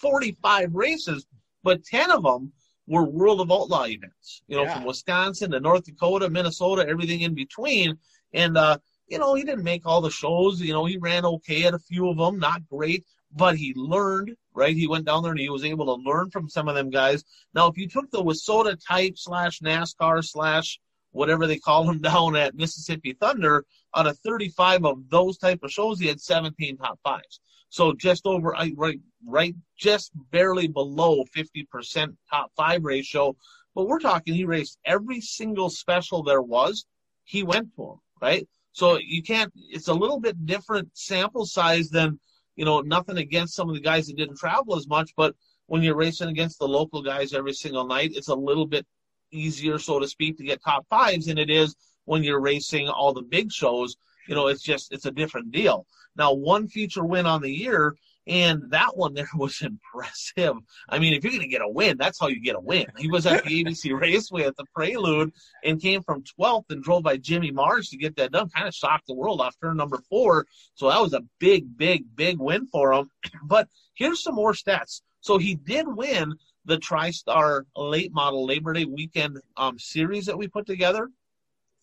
45 0.00 0.74
races, 0.74 1.26
but 1.64 1.84
10 1.84 2.12
of 2.12 2.22
them 2.22 2.52
were 2.86 3.04
World 3.04 3.40
of 3.40 3.50
Outlaw 3.50 3.86
events. 3.86 4.42
You 4.46 4.56
know, 4.56 4.62
yeah. 4.62 4.74
from 4.74 4.84
Wisconsin 4.84 5.50
to 5.50 5.60
North 5.60 5.84
Dakota, 5.84 6.30
Minnesota, 6.30 6.86
everything 6.88 7.22
in 7.22 7.34
between. 7.34 7.98
And, 8.32 8.56
uh, 8.56 8.78
you 9.08 9.18
know, 9.18 9.34
he 9.34 9.42
didn't 9.42 9.64
make 9.64 9.84
all 9.84 10.00
the 10.00 10.10
shows. 10.10 10.60
You 10.60 10.72
know, 10.72 10.84
he 10.84 10.96
ran 10.96 11.24
okay 11.24 11.64
at 11.64 11.74
a 11.74 11.78
few 11.78 12.08
of 12.08 12.18
them, 12.18 12.38
not 12.38 12.68
great, 12.68 13.04
but 13.34 13.56
he 13.56 13.74
learned, 13.74 14.36
right? 14.54 14.76
He 14.76 14.86
went 14.86 15.06
down 15.06 15.22
there 15.22 15.32
and 15.32 15.40
he 15.40 15.50
was 15.50 15.64
able 15.64 15.86
to 15.86 16.02
learn 16.08 16.30
from 16.30 16.48
some 16.48 16.68
of 16.68 16.76
them 16.76 16.90
guys. 16.90 17.24
Now, 17.52 17.66
if 17.66 17.76
you 17.76 17.88
took 17.88 18.10
the 18.10 18.22
WISSOTA 18.22 18.78
type 18.86 19.14
slash 19.16 19.60
NASCAR 19.60 20.24
slash 20.24 20.78
whatever 21.12 21.46
they 21.46 21.58
call 21.58 21.88
him 21.88 22.00
down 22.02 22.36
at 22.36 22.54
Mississippi 22.54 23.14
Thunder, 23.14 23.64
out 23.94 24.06
of 24.06 24.18
35 24.18 24.84
of 24.84 25.08
those 25.08 25.38
type 25.38 25.60
of 25.62 25.70
shows, 25.70 26.00
he 26.00 26.08
had 26.08 26.20
17 26.20 26.76
top 26.76 26.98
fives. 27.04 27.40
So 27.68 27.94
just 27.94 28.26
over, 28.26 28.50
right, 28.50 29.00
right, 29.26 29.54
just 29.78 30.12
barely 30.30 30.68
below 30.68 31.24
50% 31.34 32.14
top 32.30 32.50
five 32.54 32.84
ratio. 32.84 33.34
But 33.74 33.88
we're 33.88 33.98
talking, 33.98 34.34
he 34.34 34.44
raced 34.44 34.78
every 34.84 35.22
single 35.22 35.70
special 35.70 36.22
there 36.22 36.42
was. 36.42 36.84
He 37.24 37.42
went 37.42 37.74
to 37.76 37.82
them, 37.82 38.00
right? 38.20 38.46
So 38.72 38.98
you 38.98 39.22
can't, 39.22 39.50
it's 39.56 39.88
a 39.88 39.94
little 39.94 40.20
bit 40.20 40.44
different 40.44 40.90
sample 40.92 41.46
size 41.46 41.88
than, 41.88 42.20
you 42.56 42.66
know, 42.66 42.80
nothing 42.80 43.16
against 43.16 43.54
some 43.54 43.70
of 43.70 43.74
the 43.74 43.80
guys 43.80 44.06
that 44.06 44.16
didn't 44.16 44.36
travel 44.36 44.76
as 44.76 44.86
much, 44.86 45.12
but 45.16 45.34
when 45.66 45.82
you're 45.82 45.96
racing 45.96 46.28
against 46.28 46.58
the 46.58 46.68
local 46.68 47.02
guys 47.02 47.32
every 47.32 47.54
single 47.54 47.86
night, 47.86 48.12
it's 48.14 48.28
a 48.28 48.34
little 48.34 48.66
bit 48.66 48.86
easier, 49.32 49.78
so 49.78 49.98
to 49.98 50.08
speak, 50.08 50.38
to 50.38 50.44
get 50.44 50.62
top 50.62 50.86
fives 50.88 51.26
than 51.26 51.38
it 51.38 51.50
is 51.50 51.74
when 52.04 52.22
you're 52.22 52.40
racing 52.40 52.88
all 52.88 53.12
the 53.12 53.22
big 53.22 53.50
shows. 53.50 53.96
You 54.28 54.34
know, 54.34 54.46
it's 54.46 54.62
just 54.62 54.92
it's 54.92 55.06
a 55.06 55.10
different 55.10 55.50
deal. 55.50 55.86
Now, 56.16 56.32
one 56.32 56.68
feature 56.68 57.04
win 57.04 57.26
on 57.26 57.40
the 57.40 57.50
year, 57.50 57.96
and 58.26 58.70
that 58.70 58.96
one 58.96 59.14
there 59.14 59.28
was 59.34 59.62
impressive. 59.62 60.54
I 60.88 60.98
mean, 60.98 61.14
if 61.14 61.24
you're 61.24 61.32
going 61.32 61.42
to 61.42 61.48
get 61.48 61.62
a 61.62 61.68
win, 61.68 61.96
that's 61.96 62.20
how 62.20 62.28
you 62.28 62.40
get 62.40 62.56
a 62.56 62.60
win. 62.60 62.86
He 62.96 63.08
was 63.08 63.26
at 63.26 63.44
the 63.44 63.50
ABC 63.64 63.98
Raceway 63.98 64.44
at 64.44 64.56
the 64.56 64.64
Prelude 64.74 65.32
and 65.64 65.80
came 65.80 66.02
from 66.02 66.22
12th 66.38 66.70
and 66.70 66.82
drove 66.82 67.02
by 67.02 67.16
Jimmy 67.16 67.50
Mars 67.50 67.88
to 67.88 67.96
get 67.96 68.16
that 68.16 68.32
done. 68.32 68.48
Kind 68.50 68.68
of 68.68 68.74
shocked 68.74 69.06
the 69.08 69.14
world 69.14 69.40
off 69.40 69.56
turn 69.60 69.76
number 69.76 70.00
four. 70.08 70.46
So 70.74 70.88
that 70.88 71.00
was 71.00 71.14
a 71.14 71.22
big, 71.38 71.76
big, 71.76 72.04
big 72.14 72.38
win 72.38 72.66
for 72.66 72.92
him. 72.92 73.10
But 73.44 73.68
here's 73.94 74.22
some 74.22 74.34
more 74.34 74.52
stats. 74.52 75.02
So 75.20 75.38
he 75.38 75.54
did 75.54 75.86
win 75.86 76.34
the 76.64 76.78
TriStar 76.78 77.62
late 77.76 78.12
model 78.12 78.46
Labor 78.46 78.72
Day 78.72 78.84
weekend 78.84 79.38
um, 79.56 79.78
series 79.78 80.26
that 80.26 80.38
we 80.38 80.48
put 80.48 80.66
together. 80.66 81.10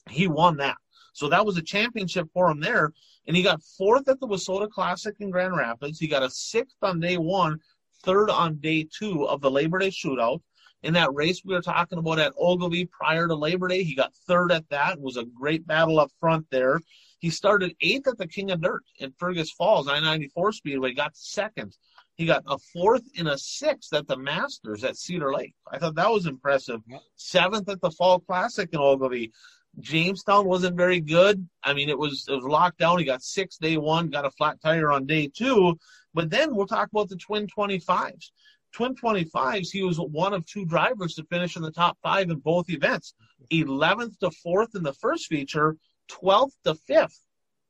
He 0.09 0.27
won 0.27 0.57
that. 0.57 0.77
So 1.13 1.27
that 1.29 1.45
was 1.45 1.57
a 1.57 1.61
championship 1.61 2.27
for 2.33 2.49
him 2.49 2.59
there. 2.59 2.93
And 3.27 3.35
he 3.35 3.43
got 3.43 3.61
fourth 3.77 4.07
at 4.07 4.19
the 4.19 4.27
WISSOTA 4.27 4.69
Classic 4.69 5.15
in 5.19 5.29
Grand 5.29 5.55
Rapids. 5.55 5.99
He 5.99 6.07
got 6.07 6.23
a 6.23 6.29
sixth 6.29 6.77
on 6.81 6.99
day 6.99 7.17
one, 7.17 7.59
third 8.03 8.29
on 8.29 8.55
day 8.55 8.87
two 8.97 9.27
of 9.27 9.41
the 9.41 9.51
Labor 9.51 9.79
Day 9.79 9.89
shootout. 9.89 10.41
In 10.81 10.93
that 10.93 11.13
race 11.13 11.41
we 11.43 11.53
were 11.53 11.61
talking 11.61 11.97
about 11.97 12.19
at 12.19 12.33
Ogilvie 12.37 12.85
prior 12.85 13.27
to 13.27 13.35
Labor 13.35 13.67
Day, 13.67 13.83
he 13.83 13.95
got 13.95 14.15
third 14.27 14.51
at 14.51 14.69
that. 14.69 14.93
It 14.93 15.01
was 15.01 15.17
a 15.17 15.25
great 15.25 15.67
battle 15.67 15.99
up 15.99 16.09
front 16.21 16.45
there. 16.51 16.79
He 17.19 17.29
started 17.29 17.75
eighth 17.81 18.07
at 18.07 18.17
the 18.17 18.27
King 18.27 18.51
of 18.51 18.61
Dirt 18.61 18.83
in 18.99 19.11
Fergus 19.19 19.51
Falls, 19.51 19.89
I-94 19.89 20.53
Speedway, 20.53 20.93
got 20.93 21.17
second. 21.17 21.75
He 22.20 22.26
got 22.26 22.43
a 22.47 22.57
fourth 22.57 23.03
and 23.17 23.30
a 23.30 23.38
sixth 23.38 23.93
at 23.93 24.05
the 24.05 24.17
Masters 24.17 24.84
at 24.84 24.97
Cedar 24.97 25.32
Lake. 25.32 25.55
I 25.72 25.78
thought 25.78 25.95
that 25.95 26.11
was 26.11 26.26
impressive. 26.26 26.82
Seventh 27.15 27.70
at 27.70 27.80
the 27.80 27.91
Fall 27.91 28.20
Classic 28.20 28.67
in 28.74 28.80
Ogilvie. 28.80 29.32
Jamestown 29.80 30.45
wasn't 30.45 30.76
very 30.76 30.99
good. 30.99 31.47
I 31.63 31.74
mean, 31.74 31.88
it 31.88 31.97
was 31.97 32.26
it 32.28 32.34
was 32.34 32.43
locked 32.43 32.80
down. 32.80 32.99
He 32.99 33.05
got 33.05 33.24
six 33.24 33.55
day 33.55 33.78
one, 33.78 34.09
got 34.09 34.26
a 34.26 34.32
flat 34.32 34.59
tire 34.59 34.91
on 34.91 35.05
day 35.05 35.32
two. 35.34 35.80
But 36.13 36.30
then 36.30 36.53
we'll 36.53 36.67
talk 36.67 36.89
about 36.91 37.07
the 37.07 37.15
twin 37.15 37.47
twenty 37.47 37.80
fives. 37.80 38.34
Twin 38.74 38.95
twenty 38.95 39.24
fives, 39.24 39.72
he 39.72 39.84
was 39.84 39.97
one 39.97 40.34
of 40.34 40.45
two 40.45 40.65
drivers 40.65 41.13
to 41.13 41.24
finish 41.24 41.55
in 41.55 41.61
the 41.61 41.72
top 41.72 41.97
five 42.03 42.30
in 42.30 42.39
both 42.39 42.70
events. 42.70 43.13
Eleventh 43.49 44.20
to 44.20 44.30
fourth 44.30 44.76
in 44.76 44.84
the 44.84 44.91
first 44.91 45.28
feature, 45.28 45.78
twelfth 46.09 46.57
to 46.65 46.76
fifth 46.76 47.24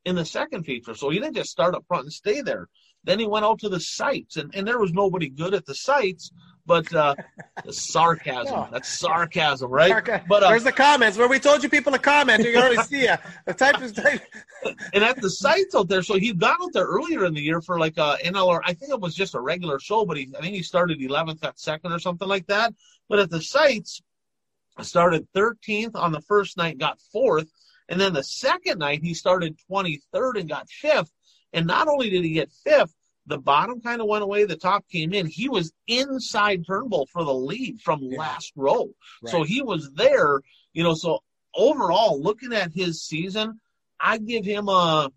in 0.05 0.15
the 0.15 0.25
second 0.25 0.63
feature. 0.63 0.95
So 0.95 1.11
he 1.11 1.19
didn't 1.19 1.35
just 1.35 1.51
start 1.51 1.75
up 1.75 1.85
front 1.87 2.05
and 2.05 2.13
stay 2.13 2.41
there. 2.41 2.67
Then 3.03 3.19
he 3.19 3.27
went 3.27 3.45
out 3.45 3.59
to 3.59 3.69
the 3.69 3.79
sites, 3.79 4.37
and, 4.37 4.53
and 4.53 4.67
there 4.67 4.79
was 4.79 4.91
nobody 4.91 5.29
good 5.29 5.53
at 5.53 5.65
the 5.65 5.75
sites. 5.75 6.31
But 6.65 6.93
uh, 6.93 7.15
the 7.65 7.73
sarcasm, 7.73 8.53
no. 8.53 8.67
that's 8.71 8.89
sarcasm, 8.89 9.71
right? 9.71 9.91
Sarca- 9.91 10.23
but 10.27 10.43
uh, 10.43 10.49
there's 10.49 10.63
the 10.65 10.71
comments 10.71 11.17
where 11.17 11.27
we 11.27 11.39
told 11.39 11.63
you 11.63 11.69
people 11.69 11.91
to 11.91 11.97
comment. 11.97 12.43
You 12.45 12.57
already 12.57 12.83
see 12.83 13.05
ya. 13.05 13.17
The 13.47 13.55
type 13.55 13.81
is 13.81 13.91
type. 13.91 14.21
and 14.93 15.03
at 15.03 15.19
the 15.19 15.31
sites 15.31 15.73
out 15.73 15.89
there, 15.89 16.03
so 16.03 16.19
he 16.19 16.31
got 16.31 16.61
out 16.61 16.71
there 16.73 16.85
earlier 16.85 17.25
in 17.25 17.33
the 17.33 17.41
year 17.41 17.59
for 17.59 17.79
like 17.79 17.97
a 17.97 18.17
NLR. 18.23 18.59
I 18.63 18.73
think 18.73 18.91
it 18.91 18.99
was 18.99 19.15
just 19.15 19.33
a 19.33 19.39
regular 19.39 19.79
show, 19.79 20.05
but 20.05 20.17
he 20.17 20.29
I 20.37 20.41
think 20.41 20.53
he 20.53 20.61
started 20.61 20.99
11th, 20.99 21.43
at 21.43 21.59
second 21.59 21.91
or 21.91 21.99
something 21.99 22.27
like 22.27 22.45
that. 22.47 22.73
But 23.07 23.17
at 23.17 23.31
the 23.31 23.41
sites, 23.41 24.03
started 24.83 25.27
13th 25.35 25.95
on 25.95 26.11
the 26.11 26.21
first 26.21 26.57
night, 26.57 26.77
got 26.77 26.99
fourth, 27.11 27.51
and 27.87 27.99
then 27.99 28.13
the 28.13 28.23
second 28.23 28.79
night 28.79 29.01
he 29.03 29.13
started 29.13 29.59
23rd 29.69 30.39
and 30.39 30.49
got 30.49 30.69
fifth. 30.69 31.11
And 31.53 31.65
not 31.67 31.87
only 31.87 32.09
did 32.09 32.23
he 32.23 32.31
get 32.31 32.51
fifth, 32.63 32.93
the 33.25 33.37
bottom 33.37 33.79
kind 33.81 34.01
of 34.01 34.07
went 34.07 34.23
away, 34.23 34.45
the 34.45 34.55
top 34.55 34.85
came 34.89 35.13
in. 35.13 35.27
He 35.27 35.49
was 35.49 35.71
inside 35.87 36.65
Turnbull 36.65 37.07
for 37.11 37.23
the 37.23 37.33
lead 37.33 37.79
from 37.81 38.01
yeah. 38.01 38.17
last 38.17 38.51
row. 38.55 38.89
Right. 39.21 39.31
So 39.31 39.43
he 39.43 39.61
was 39.61 39.91
there, 39.93 40.41
you 40.73 40.83
know, 40.83 40.95
so 40.95 41.19
overall, 41.55 42.21
looking 42.21 42.53
at 42.53 42.71
his 42.73 43.03
season, 43.03 43.59
I 43.99 44.17
give 44.17 44.45
him 44.45 44.67
a 44.69 45.11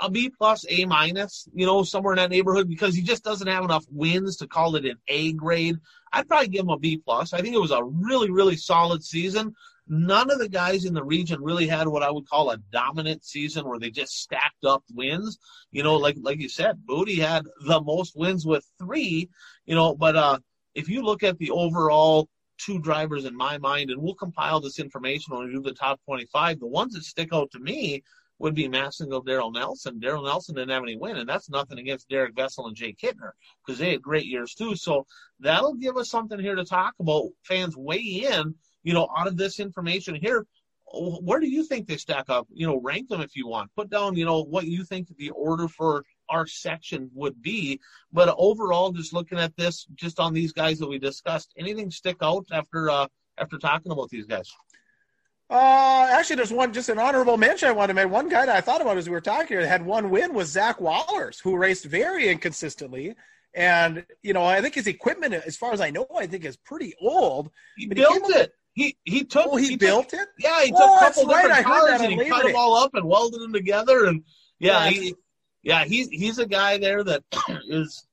a 0.00 0.10
B 0.10 0.28
plus, 0.28 0.64
A 0.68 0.84
minus, 0.86 1.48
you 1.54 1.66
know, 1.66 1.84
somewhere 1.84 2.14
in 2.14 2.18
that 2.18 2.30
neighborhood 2.30 2.68
because 2.68 2.96
he 2.96 3.02
just 3.02 3.22
doesn't 3.22 3.46
have 3.46 3.64
enough 3.64 3.84
wins 3.90 4.36
to 4.38 4.48
call 4.48 4.74
it 4.74 4.84
an 4.84 4.96
A 5.06 5.32
grade. 5.32 5.76
I'd 6.12 6.28
probably 6.28 6.48
give 6.48 6.62
him 6.62 6.70
a 6.70 6.78
B 6.78 6.96
plus. 6.98 7.32
I 7.32 7.40
think 7.40 7.54
it 7.54 7.60
was 7.60 7.70
a 7.70 7.82
really, 7.82 8.30
really 8.30 8.56
solid 8.56 9.04
season 9.04 9.54
none 9.86 10.30
of 10.30 10.38
the 10.38 10.48
guys 10.48 10.84
in 10.84 10.94
the 10.94 11.04
region 11.04 11.42
really 11.42 11.66
had 11.66 11.88
what 11.88 12.02
I 12.02 12.10
would 12.10 12.28
call 12.28 12.50
a 12.50 12.58
dominant 12.72 13.24
season 13.24 13.68
where 13.68 13.78
they 13.78 13.90
just 13.90 14.18
stacked 14.18 14.64
up 14.64 14.82
wins. 14.92 15.38
You 15.70 15.82
know, 15.82 15.96
like 15.96 16.16
like 16.20 16.40
you 16.40 16.48
said, 16.48 16.84
Booty 16.86 17.16
had 17.16 17.44
the 17.66 17.80
most 17.80 18.16
wins 18.16 18.46
with 18.46 18.64
three. 18.78 19.28
You 19.66 19.74
know, 19.74 19.94
but 19.94 20.16
uh, 20.16 20.38
if 20.74 20.88
you 20.88 21.02
look 21.02 21.22
at 21.22 21.38
the 21.38 21.50
overall 21.50 22.28
two 22.58 22.78
drivers 22.78 23.24
in 23.24 23.36
my 23.36 23.58
mind, 23.58 23.90
and 23.90 24.00
we'll 24.00 24.14
compile 24.14 24.60
this 24.60 24.78
information 24.78 25.34
when 25.36 25.46
we 25.46 25.52
do 25.52 25.60
the 25.60 25.72
top 25.72 26.00
25, 26.06 26.60
the 26.60 26.66
ones 26.66 26.94
that 26.94 27.02
stick 27.02 27.30
out 27.32 27.50
to 27.50 27.58
me 27.58 28.02
would 28.38 28.54
be 28.54 28.68
Massengill, 28.68 29.24
Daryl 29.24 29.52
Nelson. 29.52 30.00
Daryl 30.00 30.24
Nelson 30.24 30.54
didn't 30.54 30.70
have 30.70 30.82
any 30.82 30.96
win, 30.96 31.16
and 31.16 31.28
that's 31.28 31.50
nothing 31.50 31.78
against 31.78 32.08
Derek 32.08 32.34
Vessel 32.34 32.66
and 32.66 32.76
Jay 32.76 32.92
Kittner 32.92 33.30
because 33.64 33.78
they 33.78 33.92
had 33.92 34.02
great 34.02 34.26
years 34.26 34.54
too. 34.54 34.76
So 34.76 35.06
that'll 35.40 35.74
give 35.74 35.96
us 35.96 36.10
something 36.10 36.38
here 36.38 36.56
to 36.56 36.64
talk 36.64 36.94
about. 36.98 37.28
Fans 37.42 37.76
weigh 37.76 38.26
in 38.28 38.54
you 38.84 38.94
know, 38.94 39.08
out 39.16 39.26
of 39.26 39.36
this 39.36 39.58
information 39.58 40.14
here, 40.14 40.46
where 40.96 41.40
do 41.40 41.48
you 41.48 41.64
think 41.64 41.88
they 41.88 41.96
stack 41.96 42.30
up? 42.30 42.46
You 42.52 42.66
know, 42.66 42.80
rank 42.80 43.08
them 43.08 43.20
if 43.20 43.34
you 43.34 43.48
want. 43.48 43.70
Put 43.74 43.90
down, 43.90 44.16
you 44.16 44.24
know, 44.24 44.44
what 44.44 44.66
you 44.66 44.84
think 44.84 45.08
the 45.16 45.30
order 45.30 45.66
for 45.66 46.04
our 46.28 46.46
section 46.46 47.10
would 47.14 47.42
be. 47.42 47.80
But 48.12 48.34
overall, 48.38 48.92
just 48.92 49.12
looking 49.12 49.38
at 49.38 49.56
this, 49.56 49.86
just 49.94 50.20
on 50.20 50.32
these 50.32 50.52
guys 50.52 50.78
that 50.78 50.88
we 50.88 50.98
discussed, 50.98 51.52
anything 51.58 51.90
stick 51.90 52.18
out 52.22 52.46
after 52.52 52.90
uh, 52.90 53.08
after 53.38 53.58
talking 53.58 53.92
about 53.92 54.10
these 54.10 54.26
guys? 54.26 54.50
Uh, 55.50 56.08
actually, 56.10 56.36
there's 56.36 56.52
one 56.52 56.72
just 56.72 56.88
an 56.88 56.98
honorable 56.98 57.36
mention 57.36 57.68
I 57.68 57.72
want 57.72 57.90
to 57.90 57.94
make. 57.94 58.08
One 58.08 58.28
guy 58.28 58.46
that 58.46 58.56
I 58.56 58.60
thought 58.60 58.80
about 58.80 58.96
as 58.96 59.08
we 59.08 59.12
were 59.12 59.20
talking 59.20 59.48
here 59.48 59.62
that 59.62 59.68
had 59.68 59.84
one 59.84 60.10
win 60.10 60.32
was 60.32 60.48
Zach 60.48 60.78
Wallers, 60.78 61.40
who 61.40 61.56
raced 61.56 61.84
very 61.84 62.28
inconsistently. 62.28 63.14
And 63.54 64.04
you 64.22 64.32
know, 64.32 64.44
I 64.44 64.60
think 64.60 64.74
his 64.74 64.86
equipment, 64.86 65.34
as 65.34 65.56
far 65.56 65.72
as 65.72 65.80
I 65.80 65.90
know, 65.90 66.06
I 66.16 66.26
think 66.26 66.44
is 66.44 66.56
pretty 66.56 66.94
old. 67.00 67.50
He 67.76 67.86
built 67.86 68.30
it. 68.30 68.52
He 68.74 68.96
he 69.04 69.24
took. 69.24 69.46
Oh, 69.48 69.56
he, 69.56 69.70
he 69.70 69.76
built 69.76 70.10
took, 70.10 70.20
it. 70.20 70.28
Yeah, 70.38 70.62
he 70.62 70.70
took 70.70 70.80
oh, 70.80 70.96
a 70.96 71.00
couple 71.00 71.26
different 71.26 71.50
right. 71.50 71.64
cars 71.64 72.00
and 72.00 72.12
he 72.12 72.28
cut 72.28 72.42
Day. 72.42 72.48
them 72.48 72.56
all 72.56 72.76
up 72.76 72.94
and 72.94 73.06
welded 73.06 73.40
them 73.40 73.52
together. 73.52 74.06
And 74.06 74.24
yeah, 74.58 74.84
yeah, 74.84 74.90
he, 74.90 75.14
yeah, 75.62 75.84
he's 75.84 76.08
he's 76.08 76.38
a 76.38 76.46
guy 76.46 76.76
there 76.78 77.04
that 77.04 77.22
is, 77.68 78.06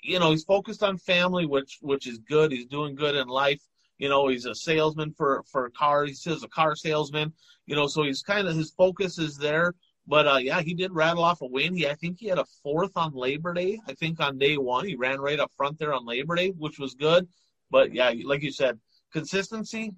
you 0.00 0.20
know, 0.20 0.30
he's 0.30 0.44
focused 0.44 0.84
on 0.84 0.96
family, 0.96 1.44
which 1.44 1.78
which 1.82 2.06
is 2.06 2.18
good. 2.18 2.52
He's 2.52 2.66
doing 2.66 2.94
good 2.94 3.16
in 3.16 3.26
life. 3.26 3.62
You 3.98 4.08
know, 4.08 4.28
he's 4.28 4.46
a 4.46 4.54
salesman 4.54 5.12
for 5.12 5.42
for 5.50 5.68
cars. 5.70 6.08
He 6.08 6.14
says 6.14 6.44
a 6.44 6.48
car 6.48 6.76
salesman. 6.76 7.32
You 7.66 7.74
know, 7.74 7.88
so 7.88 8.04
he's 8.04 8.22
kind 8.22 8.46
of 8.46 8.54
his 8.54 8.70
focus 8.70 9.18
is 9.18 9.36
there. 9.36 9.74
But 10.06 10.28
uh, 10.28 10.36
yeah, 10.36 10.60
he 10.60 10.74
did 10.74 10.92
rattle 10.92 11.24
off 11.24 11.40
a 11.40 11.46
win. 11.46 11.74
He 11.74 11.88
I 11.88 11.94
think 11.94 12.18
he 12.20 12.28
had 12.28 12.38
a 12.38 12.44
fourth 12.62 12.92
on 12.96 13.12
Labor 13.12 13.54
Day. 13.54 13.80
I 13.88 13.94
think 13.94 14.20
on 14.20 14.38
day 14.38 14.56
one 14.56 14.86
he 14.86 14.94
ran 14.94 15.20
right 15.20 15.40
up 15.40 15.50
front 15.56 15.78
there 15.78 15.94
on 15.94 16.06
Labor 16.06 16.36
Day, 16.36 16.50
which 16.50 16.78
was 16.78 16.94
good. 16.94 17.26
But 17.70 17.92
yeah, 17.92 18.12
like 18.24 18.42
you 18.42 18.52
said, 18.52 18.78
Consistency, 19.14 19.94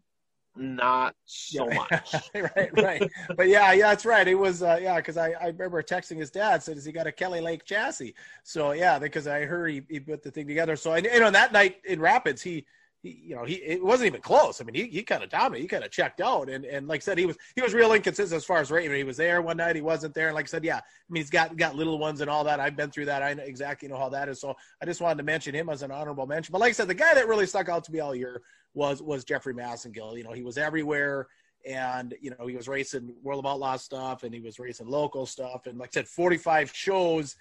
not 0.57 1.15
so 1.25 1.67
yeah. 1.69 1.75
much. 1.75 2.15
right, 2.35 2.71
right. 2.81 3.11
But 3.35 3.49
yeah, 3.49 3.73
yeah, 3.73 3.89
that's 3.89 4.05
right. 4.05 4.29
It 4.29 4.35
was, 4.35 4.63
uh, 4.63 4.79
yeah, 4.81 4.97
because 4.97 5.17
I, 5.17 5.31
I 5.41 5.47
remember 5.47 5.83
texting 5.83 6.19
his 6.19 6.31
dad 6.31 6.63
said, 6.63 6.77
"Has 6.77 6.85
he 6.85 6.93
got 6.93 7.07
a 7.07 7.13
Kelly 7.13 7.41
Lake 7.41 7.65
chassis?" 7.65 8.15
So 8.45 8.73
yeah, 8.73 8.99
because 8.99 9.27
I 9.27 9.47
heard 9.47 9.71
he, 9.71 9.83
he 9.89 10.01
put 10.01 10.23
the 10.23 10.31
thing 10.31 10.47
together. 10.47 10.77
So 10.77 10.93
and 10.93 11.07
you 11.07 11.19
know 11.19 11.31
that 11.31 11.51
night 11.51 11.79
in 11.87 11.99
Rapids, 11.99 12.43
he 12.43 12.67
he, 13.07 13.23
you 13.29 13.37
know, 13.37 13.45
he 13.45 13.55
it 13.55 13.85
wasn't 13.85 14.09
even 14.09 14.21
close. 14.21 14.61
I 14.61 14.65
mean, 14.65 14.75
he, 14.75 14.85
he 14.89 15.03
kind 15.03 15.23
of 15.23 15.31
dominated. 15.31 15.63
He 15.63 15.69
kind 15.69 15.85
of 15.85 15.91
checked 15.91 16.21
out, 16.21 16.49
and 16.49 16.65
and 16.65 16.89
like 16.89 17.01
I 17.01 17.05
said, 17.05 17.19
he 17.19 17.27
was 17.27 17.37
he 17.55 17.63
was 17.63 17.75
real 17.75 17.93
inconsistent 17.93 18.37
as 18.37 18.45
far 18.45 18.59
as 18.59 18.71
rating. 18.71 18.97
He 18.97 19.05
was 19.05 19.17
there 19.17 19.43
one 19.43 19.57
night, 19.57 19.77
he 19.77 19.83
wasn't 19.83 20.15
there. 20.15 20.29
And 20.29 20.35
like 20.35 20.47
I 20.47 20.49
said, 20.49 20.65
yeah, 20.65 20.77
I 20.77 20.81
mean, 21.09 21.23
he's 21.23 21.31
got 21.31 21.57
got 21.57 21.77
little 21.77 21.99
ones 21.99 22.21
and 22.21 22.31
all 22.31 22.45
that. 22.45 22.61
I've 22.61 22.77
been 22.77 22.91
through 22.91 23.07
that. 23.07 23.23
I 23.23 23.35
know 23.35 23.43
exactly 23.43 23.89
know 23.89 23.99
how 23.99 24.09
that 24.11 24.29
is. 24.29 24.41
So 24.41 24.55
I 24.83 24.87
just 24.87 25.01
wanted 25.01 25.19
to 25.19 25.25
mention 25.25 25.55
him 25.55 25.69
as 25.69 25.83
an 25.83 25.91
honorable 25.91 26.27
mention. 26.27 26.53
But 26.53 26.61
like 26.61 26.71
I 26.71 26.73
said, 26.73 26.89
the 26.89 26.95
guy 26.95 27.15
that 27.15 27.29
really 27.29 27.47
stuck 27.47 27.69
out 27.69 27.85
to 27.85 27.93
me 27.93 28.01
all 28.01 28.15
year 28.15 28.43
was 28.77 29.03
was 29.03 29.25
Jeffrey 29.25 29.55
Massengill. 29.55 30.17
You 30.17 30.25
know, 30.25 30.33
he 30.33 30.43
was 30.43 30.59
everywhere. 30.59 31.27
And 31.67 32.15
you 32.21 32.31
know 32.31 32.47
he 32.47 32.55
was 32.55 32.69
racing 32.69 33.13
World 33.25 33.45
of 33.45 33.51
Outlaw 33.51 33.77
stuff, 33.77 34.23
and 34.23 34.33
he 34.33 34.39
was 34.39 34.61
racing 34.61 34.87
local 34.87 35.27
stuff, 35.27 35.67
and 35.67 35.79
like 35.79 35.89
I 35.89 35.95
said, 35.95 36.07
45 36.07 36.73
shows 36.73 37.35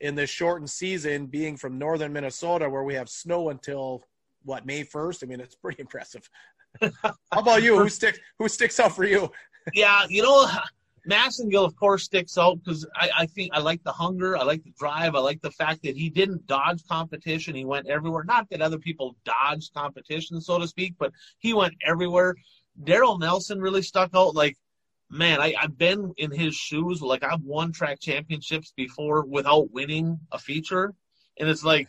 in 0.00 0.14
this 0.14 0.28
shortened 0.28 0.68
season, 0.68 1.26
being 1.26 1.56
from 1.56 1.78
northern 1.78 2.12
Minnesota, 2.12 2.68
where 2.68 2.84
we 2.84 2.92
have 2.92 3.08
snow 3.08 3.48
until 3.48 4.02
what 4.44 4.66
May 4.66 4.82
first. 4.82 5.22
I 5.22 5.26
mean, 5.26 5.40
it's 5.40 5.54
pretty 5.54 5.80
impressive. 5.80 6.28
How 6.82 7.14
about 7.32 7.62
you? 7.62 7.78
Who 7.78 7.88
sticks 8.00 8.18
Who 8.38 8.48
sticks 8.48 8.78
out 8.78 8.94
for 8.94 9.04
you? 9.04 9.30
yeah, 9.72 10.04
you 10.10 10.22
know, 10.22 10.46
Massengill, 11.08 11.64
of 11.64 11.76
course, 11.76 12.04
sticks 12.04 12.36
out 12.36 12.58
because 12.62 12.86
I, 12.94 13.10
I 13.18 13.26
think 13.26 13.50
I 13.54 13.60
like 13.60 13.82
the 13.82 13.92
hunger, 13.92 14.36
I 14.36 14.42
like 14.42 14.62
the 14.64 14.72
drive, 14.78 15.14
I 15.14 15.20
like 15.20 15.40
the 15.40 15.50
fact 15.50 15.82
that 15.82 15.96
he 15.96 16.10
didn't 16.10 16.46
dodge 16.46 16.82
competition. 16.86 17.54
He 17.54 17.64
went 17.64 17.88
everywhere. 17.88 18.24
Not 18.24 18.48
that 18.50 18.62
other 18.62 18.78
people 18.78 19.16
dodged 19.24 19.72
competition, 19.74 20.40
so 20.40 20.58
to 20.58 20.68
speak, 20.68 20.94
but 20.98 21.12
he 21.38 21.54
went 21.54 21.74
everywhere. 21.86 22.34
Daryl 22.82 23.18
Nelson 23.18 23.60
really 23.60 23.82
stuck 23.82 24.10
out. 24.14 24.34
Like, 24.34 24.56
man, 25.08 25.40
I, 25.40 25.54
I've 25.60 25.76
been 25.76 26.12
in 26.16 26.30
his 26.30 26.54
shoes. 26.54 27.00
Like, 27.00 27.24
I've 27.24 27.42
won 27.42 27.72
track 27.72 28.00
championships 28.00 28.72
before 28.76 29.24
without 29.24 29.70
winning 29.72 30.20
a 30.32 30.38
feature, 30.38 30.94
and 31.38 31.48
it's 31.48 31.64
like 31.64 31.88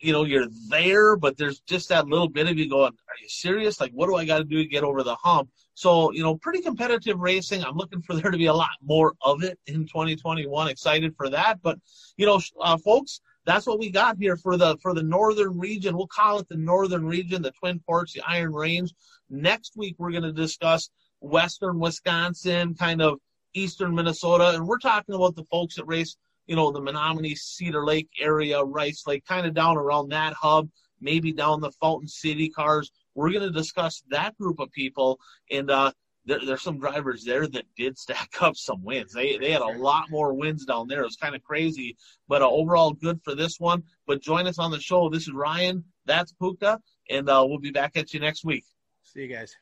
you 0.00 0.12
know, 0.12 0.24
you're 0.24 0.46
there, 0.68 1.16
but 1.16 1.36
there's 1.36 1.60
just 1.60 1.88
that 1.88 2.06
little 2.06 2.28
bit 2.28 2.48
of 2.48 2.58
you 2.58 2.68
going, 2.68 2.92
are 2.92 3.22
you 3.22 3.28
serious? 3.28 3.80
Like, 3.80 3.92
what 3.92 4.08
do 4.08 4.16
I 4.16 4.24
got 4.24 4.38
to 4.38 4.44
do 4.44 4.58
to 4.58 4.68
get 4.68 4.84
over 4.84 5.02
the 5.02 5.16
hump? 5.16 5.48
So, 5.74 6.12
you 6.12 6.22
know, 6.22 6.36
pretty 6.36 6.60
competitive 6.60 7.18
racing. 7.18 7.64
I'm 7.64 7.76
looking 7.76 8.02
for 8.02 8.14
there 8.20 8.30
to 8.30 8.38
be 8.38 8.46
a 8.46 8.54
lot 8.54 8.70
more 8.82 9.14
of 9.22 9.42
it 9.42 9.58
in 9.66 9.86
2021. 9.86 10.68
Excited 10.68 11.14
for 11.16 11.30
that. 11.30 11.60
But, 11.62 11.78
you 12.16 12.26
know, 12.26 12.40
uh, 12.60 12.76
folks, 12.78 13.20
that's 13.46 13.66
what 13.66 13.78
we 13.78 13.90
got 13.90 14.16
here 14.18 14.36
for 14.36 14.56
the 14.56 14.76
for 14.82 14.92
the 14.92 15.02
northern 15.02 15.56
region. 15.58 15.96
We'll 15.96 16.08
call 16.08 16.40
it 16.40 16.48
the 16.48 16.56
northern 16.56 17.06
region, 17.06 17.42
the 17.42 17.52
Twin 17.52 17.80
Ports, 17.86 18.12
the 18.12 18.22
Iron 18.26 18.52
Range. 18.52 18.92
Next 19.30 19.76
week 19.76 19.94
we're 19.98 20.10
going 20.10 20.24
to 20.24 20.32
discuss 20.32 20.90
western 21.20 21.78
Wisconsin, 21.78 22.74
kind 22.74 23.00
of 23.00 23.18
eastern 23.54 23.94
Minnesota, 23.94 24.50
and 24.50 24.66
we're 24.66 24.78
talking 24.78 25.14
about 25.14 25.36
the 25.36 25.44
folks 25.44 25.76
that 25.76 25.86
race 25.86 26.16
you 26.46 26.56
know, 26.56 26.70
the 26.70 26.80
Menomonie, 26.80 27.36
Cedar 27.36 27.84
Lake 27.84 28.08
area, 28.20 28.62
Rice 28.62 29.04
Lake, 29.06 29.24
kind 29.26 29.46
of 29.46 29.54
down 29.54 29.76
around 29.76 30.10
that 30.10 30.32
hub, 30.34 30.68
maybe 31.00 31.32
down 31.32 31.60
the 31.60 31.72
Fountain 31.72 32.08
City 32.08 32.48
cars. 32.48 32.90
We're 33.14 33.30
going 33.30 33.42
to 33.42 33.50
discuss 33.50 34.02
that 34.10 34.36
group 34.38 34.60
of 34.60 34.70
people, 34.72 35.18
and 35.50 35.70
uh, 35.70 35.92
there, 36.26 36.40
there's 36.44 36.62
some 36.62 36.78
drivers 36.78 37.24
there 37.24 37.46
that 37.46 37.64
did 37.76 37.98
stack 37.98 38.30
up 38.40 38.56
some 38.56 38.82
wins. 38.82 39.12
They 39.12 39.38
they 39.38 39.52
had 39.52 39.62
a 39.62 39.78
lot 39.78 40.10
more 40.10 40.34
wins 40.34 40.64
down 40.64 40.88
there. 40.88 41.00
It 41.00 41.06
was 41.06 41.16
kind 41.16 41.34
of 41.34 41.42
crazy, 41.42 41.96
but 42.28 42.42
uh, 42.42 42.48
overall 42.48 42.92
good 42.92 43.20
for 43.24 43.34
this 43.34 43.58
one. 43.58 43.82
But 44.06 44.22
join 44.22 44.46
us 44.46 44.58
on 44.58 44.70
the 44.70 44.80
show. 44.80 45.08
This 45.08 45.22
is 45.22 45.32
Ryan. 45.32 45.84
That's 46.04 46.32
Pooka, 46.34 46.78
and 47.10 47.28
uh, 47.28 47.44
we'll 47.46 47.58
be 47.58 47.70
back 47.70 47.96
at 47.96 48.12
you 48.12 48.20
next 48.20 48.44
week. 48.44 48.64
See 49.02 49.22
you 49.22 49.28
guys. 49.28 49.54